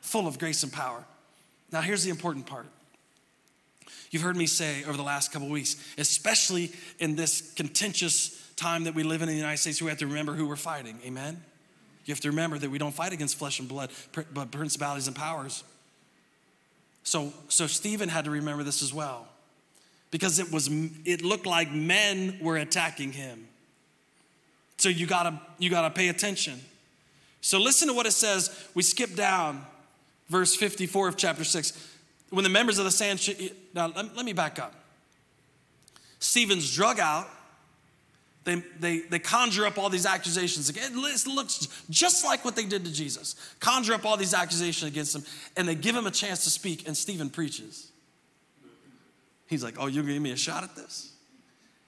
Full 0.01 0.27
of 0.27 0.39
grace 0.39 0.63
and 0.63 0.73
power. 0.73 1.05
Now, 1.73 1.81
here's 1.81 2.05
the 2.05 2.11
important 2.11 2.47
part. 2.47 2.67
You've 4.11 4.23
heard 4.23 4.37
me 4.37 4.47
say 4.47 4.85
over 4.85 4.97
the 4.97 5.03
last 5.03 5.33
couple 5.33 5.49
weeks, 5.49 5.77
especially 5.99 6.73
in 6.99 7.17
this 7.17 7.53
contentious 7.55 8.53
time 8.57 8.85
that 8.85 8.95
we 8.95 9.03
live 9.03 9.23
in 9.23 9.29
in 9.29 9.35
the 9.35 9.41
United 9.41 9.59
States, 9.59 9.83
we 9.83 9.89
have 9.89 9.99
to 9.99 10.07
remember 10.07 10.35
who 10.35 10.47
we're 10.47 10.57
fighting. 10.57 10.99
Amen? 11.05 11.43
You 12.05 12.13
have 12.13 12.21
to 12.21 12.31
remember 12.31 12.59
that 12.59 12.71
we 12.71 12.79
don't 12.79 12.95
fight 12.95 13.13
against 13.13 13.37
flesh 13.37 13.59
and 13.59 13.69
blood, 13.69 13.91
but 14.33 14.51
principalities 14.51 15.09
and 15.09 15.17
powers. 15.17 15.63
So, 17.03 17.33
so 17.49 17.67
Stephen 17.67 18.09
had 18.09 18.25
to 18.25 18.31
remember 18.31 18.63
this 18.63 18.83
as 18.83 18.95
well 18.95 19.29
because 20.11 20.39
it 20.39 20.53
was 20.53 20.69
it 21.05 21.23
looked 21.23 21.47
like 21.47 21.73
men 21.73 22.39
were 22.41 22.57
attacking 22.57 23.13
him. 23.13 23.49
So 24.79 24.89
you 24.89 25.07
gotta 25.07 25.41
you 25.59 25.71
gotta 25.71 25.91
pay 25.91 26.09
attention. 26.09 26.61
So 27.41 27.59
listen 27.59 27.89
to 27.89 27.95
what 27.95 28.07
it 28.07 28.13
says. 28.13 28.69
We 28.75 28.83
skip 28.83 29.15
down 29.15 29.65
verse 30.29 30.55
54 30.55 31.09
of 31.09 31.17
chapter 31.17 31.45
6. 31.45 31.95
When 32.31 32.45
the 32.45 32.51
members 32.51 32.79
of 32.79 32.85
the 32.85 32.91
sand, 32.91 33.27
now 33.75 33.87
let, 33.87 34.17
let 34.17 34.25
me 34.25 34.33
back 34.33 34.59
up. 34.59 34.75
Stephen's 36.19 36.75
drug 36.75 37.01
out. 37.01 37.29
They, 38.45 38.63
they, 38.81 38.99
they 39.01 39.19
conjure 39.19 39.67
up 39.67 39.77
all 39.77 39.91
these 39.91 40.07
accusations. 40.07 40.71
It 40.71 40.95
looks 40.95 41.85
just 41.91 42.25
like 42.25 42.45
what 42.45 42.57
they 42.57 42.65
did 42.65 42.85
to 42.85 42.93
Jesus. 42.93 43.35
Conjure 43.61 43.95
up 43.95 44.07
all 44.07 44.17
these 44.17 44.33
accusations 44.33 44.91
against 44.91 45.15
him, 45.15 45.23
and 45.57 45.69
they 45.69 45.75
give 45.75 45.95
him 45.95 46.07
a 46.07 46.11
chance 46.11 46.45
to 46.45 46.51
speak, 46.51 46.87
and 46.87 46.97
Stephen 46.97 47.29
preaches. 47.29 47.91
He's 49.49 49.65
like, 49.65 49.77
Oh, 49.79 49.87
you're 49.87 50.03
gonna 50.03 50.15
give 50.15 50.23
me 50.23 50.31
a 50.33 50.37
shot 50.37 50.63
at 50.63 50.77
this? 50.77 51.13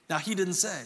Now, 0.08 0.18
he 0.18 0.34
didn't 0.34 0.54
say, 0.54 0.82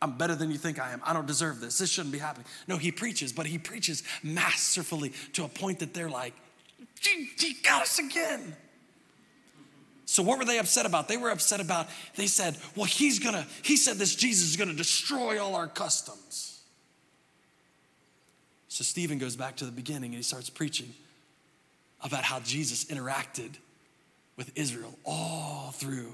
I'm 0.00 0.16
better 0.16 0.34
than 0.34 0.50
you 0.50 0.58
think 0.58 0.80
I 0.80 0.92
am. 0.92 1.00
I 1.04 1.12
don't 1.12 1.26
deserve 1.26 1.60
this. 1.60 1.78
This 1.78 1.90
shouldn't 1.90 2.12
be 2.12 2.18
happening. 2.18 2.46
No, 2.66 2.76
he 2.76 2.90
preaches, 2.92 3.32
but 3.32 3.46
he 3.46 3.58
preaches 3.58 4.02
masterfully 4.22 5.12
to 5.34 5.44
a 5.44 5.48
point 5.48 5.80
that 5.80 5.94
they're 5.94 6.10
like, 6.10 6.34
He 7.00 7.54
got 7.62 7.82
us 7.82 7.98
again. 7.98 8.56
So 10.06 10.22
what 10.22 10.38
were 10.38 10.44
they 10.44 10.58
upset 10.58 10.86
about? 10.86 11.08
They 11.08 11.16
were 11.16 11.30
upset 11.30 11.60
about, 11.60 11.88
they 12.16 12.26
said, 12.26 12.56
well, 12.76 12.84
he's 12.84 13.18
gonna, 13.18 13.46
he 13.62 13.76
said 13.76 13.96
this 13.96 14.14
Jesus 14.14 14.50
is 14.50 14.56
gonna 14.56 14.74
destroy 14.74 15.42
all 15.42 15.54
our 15.56 15.66
customs. 15.66 16.60
So 18.68 18.84
Stephen 18.84 19.18
goes 19.18 19.36
back 19.36 19.56
to 19.56 19.64
the 19.64 19.72
beginning 19.72 20.10
and 20.10 20.16
he 20.16 20.22
starts 20.22 20.50
preaching 20.50 20.92
about 22.02 22.24
how 22.24 22.40
Jesus 22.40 22.84
interacted 22.84 23.54
with 24.36 24.50
Israel 24.56 24.98
all 25.04 25.72
through 25.72 26.12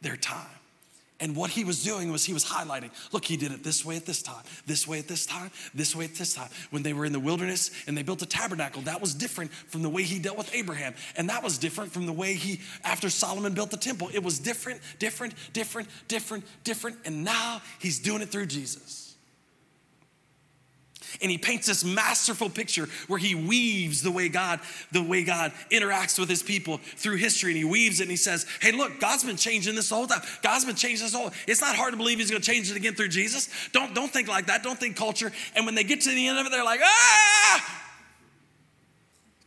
their 0.00 0.16
time. 0.16 0.46
And 1.20 1.34
what 1.34 1.50
he 1.50 1.64
was 1.64 1.82
doing 1.82 2.12
was 2.12 2.24
he 2.24 2.32
was 2.32 2.44
highlighting 2.44 2.90
look, 3.12 3.24
he 3.24 3.36
did 3.36 3.50
it 3.50 3.64
this 3.64 3.84
way 3.84 3.96
at 3.96 4.06
this 4.06 4.22
time, 4.22 4.44
this 4.66 4.86
way 4.86 5.00
at 5.00 5.08
this 5.08 5.26
time, 5.26 5.50
this 5.74 5.96
way 5.96 6.04
at 6.04 6.14
this 6.14 6.34
time. 6.34 6.48
When 6.70 6.84
they 6.84 6.92
were 6.92 7.04
in 7.04 7.12
the 7.12 7.18
wilderness 7.18 7.72
and 7.86 7.96
they 7.96 8.02
built 8.02 8.22
a 8.22 8.26
tabernacle, 8.26 8.82
that 8.82 9.00
was 9.00 9.14
different 9.14 9.52
from 9.52 9.82
the 9.82 9.88
way 9.88 10.04
he 10.04 10.20
dealt 10.20 10.38
with 10.38 10.54
Abraham. 10.54 10.94
And 11.16 11.28
that 11.28 11.42
was 11.42 11.58
different 11.58 11.92
from 11.92 12.06
the 12.06 12.12
way 12.12 12.34
he, 12.34 12.60
after 12.84 13.10
Solomon 13.10 13.52
built 13.52 13.70
the 13.70 13.76
temple, 13.76 14.10
it 14.14 14.22
was 14.22 14.38
different, 14.38 14.80
different, 15.00 15.34
different, 15.52 15.88
different, 16.06 16.44
different. 16.62 16.98
And 17.04 17.24
now 17.24 17.62
he's 17.80 17.98
doing 17.98 18.22
it 18.22 18.28
through 18.28 18.46
Jesus. 18.46 19.07
And 21.20 21.30
he 21.30 21.38
paints 21.38 21.66
this 21.66 21.84
masterful 21.84 22.50
picture 22.50 22.88
where 23.06 23.18
he 23.18 23.34
weaves 23.34 24.02
the 24.02 24.10
way 24.10 24.28
God, 24.28 24.60
the 24.92 25.02
way 25.02 25.24
God 25.24 25.52
interacts 25.70 26.18
with 26.18 26.28
his 26.28 26.42
people 26.42 26.78
through 26.96 27.16
history. 27.16 27.50
And 27.50 27.58
he 27.58 27.64
weaves 27.64 28.00
it 28.00 28.04
and 28.04 28.10
he 28.10 28.16
says, 28.16 28.46
Hey, 28.60 28.72
look, 28.72 29.00
God's 29.00 29.24
been 29.24 29.36
changing 29.36 29.74
this 29.74 29.90
whole 29.90 30.06
time. 30.06 30.22
God's 30.42 30.64
been 30.64 30.76
changing 30.76 31.06
this 31.06 31.14
whole. 31.14 31.30
It's 31.46 31.60
not 31.60 31.76
hard 31.76 31.92
to 31.92 31.96
believe 31.96 32.18
he's 32.18 32.30
gonna 32.30 32.40
change 32.40 32.70
it 32.70 32.76
again 32.76 32.94
through 32.94 33.08
Jesus. 33.08 33.48
Don't, 33.72 33.94
don't 33.94 34.12
think 34.12 34.28
like 34.28 34.46
that. 34.46 34.62
Don't 34.62 34.78
think 34.78 34.96
culture. 34.96 35.32
And 35.54 35.66
when 35.66 35.74
they 35.74 35.84
get 35.84 36.02
to 36.02 36.10
the 36.10 36.26
end 36.26 36.38
of 36.38 36.46
it, 36.46 36.52
they're 36.52 36.64
like, 36.64 36.80
ah! 36.82 37.84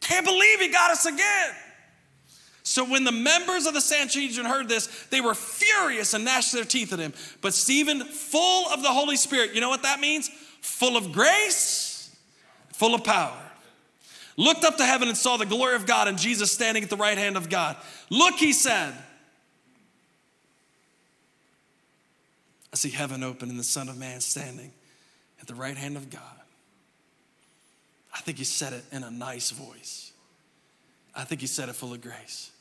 Can't 0.01 0.25
believe 0.25 0.59
he 0.59 0.69
got 0.69 0.91
us 0.91 1.05
again. 1.05 1.55
So 2.63 2.85
when 2.85 3.03
the 3.03 3.11
members 3.11 3.65
of 3.65 3.73
the 3.73 3.81
Sanhedrin 3.81 4.45
heard 4.45 4.69
this, 4.69 4.87
they 5.09 5.21
were 5.21 5.33
furious 5.33 6.13
and 6.13 6.23
gnashed 6.23 6.53
their 6.53 6.63
teeth 6.63 6.93
at 6.93 6.99
him. 6.99 7.13
But 7.41 7.53
Stephen, 7.53 8.03
full 8.03 8.67
of 8.71 8.83
the 8.83 8.89
Holy 8.89 9.15
Spirit, 9.15 9.53
you 9.53 9.61
know 9.61 9.69
what 9.69 9.83
that 9.83 9.99
means? 9.99 10.29
Full 10.61 10.95
of 10.95 11.11
grace, 11.11 12.15
full 12.71 12.95
of 12.95 13.03
power. 13.03 13.37
Looked 14.37 14.63
up 14.63 14.77
to 14.77 14.85
heaven 14.85 15.07
and 15.07 15.17
saw 15.17 15.37
the 15.37 15.45
glory 15.45 15.75
of 15.75 15.85
God 15.85 16.07
and 16.07 16.17
Jesus 16.17 16.51
standing 16.51 16.83
at 16.83 16.89
the 16.89 16.95
right 16.95 17.17
hand 17.17 17.35
of 17.35 17.49
God. 17.49 17.75
Look, 18.09 18.35
he 18.35 18.53
said. 18.53 18.93
I 22.71 22.77
see 22.77 22.89
heaven 22.89 23.23
open 23.23 23.49
and 23.49 23.59
the 23.59 23.63
Son 23.63 23.89
of 23.89 23.97
Man 23.97 24.21
standing 24.21 24.71
at 25.41 25.47
the 25.47 25.55
right 25.55 25.75
hand 25.75 25.97
of 25.97 26.09
God. 26.09 26.21
I 28.13 28.19
think 28.19 28.37
he 28.37 28.45
said 28.45 28.71
it 28.71 28.83
in 28.91 29.03
a 29.03 29.11
nice 29.11 29.51
voice. 29.51 30.13
I 31.13 31.25
think 31.25 31.41
he 31.41 31.47
said 31.47 31.67
it 31.67 31.75
full 31.75 31.93
of 31.93 32.01
grace. 32.01 32.51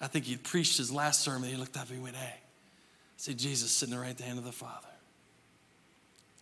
I 0.00 0.06
think 0.06 0.24
he 0.24 0.36
preached 0.36 0.78
his 0.78 0.90
last 0.90 1.20
sermon. 1.20 1.50
He 1.50 1.56
looked 1.56 1.76
up 1.76 1.88
and 1.88 1.98
he 1.98 2.02
went, 2.02 2.16
Hey, 2.16 2.34
I 2.34 2.38
see 3.16 3.34
Jesus 3.34 3.70
sitting 3.70 3.94
right 3.94 4.10
at 4.10 4.18
the 4.18 4.24
hand 4.24 4.38
of 4.38 4.44
the 4.44 4.52
Father 4.52 4.88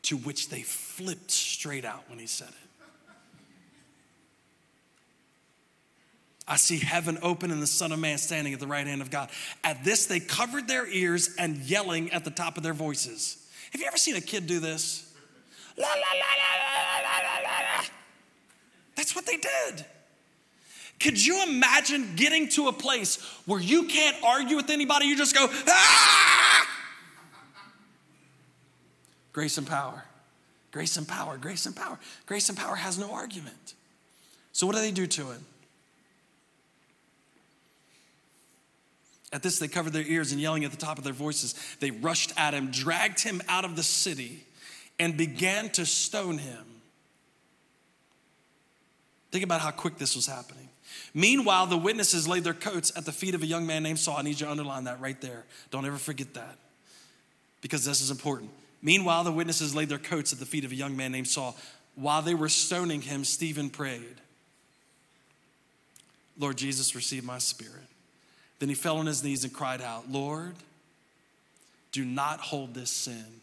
to 0.05 0.16
which 0.16 0.48
they 0.48 0.62
flipped 0.62 1.30
straight 1.30 1.84
out 1.84 2.05
when 2.09 2.18
he 2.18 2.26
said 2.26 2.48
it. 2.48 2.55
I 6.46 6.57
see 6.57 6.78
heaven 6.78 7.18
open 7.22 7.50
and 7.50 7.62
the 7.62 7.66
Son 7.66 7.90
of 7.90 7.98
Man 7.98 8.18
standing 8.18 8.52
at 8.52 8.61
the 8.61 8.66
right 8.66 8.86
hand 8.86 9.00
of 9.00 9.11
God. 9.11 9.30
At 9.62 9.82
this, 9.82 10.05
they 10.07 10.20
covered 10.20 10.68
their 10.68 10.86
ears 10.86 11.34
and 11.38 11.57
yelling 11.59 12.12
at 12.12 12.24
the 12.24 12.30
top 12.30 12.59
of 12.59 12.62
their 12.62 12.74
voices. 12.74 13.48
Have 13.72 13.80
you 13.80 13.86
ever 13.86 13.96
seen 13.96 14.16
a 14.16 14.20
kid 14.20 14.46
do 14.46 14.61
this? 14.61 15.11
La, 15.78 15.88
la, 15.88 15.94
la, 15.94 16.34
That's 18.94 19.16
what 19.16 19.26
they 19.26 19.36
did. 19.36 19.86
Could 21.00 21.24
you 21.24 21.42
imagine 21.42 22.14
getting 22.14 22.48
to 22.50 22.68
a 22.68 22.72
place 22.72 23.22
where 23.46 23.61
you 23.61 23.84
can't 23.84 24.16
argue 24.22 24.57
with 24.57 24.70
anybody? 24.70 25.07
You 25.07 25.16
just 25.16 25.34
go, 25.34 25.48
ah! 25.50 26.53
Grace 29.35 29.59
and 29.59 29.66
power. 29.66 30.05
Grace 30.70 30.97
and 30.97 31.07
power, 31.07 31.37
grace 31.37 31.66
and 31.66 31.76
power. 31.76 31.99
Grace 32.26 32.49
and 32.49 32.59
power 32.59 32.74
has 32.74 32.99
no 32.99 33.12
argument. 33.12 33.74
So, 34.53 34.66
what 34.66 34.74
do 34.74 34.80
they 34.80 34.91
do 34.91 35.07
to 35.07 35.26
him? 35.30 35.45
At 39.32 39.43
this, 39.43 39.59
they 39.59 39.68
covered 39.68 39.93
their 39.93 40.07
ears 40.07 40.32
and 40.32 40.41
yelling 40.41 40.64
at 40.64 40.70
the 40.70 40.76
top 40.76 40.99
of 40.99 41.05
their 41.05 41.12
voices, 41.12 41.55
they 41.78 41.93
rushed 41.93 42.32
at 42.37 42.55
him, 42.55 42.72
dragged 42.72 43.22
him 43.22 43.43
out 43.49 43.64
of 43.64 43.76
the 43.76 43.82
city, 43.82 44.45
and 44.99 45.16
began 45.16 45.70
to 45.70 45.85
stone 45.87 46.39
him. 46.39 46.64
Think 49.30 49.45
about 49.45 49.61
how 49.61 49.70
quick 49.72 49.99
this 49.99 50.16
was 50.16 50.26
happening. 50.26 50.68
Meanwhile, 51.12 51.66
the 51.66 51.76
witnesses 51.76 52.26
laid 52.26 52.43
their 52.43 52.55
coats 52.55 52.93
at 52.97 53.05
the 53.05 53.12
feet 53.12 53.35
of 53.35 53.43
a 53.43 53.47
young 53.47 53.64
man 53.64 53.85
named 53.85 53.99
Saul. 53.99 54.16
I 54.16 54.22
need 54.22 54.41
you 54.41 54.47
to 54.47 54.51
underline 54.51 54.85
that 54.85 55.01
right 55.01 55.20
there. 55.20 55.45
Don't 55.70 55.85
ever 55.85 55.99
forget 55.99 56.35
that 56.35 56.57
because 57.61 57.85
this 57.85 58.01
is 58.01 58.11
important. 58.11 58.51
Meanwhile, 58.85 59.24
the 59.24 59.32
witnesses 59.32 59.74
laid 59.74 59.89
their 59.89 59.99
coats 59.99 60.32
at 60.35 60.39
the 60.39 60.47
feet 60.47 60.64
of 60.64 60.70
a 60.70 60.74
young 60.74 60.95
man 60.95 61.11
named 61.11 61.26
Saul. 61.26 61.57
While 61.95 62.20
they 62.20 62.35
were 62.35 62.51
stoning 62.51 63.01
him, 63.01 63.24
Stephen 63.24 63.70
prayed, 63.70 64.20
Lord 66.39 66.59
Jesus, 66.59 66.95
receive 66.95 67.24
my 67.24 67.39
spirit. 67.39 67.89
Then 68.59 68.68
he 68.68 68.74
fell 68.74 68.99
on 68.99 69.07
his 69.07 69.24
knees 69.24 69.43
and 69.43 69.53
cried 69.53 69.80
out, 69.80 70.11
Lord, 70.11 70.55
do 71.93 72.05
not 72.05 72.41
hold 72.41 72.74
this 72.74 72.91
sin 72.91 73.41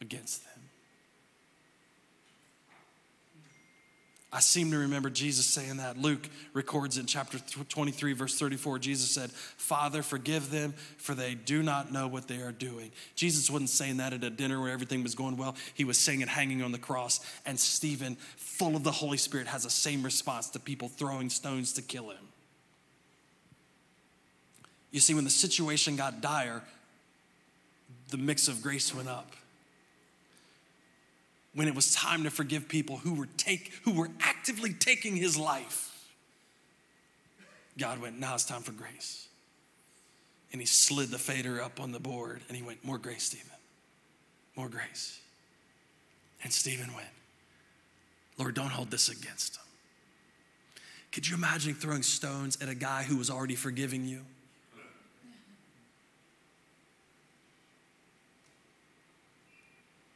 against 0.00 0.44
them. 0.44 0.45
I 4.36 4.40
seem 4.40 4.70
to 4.72 4.76
remember 4.76 5.08
Jesus 5.08 5.46
saying 5.46 5.78
that. 5.78 5.96
Luke 5.96 6.28
records 6.52 6.98
in 6.98 7.06
chapter 7.06 7.38
23, 7.38 8.12
verse 8.12 8.38
34. 8.38 8.78
Jesus 8.78 9.10
said, 9.10 9.30
Father, 9.30 10.02
forgive 10.02 10.50
them, 10.50 10.74
for 10.98 11.14
they 11.14 11.34
do 11.34 11.62
not 11.62 11.90
know 11.90 12.06
what 12.06 12.28
they 12.28 12.42
are 12.42 12.52
doing. 12.52 12.92
Jesus 13.14 13.48
wasn't 13.48 13.70
saying 13.70 13.96
that 13.96 14.12
at 14.12 14.22
a 14.22 14.28
dinner 14.28 14.60
where 14.60 14.70
everything 14.70 15.02
was 15.02 15.14
going 15.14 15.38
well. 15.38 15.56
He 15.72 15.84
was 15.84 15.98
saying 15.98 16.20
it 16.20 16.28
hanging 16.28 16.62
on 16.62 16.70
the 16.70 16.78
cross. 16.78 17.20
And 17.46 17.58
Stephen, 17.58 18.16
full 18.36 18.76
of 18.76 18.84
the 18.84 18.92
Holy 18.92 19.16
Spirit, 19.16 19.46
has 19.46 19.62
the 19.62 19.70
same 19.70 20.02
response 20.02 20.50
to 20.50 20.60
people 20.60 20.88
throwing 20.88 21.30
stones 21.30 21.72
to 21.72 21.80
kill 21.80 22.10
him. 22.10 22.28
You 24.90 25.00
see, 25.00 25.14
when 25.14 25.24
the 25.24 25.30
situation 25.30 25.96
got 25.96 26.20
dire, 26.20 26.62
the 28.10 28.18
mix 28.18 28.48
of 28.48 28.60
grace 28.60 28.94
went 28.94 29.08
up 29.08 29.32
when 31.56 31.66
it 31.66 31.74
was 31.74 31.94
time 31.94 32.22
to 32.24 32.30
forgive 32.30 32.68
people 32.68 32.98
who 32.98 33.14
were, 33.14 33.28
take, 33.38 33.72
who 33.84 33.92
were 33.92 34.10
actively 34.20 34.74
taking 34.74 35.16
his 35.16 35.38
life, 35.38 36.06
God 37.78 37.98
went, 37.98 38.20
now 38.20 38.34
it's 38.34 38.44
time 38.44 38.60
for 38.60 38.72
grace. 38.72 39.26
And 40.52 40.60
he 40.60 40.66
slid 40.66 41.08
the 41.08 41.18
fader 41.18 41.62
up 41.62 41.80
on 41.80 41.92
the 41.92 41.98
board 41.98 42.42
and 42.48 42.56
he 42.56 42.62
went, 42.62 42.84
More 42.84 42.98
grace, 42.98 43.24
Stephen. 43.24 43.56
More 44.54 44.68
grace. 44.68 45.18
And 46.44 46.52
Stephen 46.52 46.94
went, 46.94 47.08
Lord, 48.38 48.54
don't 48.54 48.68
hold 48.68 48.90
this 48.90 49.08
against 49.08 49.56
him. 49.56 49.62
Could 51.10 51.26
you 51.26 51.36
imagine 51.36 51.72
throwing 51.74 52.02
stones 52.02 52.58
at 52.60 52.68
a 52.68 52.74
guy 52.74 53.02
who 53.02 53.16
was 53.16 53.30
already 53.30 53.54
forgiving 53.54 54.04
you? 54.04 54.20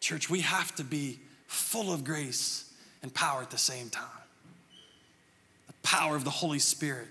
Church, 0.00 0.28
we 0.28 0.40
have 0.40 0.74
to 0.76 0.84
be 0.84 1.18
full 1.50 1.92
of 1.92 2.04
grace 2.04 2.72
and 3.02 3.12
power 3.12 3.42
at 3.42 3.50
the 3.50 3.58
same 3.58 3.90
time. 3.90 4.04
The 5.66 5.72
power 5.82 6.14
of 6.14 6.22
the 6.22 6.30
Holy 6.30 6.60
Spirit 6.60 7.08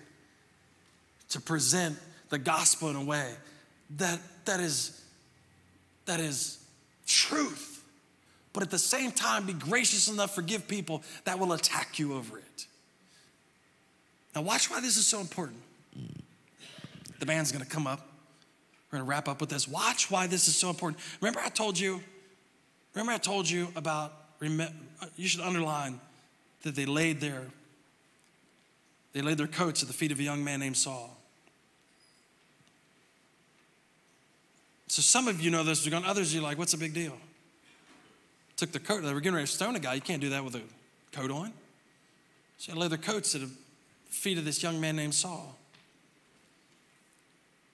to 1.32 1.42
present 1.42 1.98
the 2.30 2.38
gospel 2.38 2.90
in 2.90 2.96
a 2.96 3.04
way 3.04 3.34
that, 3.98 4.18
that, 4.46 4.62
is, 4.62 5.04
that 6.06 6.22
is 6.22 6.64
truth, 7.06 7.84
but 8.54 8.64
at 8.64 8.72
the 8.72 8.80
same 8.80 9.12
time 9.12 9.46
be 9.46 9.52
gracious 9.52 10.08
enough 10.08 10.30
to 10.30 10.36
forgive 10.36 10.70
people 10.70 11.04
that 11.26 11.38
will 11.38 11.52
attack 11.52 12.00
you 12.00 12.14
over 12.14 12.38
it. 12.38 12.66
Now, 14.34 14.44
watch 14.44 14.72
why 14.72 14.80
this 14.80 14.96
is 14.96 15.06
so 15.06 15.20
important. 15.20 15.60
The 17.20 17.26
band's 17.26 17.52
gonna 17.52 17.66
come 17.66 17.88
up. 17.88 18.08
We're 18.90 19.00
gonna 19.00 19.10
wrap 19.10 19.28
up 19.28 19.42
with 19.42 19.50
this. 19.50 19.68
Watch 19.68 20.10
why 20.10 20.28
this 20.28 20.48
is 20.48 20.56
so 20.56 20.70
important. 20.70 21.04
Remember, 21.20 21.42
I 21.44 21.50
told 21.50 21.78
you, 21.78 22.02
remember, 22.94 23.12
I 23.12 23.18
told 23.18 23.50
you 23.50 23.68
about 23.76 24.14
you 24.42 25.28
should 25.28 25.42
underline 25.42 26.00
that 26.64 26.76
they 26.76 26.86
laid 26.86 27.20
their 27.20 27.44
they 29.12 29.22
laid 29.22 29.38
their 29.38 29.48
coats 29.48 29.82
at 29.82 29.88
the 29.88 29.94
feet 29.94 30.12
of 30.12 30.20
a 30.20 30.24
young 30.24 30.44
man 30.44 30.60
named 30.60 30.78
Saul. 30.78 31.18
So 34.88 35.02
some 35.02 35.28
of 35.28 35.42
you 35.42 35.52
know 35.52 35.64
this, 35.64 35.86
you're 35.86 35.92
going, 35.92 36.04
others 36.06 36.34
you're 36.34 36.44
like, 36.44 36.58
what's 36.58 36.74
the 36.74 36.78
big 36.78 36.94
deal? 36.94 37.18
Took 38.58 38.72
their 38.72 38.82
coat, 38.82 39.02
they 39.02 39.14
were 39.14 39.20
getting 39.20 39.36
ready 39.36 39.48
to 39.48 39.52
stone 39.52 39.76
a 39.76 39.80
guy. 39.80 39.94
You 39.96 40.02
can't 40.02 40.22
do 40.22 40.30
that 40.30 40.44
with 40.44 40.56
a 40.56 40.62
coat 41.12 41.32
on. 41.32 41.54
So 42.58 42.72
they 42.72 42.78
laid 42.78 42.92
their 42.92 42.98
coats 42.98 43.34
at 43.36 43.42
the 43.42 43.50
feet 44.10 44.38
of 44.38 44.46
this 44.46 44.62
young 44.62 44.82
man 44.82 44.96
named 44.96 45.14
Saul. 45.14 45.56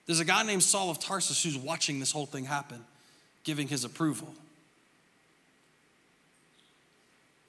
There's 0.06 0.20
a 0.20 0.24
guy 0.24 0.42
named 0.44 0.62
Saul 0.62 0.90
of 0.90 1.00
Tarsus 1.00 1.42
who's 1.42 1.58
watching 1.58 1.98
this 1.98 2.12
whole 2.12 2.26
thing 2.26 2.44
happen, 2.44 2.84
giving 3.44 3.66
his 3.66 3.84
approval. 3.84 4.32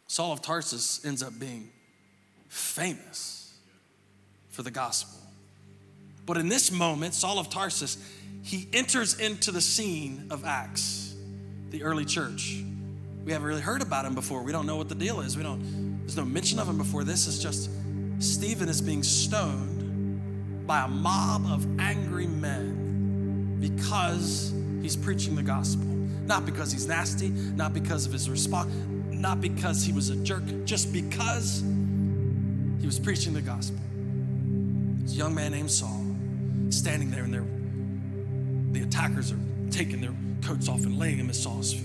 Saul 0.07 0.31
of 0.31 0.41
Tarsus 0.41 1.05
ends 1.05 1.21
up 1.21 1.37
being 1.37 1.69
famous 2.47 3.53
for 4.49 4.63
the 4.63 4.71
gospel. 4.71 5.19
But 6.25 6.37
in 6.37 6.49
this 6.49 6.71
moment, 6.71 7.13
Saul 7.13 7.39
of 7.39 7.49
Tarsus, 7.49 7.97
he 8.43 8.67
enters 8.73 9.19
into 9.19 9.51
the 9.51 9.61
scene 9.61 10.27
of 10.29 10.45
Acts, 10.45 11.15
the 11.69 11.83
early 11.83 12.05
church. 12.05 12.63
We 13.25 13.33
haven't 13.33 13.47
really 13.47 13.61
heard 13.61 13.81
about 13.81 14.05
him 14.05 14.15
before. 14.15 14.41
We 14.43 14.51
don't 14.53 14.65
know 14.65 14.77
what 14.77 14.89
the 14.89 14.95
deal 14.95 15.19
is. 15.19 15.37
We 15.37 15.43
don't, 15.43 15.99
there's 15.99 16.17
no 16.17 16.25
mention 16.25 16.59
of 16.59 16.67
him 16.67 16.77
before 16.77 17.03
this. 17.03 17.27
is 17.27 17.41
just 17.41 17.69
Stephen 18.19 18.69
is 18.69 18.81
being 18.81 19.03
stoned 19.03 20.65
by 20.65 20.85
a 20.85 20.87
mob 20.87 21.45
of 21.45 21.65
angry 21.79 22.27
men 22.27 23.57
because 23.59 24.53
he's 24.81 24.95
preaching 24.95 25.35
the 25.35 25.43
gospel. 25.43 25.85
Not 25.85 26.45
because 26.45 26.71
he's 26.71 26.87
nasty, 26.87 27.29
not 27.29 27.73
because 27.73 28.05
of 28.05 28.11
his 28.11 28.29
response, 28.29 28.71
not 29.19 29.41
because 29.41 29.83
he 29.83 29.91
was 29.93 30.09
a 30.09 30.15
jerk, 30.17 30.43
just 30.65 30.93
because 30.93 31.63
he 32.79 32.85
was 32.85 32.99
preaching 32.99 33.33
the 33.33 33.41
gospel. 33.41 33.79
This 35.01 35.15
young 35.15 35.33
man 35.33 35.51
named 35.51 35.71
Saul 35.71 36.05
standing 36.69 37.11
there, 37.11 37.23
and 37.23 38.73
the 38.73 38.81
attackers 38.81 39.31
are 39.31 39.39
taking 39.71 40.01
their 40.01 40.13
coats 40.41 40.69
off 40.69 40.83
and 40.83 40.97
laying 40.97 41.17
them 41.17 41.29
at 41.29 41.35
Saul's 41.35 41.73
feet. 41.73 41.83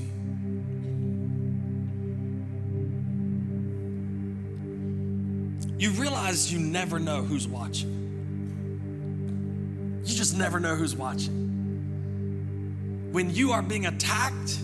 You 5.78 5.90
realize 5.90 6.52
you 6.52 6.60
never 6.60 7.00
know 7.00 7.22
who's 7.22 7.48
watching. 7.48 7.90
You 10.04 10.14
just 10.14 10.36
never 10.36 10.60
know 10.60 10.76
who's 10.76 10.94
watching. 10.94 11.40
When 13.10 13.30
you 13.30 13.52
are 13.52 13.62
being 13.62 13.86
attacked, 13.86 14.58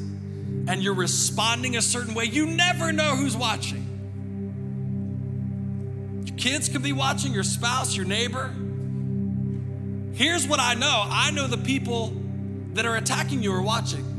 and 0.68 0.82
you're 0.82 0.94
responding 0.94 1.76
a 1.76 1.82
certain 1.82 2.14
way, 2.14 2.24
you 2.24 2.46
never 2.46 2.92
know 2.92 3.16
who's 3.16 3.36
watching. 3.36 3.84
Your 6.26 6.36
kids 6.36 6.68
could 6.68 6.82
be 6.82 6.92
watching, 6.92 7.32
your 7.32 7.42
spouse, 7.42 7.96
your 7.96 8.06
neighbor. 8.06 8.52
Here's 10.12 10.46
what 10.46 10.60
I 10.60 10.74
know 10.74 11.04
I 11.08 11.30
know 11.30 11.46
the 11.46 11.58
people 11.58 12.12
that 12.74 12.84
are 12.84 12.96
attacking 12.96 13.42
you 13.42 13.52
are 13.52 13.62
watching. 13.62 14.16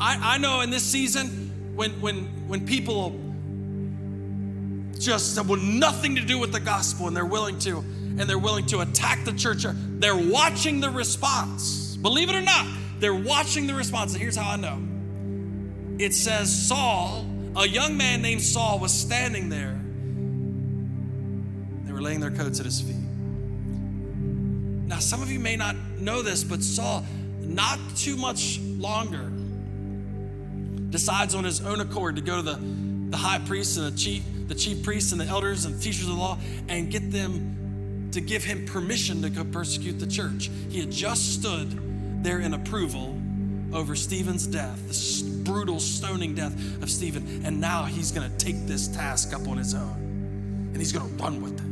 I, 0.00 0.34
I 0.34 0.38
know 0.38 0.60
in 0.60 0.70
this 0.70 0.84
season 0.84 1.74
when, 1.74 2.00
when, 2.00 2.48
when 2.48 2.66
people 2.66 3.20
just 4.98 5.44
want 5.44 5.62
nothing 5.62 6.16
to 6.16 6.22
do 6.22 6.38
with 6.38 6.52
the 6.52 6.60
gospel 6.60 7.08
and 7.08 7.16
they're 7.16 7.24
willing 7.24 7.58
to 7.60 7.78
and 7.78 8.20
they're 8.20 8.38
willing 8.38 8.66
to 8.66 8.80
attack 8.80 9.24
the 9.24 9.32
church 9.32 9.64
they're 10.00 10.16
watching 10.16 10.80
the 10.80 10.90
response 10.90 11.96
believe 11.96 12.28
it 12.28 12.34
or 12.34 12.40
not 12.40 12.66
they're 13.00 13.14
watching 13.14 13.66
the 13.66 13.74
response. 13.74 14.12
And 14.12 14.20
here's 14.22 14.36
how 14.36 14.50
I 14.50 14.56
know 14.56 14.82
it 15.98 16.14
says 16.14 16.68
Saul, 16.68 17.26
a 17.56 17.66
young 17.66 17.96
man 17.96 18.22
named 18.22 18.42
Saul, 18.42 18.78
was 18.78 18.92
standing 18.92 19.48
there. 19.48 19.80
They 21.84 21.92
were 21.92 22.02
laying 22.02 22.20
their 22.20 22.30
coats 22.30 22.60
at 22.60 22.66
his 22.66 22.80
feet. 22.80 22.94
Now, 24.86 24.98
some 25.00 25.22
of 25.22 25.30
you 25.30 25.38
may 25.38 25.56
not 25.56 25.76
know 25.98 26.22
this, 26.22 26.44
but 26.44 26.62
Saul, 26.62 27.04
not 27.40 27.78
too 27.96 28.16
much 28.16 28.58
longer, 28.60 29.30
decides 30.90 31.34
on 31.34 31.44
his 31.44 31.64
own 31.64 31.80
accord 31.80 32.16
to 32.16 32.22
go 32.22 32.36
to 32.36 32.42
the, 32.42 32.58
the 33.10 33.16
high 33.16 33.38
priests 33.40 33.76
and 33.76 33.92
the 33.92 33.96
chief, 33.98 34.22
the 34.46 34.54
chief 34.54 34.82
priests 34.82 35.12
and 35.12 35.20
the 35.20 35.26
elders 35.26 35.64
and 35.66 35.80
teachers 35.82 36.02
of 36.02 36.14
the 36.14 36.14
law 36.14 36.38
and 36.68 36.90
get 36.90 37.10
them 37.10 38.08
to 38.12 38.20
give 38.20 38.42
him 38.44 38.64
permission 38.64 39.20
to 39.22 39.28
go 39.28 39.44
persecute 39.44 39.98
the 39.98 40.06
church. 40.06 40.50
He 40.70 40.80
had 40.80 40.90
just 40.90 41.34
stood 41.34 41.87
there 42.22 42.40
in 42.40 42.54
approval 42.54 43.20
over 43.72 43.94
Stephen's 43.94 44.46
death, 44.46 44.88
the 44.88 45.42
brutal 45.44 45.78
stoning 45.80 46.34
death 46.34 46.54
of 46.82 46.90
Stephen. 46.90 47.42
And 47.44 47.60
now 47.60 47.84
he's 47.84 48.10
going 48.12 48.30
to 48.30 48.36
take 48.36 48.66
this 48.66 48.88
task 48.88 49.34
up 49.34 49.46
on 49.48 49.56
his 49.58 49.74
own 49.74 50.70
and 50.72 50.76
he's 50.76 50.92
going 50.92 51.08
to 51.08 51.14
run 51.22 51.42
with 51.42 51.54
it. 51.54 51.68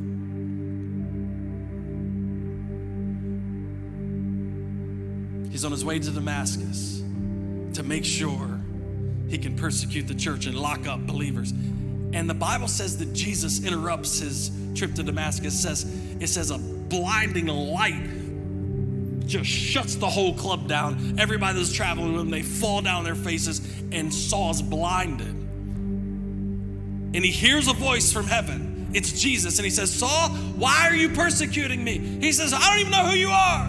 He's 5.51 5.65
on 5.65 5.73
his 5.73 5.85
way 5.85 5.99
to 5.99 6.11
Damascus 6.11 7.03
to 7.75 7.83
make 7.83 8.05
sure 8.05 8.61
he 9.29 9.39
can 9.39 9.57
persecute 9.57 10.07
the 10.07 10.15
church 10.15 10.47
and 10.47 10.55
lock 10.59 10.87
up 10.87 11.07
believers. 11.07 11.53
And 12.13 12.29
the 12.29 12.35
Bible 12.35 12.69
says 12.69 12.99
that 12.99 13.13
Jesus 13.13 13.65
interrupts 13.65 14.21
his 14.21 14.51
trip 14.75 14.95
to 14.95 15.03
Damascus. 15.03 15.59
Says, 15.59 15.85
it 16.21 16.29
says 16.29 16.51
a 16.51 16.59
blinding 16.59 17.47
light 17.47 18.03
just 19.27 19.51
shuts 19.51 19.97
the 19.97 20.09
whole 20.09 20.35
club 20.35 20.69
down. 20.69 21.17
Everybody 21.19 21.59
that's 21.59 21.73
traveling 21.73 22.13
with 22.13 22.23
them, 22.23 22.31
they 22.31 22.43
fall 22.43 22.81
down 22.81 23.05
their 23.05 23.15
faces, 23.15 23.61
and 23.93 24.13
Saul's 24.13 24.63
blinded. 24.63 25.27
And 27.15 27.17
he 27.17 27.31
hears 27.31 27.69
a 27.69 27.73
voice 27.73 28.13
from 28.13 28.27
heaven. 28.27 28.91
It's 28.93 29.13
Jesus, 29.21 29.59
and 29.59 29.65
he 29.65 29.71
says, 29.71 29.93
Saul, 29.93 30.31
why 30.31 30.87
are 30.89 30.95
you 30.95 31.11
persecuting 31.11 31.83
me? 31.83 31.99
He 31.99 32.33
says, 32.33 32.53
I 32.53 32.61
don't 32.71 32.79
even 32.81 32.93
know 32.93 33.07
who 33.07 33.17
you 33.17 33.31
are. 33.31 33.69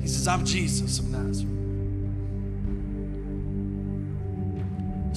He 0.00 0.08
says, 0.08 0.26
I'm 0.26 0.44
Jesus 0.44 0.98
of 0.98 1.08
Nazareth. 1.10 1.52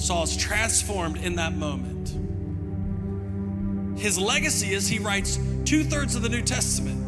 Saul's 0.00 0.36
transformed 0.36 1.18
in 1.18 1.36
that 1.36 1.54
moment. 1.54 2.08
His 3.98 4.18
legacy 4.18 4.72
is 4.72 4.88
he 4.88 4.98
writes 4.98 5.38
two 5.64 5.84
thirds 5.84 6.14
of 6.14 6.22
the 6.22 6.28
New 6.28 6.42
Testament. 6.42 6.99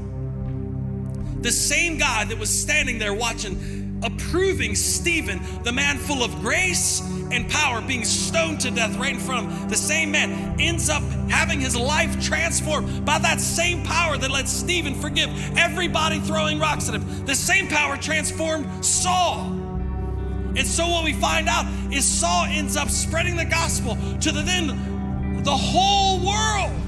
The 1.42 1.52
same 1.52 1.98
God 1.98 2.28
that 2.28 2.38
was 2.38 2.50
standing 2.50 2.98
there 2.98 3.12
watching, 3.12 4.00
approving 4.02 4.74
Stephen, 4.74 5.40
the 5.64 5.72
man 5.72 5.98
full 5.98 6.22
of 6.22 6.40
grace 6.40 7.00
and 7.32 7.48
power, 7.50 7.80
being 7.80 8.04
stoned 8.04 8.60
to 8.60 8.70
death 8.70 8.96
right 8.96 9.14
in 9.14 9.18
front 9.18 9.46
of 9.46 9.58
him, 9.58 9.68
the 9.68 9.76
same 9.76 10.10
man 10.10 10.60
ends 10.60 10.88
up 10.88 11.02
having 11.28 11.60
his 11.60 11.74
life 11.74 12.22
transformed 12.22 13.04
by 13.04 13.18
that 13.18 13.40
same 13.40 13.84
power 13.84 14.16
that 14.16 14.30
let 14.30 14.48
Stephen 14.48 14.94
forgive 14.94 15.30
everybody 15.56 16.20
throwing 16.20 16.60
rocks 16.60 16.88
at 16.88 16.94
him. 16.94 17.26
The 17.26 17.34
same 17.34 17.68
power 17.68 17.96
transformed 17.96 18.84
Saul. 18.84 19.46
And 20.54 20.66
so 20.66 20.86
what 20.86 21.04
we 21.04 21.14
find 21.14 21.48
out 21.48 21.66
is 21.90 22.04
Saul 22.06 22.44
ends 22.44 22.76
up 22.76 22.90
spreading 22.90 23.36
the 23.36 23.46
gospel 23.46 23.96
to 24.20 24.30
the 24.30 24.42
then 24.42 25.42
the 25.42 25.56
whole 25.56 26.18
world 26.18 26.81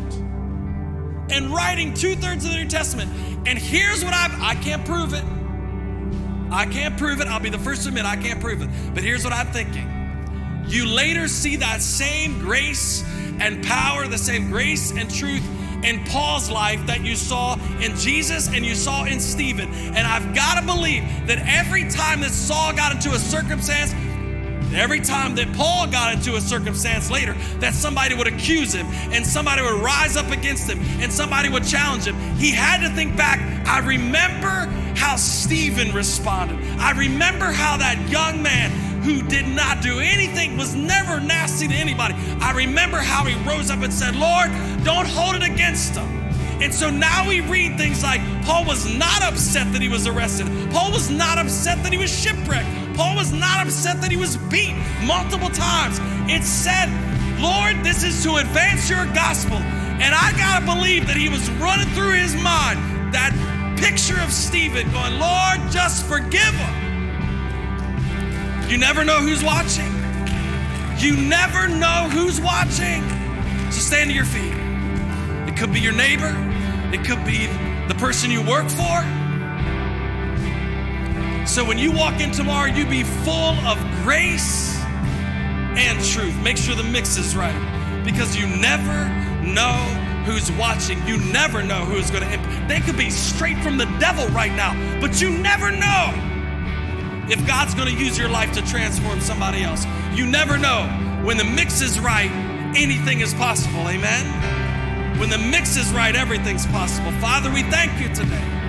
and 1.31 1.51
writing 1.51 1.95
two 1.95 2.15
thirds 2.17 2.45
of 2.45 2.53
the 2.53 2.59
New 2.59 2.69
Testament. 2.69 3.11
And 3.47 3.59
here's 3.59 4.05
what 4.05 4.15
I 4.15 4.29
I 4.41 4.55
can't 4.57 4.85
prove 4.85 5.15
it. 5.15 5.25
I 6.51 6.67
can't 6.67 6.97
prove 6.97 7.21
it. 7.21 7.27
I'll 7.27 7.41
be 7.41 7.51
the 7.51 7.59
first 7.59 7.83
to 7.83 7.89
admit 7.89 8.05
I 8.05 8.17
can't 8.17 8.41
prove 8.41 8.63
it. 8.63 8.69
But 8.95 9.03
here's 9.03 9.25
what 9.25 9.33
I'm 9.33 9.49
thinking. 9.49 9.91
You 10.67 10.87
later 10.87 11.29
see 11.29 11.57
that 11.57 11.83
same 11.83 12.39
grace 12.39 13.05
and 13.41 13.65
power, 13.65 14.07
the 14.07 14.19
same 14.19 14.51
grace 14.51 14.93
and 14.93 15.13
truth 15.13 15.45
in 15.85 16.03
Paul's 16.05 16.51
life 16.51 16.87
that 16.87 17.05
you 17.05 17.15
saw 17.15 17.59
in 17.81 17.95
Jesus 17.97 18.49
and 18.49 18.65
you 18.65 18.75
saw 18.75 19.05
in 19.05 19.21
Stephen. 19.21 19.69
And 19.73 19.99
I've 19.99 20.35
got 20.35 20.59
to 20.59 20.67
believe 20.67 21.03
that 21.27 21.39
every 21.47 21.91
time 21.91 22.21
that 22.23 22.31
Saul 22.31 22.73
got 22.73 22.93
into 22.93 23.11
a 23.11 23.19
circumstance 23.19 23.93
Every 24.75 25.01
time 25.01 25.35
that 25.37 25.53
Paul 25.55 25.87
got 25.87 26.15
into 26.15 26.37
a 26.37 26.41
circumstance 26.41 27.11
later, 27.11 27.35
that 27.61 27.75
somebody 27.75 28.15
would 28.15 28.27
accuse 28.27 28.73
him 28.73 28.87
and 29.13 29.25
somebody 29.25 29.63
would 29.63 29.81
rise 29.83 30.17
up 30.17 30.31
against 30.31 30.69
him 30.69 30.79
and 31.01 31.13
somebody 31.13 31.49
would 31.49 31.65
challenge 31.65 32.05
him, 32.05 32.17
he 32.37 32.51
had 32.51 32.87
to 32.87 32.95
think 32.95 33.17
back. 33.17 33.41
I 33.67 33.79
remember 33.79 34.67
how 34.97 35.17
Stephen 35.17 35.93
responded. 35.93 36.59
I 36.79 36.93
remember 36.93 37.47
how 37.47 37.77
that 37.77 37.99
young 38.11 38.43
man 38.43 38.71
who 39.03 39.23
did 39.23 39.47
not 39.47 39.83
do 39.83 40.01
anything, 40.01 40.57
was 40.57 40.75
never 40.75 41.21
nasty 41.21 41.69
to 41.69 41.75
anybody. 41.75 42.15
I 42.41 42.53
remember 42.53 42.97
how 42.97 43.25
he 43.25 43.35
rose 43.49 43.71
up 43.71 43.83
and 43.83 43.93
said, 43.93 44.17
Lord, 44.17 44.51
don't 44.83 45.07
hold 45.07 45.37
it 45.37 45.43
against 45.43 45.95
them. 45.95 46.09
And 46.63 46.73
so 46.73 46.89
now 46.89 47.29
we 47.29 47.41
read 47.41 47.77
things 47.77 48.03
like 48.03 48.23
Paul 48.45 48.65
was 48.65 48.87
not 48.97 49.23
upset 49.23 49.71
that 49.73 49.83
he 49.83 49.89
was 49.89 50.07
arrested. 50.07 50.47
Paul 50.71 50.91
was 50.91 51.11
not 51.11 51.37
upset 51.37 51.83
that 51.83 51.93
he 51.93 51.99
was 51.99 52.11
shipwrecked. 52.11 52.84
Paul 52.95 53.17
was 53.17 53.33
not 53.33 53.67
upset 53.67 54.01
that 54.01 54.11
he 54.11 54.17
was 54.17 54.37
beat 54.37 54.75
multiple 55.03 55.51
times. 55.51 55.99
It 56.31 56.45
said, 56.45 56.89
Lord, 57.41 57.85
this 57.85 58.05
is 58.05 58.23
to 58.23 58.37
advance 58.37 58.89
your 58.89 59.05
gospel. 59.07 59.57
And 59.57 60.15
I 60.15 60.33
gotta 60.37 60.65
believe 60.65 61.07
that 61.07 61.17
he 61.17 61.29
was 61.29 61.49
running 61.53 61.89
through 61.89 62.13
his 62.13 62.35
mind 62.35 62.79
that 63.15 63.33
picture 63.79 64.21
of 64.21 64.33
Stephen 64.33 64.91
going, 64.91 65.19
Lord, 65.19 65.71
just 65.71 66.07
forgive 66.07 66.55
him. 66.55 66.85
You 68.69 68.79
never 68.79 69.05
know 69.05 69.21
who's 69.21 69.45
watching. 69.45 69.93
You 70.99 71.17
never 71.17 71.69
know 71.69 72.09
who's 72.11 72.41
watching. 72.41 73.03
So 73.71 73.81
stand 73.81 74.11
to 74.11 74.17
your 74.17 74.25
feet. 74.25 74.55
It 75.49 75.57
could 75.57 75.73
be 75.73 75.81
your 75.81 75.93
neighbor, 75.93 76.35
it 76.93 77.05
could 77.05 77.25
be 77.25 77.47
the 77.89 77.95
person 77.99 78.31
you 78.31 78.43
work 78.43 78.69
for. 78.69 79.24
So 81.47 81.63
when 81.63 81.79
you 81.79 81.93
walk 81.93 82.21
in 82.21 82.31
tomorrow, 82.31 82.67
you 82.67 82.87
be 82.87 83.03
full 83.03 83.55
of 83.67 83.79
grace 84.03 84.81
and 85.77 86.03
truth. 86.03 86.35
Make 86.43 86.57
sure 86.57 86.75
the 86.75 86.83
mix 86.83 87.19
is 87.19 87.37
right 87.37 88.03
because 88.03 88.35
you 88.35 88.47
never 88.47 89.09
know 89.45 89.75
who's 90.25 90.51
watching. 90.53 91.07
You 91.07 91.19
never 91.33 91.63
know 91.63 91.85
who's 91.85 92.11
going 92.11 92.23
to. 92.23 92.67
They 92.67 92.81
could 92.81 92.97
be 92.97 93.11
straight 93.11 93.59
from 93.59 93.77
the 93.77 93.85
devil 94.01 94.27
right 94.29 94.53
now, 94.53 94.73
but 95.01 95.21
you 95.21 95.31
never 95.31 95.71
know 95.71 96.13
if 97.29 97.47
God's 97.47 97.75
going 97.75 97.95
to 97.95 98.03
use 98.03 98.19
your 98.19 98.31
life 98.31 98.53
to 98.53 98.63
transform 98.63 99.21
somebody 99.21 99.63
else. 99.63 99.85
You 100.15 100.27
never 100.27 100.57
know. 100.57 100.87
When 101.25 101.37
the 101.37 101.45
mix 101.45 101.83
is 101.83 102.01
right, 102.01 102.31
anything 102.75 103.21
is 103.21 103.35
possible. 103.35 103.87
Amen. 103.89 105.19
When 105.21 105.29
the 105.29 105.39
mix 105.39 105.77
is 105.77 105.93
right, 105.93 106.17
everything's 106.17 106.67
possible. 106.67 107.13
Father, 107.13 107.51
we 107.51 107.63
thank 107.65 108.01
you 108.01 108.13
today 108.15 108.64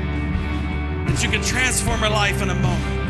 that 1.05 1.23
you 1.23 1.29
can 1.29 1.41
transform 1.41 2.03
our 2.03 2.09
life 2.09 2.41
in 2.41 2.49
a 2.49 2.55
moment. 2.55 3.05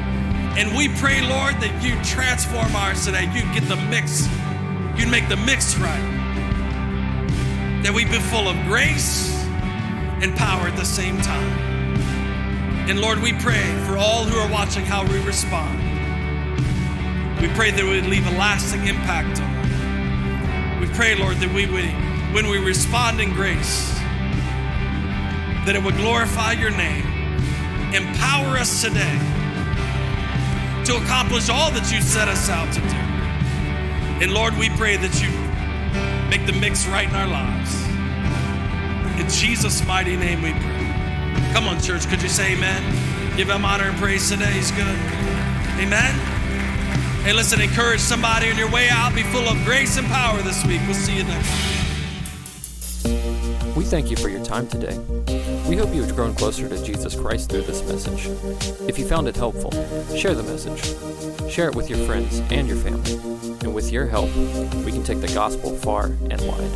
And 0.58 0.76
we 0.76 0.88
pray, 0.88 1.22
Lord, 1.22 1.56
that 1.56 1.84
you 1.84 2.02
transform 2.04 2.76
ours 2.76 3.06
today. 3.06 3.24
You 3.34 3.42
get 3.54 3.68
the 3.68 3.76
mix, 3.76 4.28
you 4.96 5.08
make 5.08 5.28
the 5.28 5.38
mix 5.38 5.78
right. 5.78 6.12
That 7.84 7.94
we 7.94 8.06
be 8.06 8.20
full 8.20 8.48
of 8.48 8.56
grace 8.66 9.34
and 10.22 10.36
power 10.36 10.68
at 10.68 10.78
the 10.78 10.86
same 10.86 11.20
time. 11.22 11.60
And 12.90 13.02
Lord, 13.02 13.20
we 13.20 13.34
pray 13.34 13.64
for 13.86 13.98
all 13.98 14.24
who 14.24 14.38
are 14.38 14.52
watching 14.52 14.86
how 14.86 15.04
we 15.06 15.20
respond. 15.20 15.80
We 17.42 17.48
pray 17.50 17.72
that 17.72 17.84
we 17.84 18.00
would 18.00 18.06
leave 18.06 18.26
a 18.28 18.38
lasting 18.38 18.88
impact 18.88 19.42
on 19.42 19.54
them. 19.54 20.80
We 20.80 20.88
pray, 20.88 21.16
Lord, 21.16 21.38
that 21.38 21.54
we 21.54 21.66
would, 21.66 21.86
when 22.34 22.48
we 22.48 22.60
respond 22.60 23.20
in 23.20 23.34
grace, 23.34 23.94
that 25.66 25.76
it 25.76 25.84
would 25.84 25.98
glorify 25.98 26.54
your 26.54 26.72
name 26.72 27.15
empower 27.96 28.58
us 28.58 28.82
today 28.82 29.18
to 30.86 30.98
accomplish 30.98 31.50
all 31.50 31.72
that 31.72 31.92
you 31.92 32.02
set 32.02 32.28
us 32.28 32.50
out 32.50 32.72
to 32.74 32.80
do. 32.82 33.06
And 34.24 34.34
Lord, 34.34 34.56
we 34.58 34.70
pray 34.70 34.98
that 34.98 35.22
you 35.22 35.30
make 36.30 36.46
the 36.46 36.54
mix 36.60 36.88
right 36.88 37.08
in 37.08 37.16
our 37.16 37.28
lives. 37.28 37.84
In 39.20 39.30
Jesus' 39.30 39.86
mighty 39.88 40.16
name 40.16 40.42
we 40.42 40.52
pray. 40.52 41.54
Come 41.54 41.68
on, 41.68 41.82
church, 41.82 42.08
could 42.08 42.22
you 42.22 42.30
say 42.30 42.54
amen? 42.54 42.84
Give 43.36 43.50
him 43.50 43.66
honor 43.66 43.86
and 43.86 43.98
praise 43.98 44.30
today. 44.30 44.52
He's 44.52 44.72
good. 44.72 44.98
Amen. 45.80 46.16
Hey, 47.24 47.34
listen, 47.34 47.60
encourage 47.60 48.00
somebody 48.00 48.52
on 48.52 48.58
your 48.58 48.70
way 48.70 48.88
out. 48.90 49.16
Be 49.16 49.24
full 49.24 49.48
of 49.48 49.58
grace 49.66 49.98
and 49.98 50.08
power 50.08 50.42
this 50.42 50.64
week. 50.66 50.82
We'll 50.86 50.94
see 50.94 51.18
you 51.18 51.24
next. 51.24 51.75
We 53.76 53.84
thank 53.84 54.10
you 54.10 54.16
for 54.16 54.30
your 54.30 54.44
time 54.44 54.68
today. 54.68 54.98
We 55.68 55.76
hope 55.76 55.94
you 55.94 56.02
have 56.02 56.16
grown 56.16 56.34
closer 56.34 56.70
to 56.70 56.82
Jesus 56.82 57.14
Christ 57.14 57.50
through 57.50 57.64
this 57.64 57.84
message. 57.84 58.28
If 58.88 58.98
you 58.98 59.06
found 59.06 59.28
it 59.28 59.36
helpful, 59.36 59.72
share 60.16 60.34
the 60.34 60.44
message. 60.44 60.82
Share 61.52 61.68
it 61.68 61.76
with 61.76 61.90
your 61.90 62.00
friends 62.06 62.40
and 62.52 62.70
your 62.70 62.78
family. 62.78 63.14
And 63.62 63.76
with 63.76 63.92
your 63.92 64.08
help, 64.08 64.34
we 64.86 64.94
can 64.94 65.04
take 65.04 65.20
the 65.20 65.28
gospel 65.34 65.76
far 65.76 66.06
and 66.06 66.42
wide. 66.48 66.72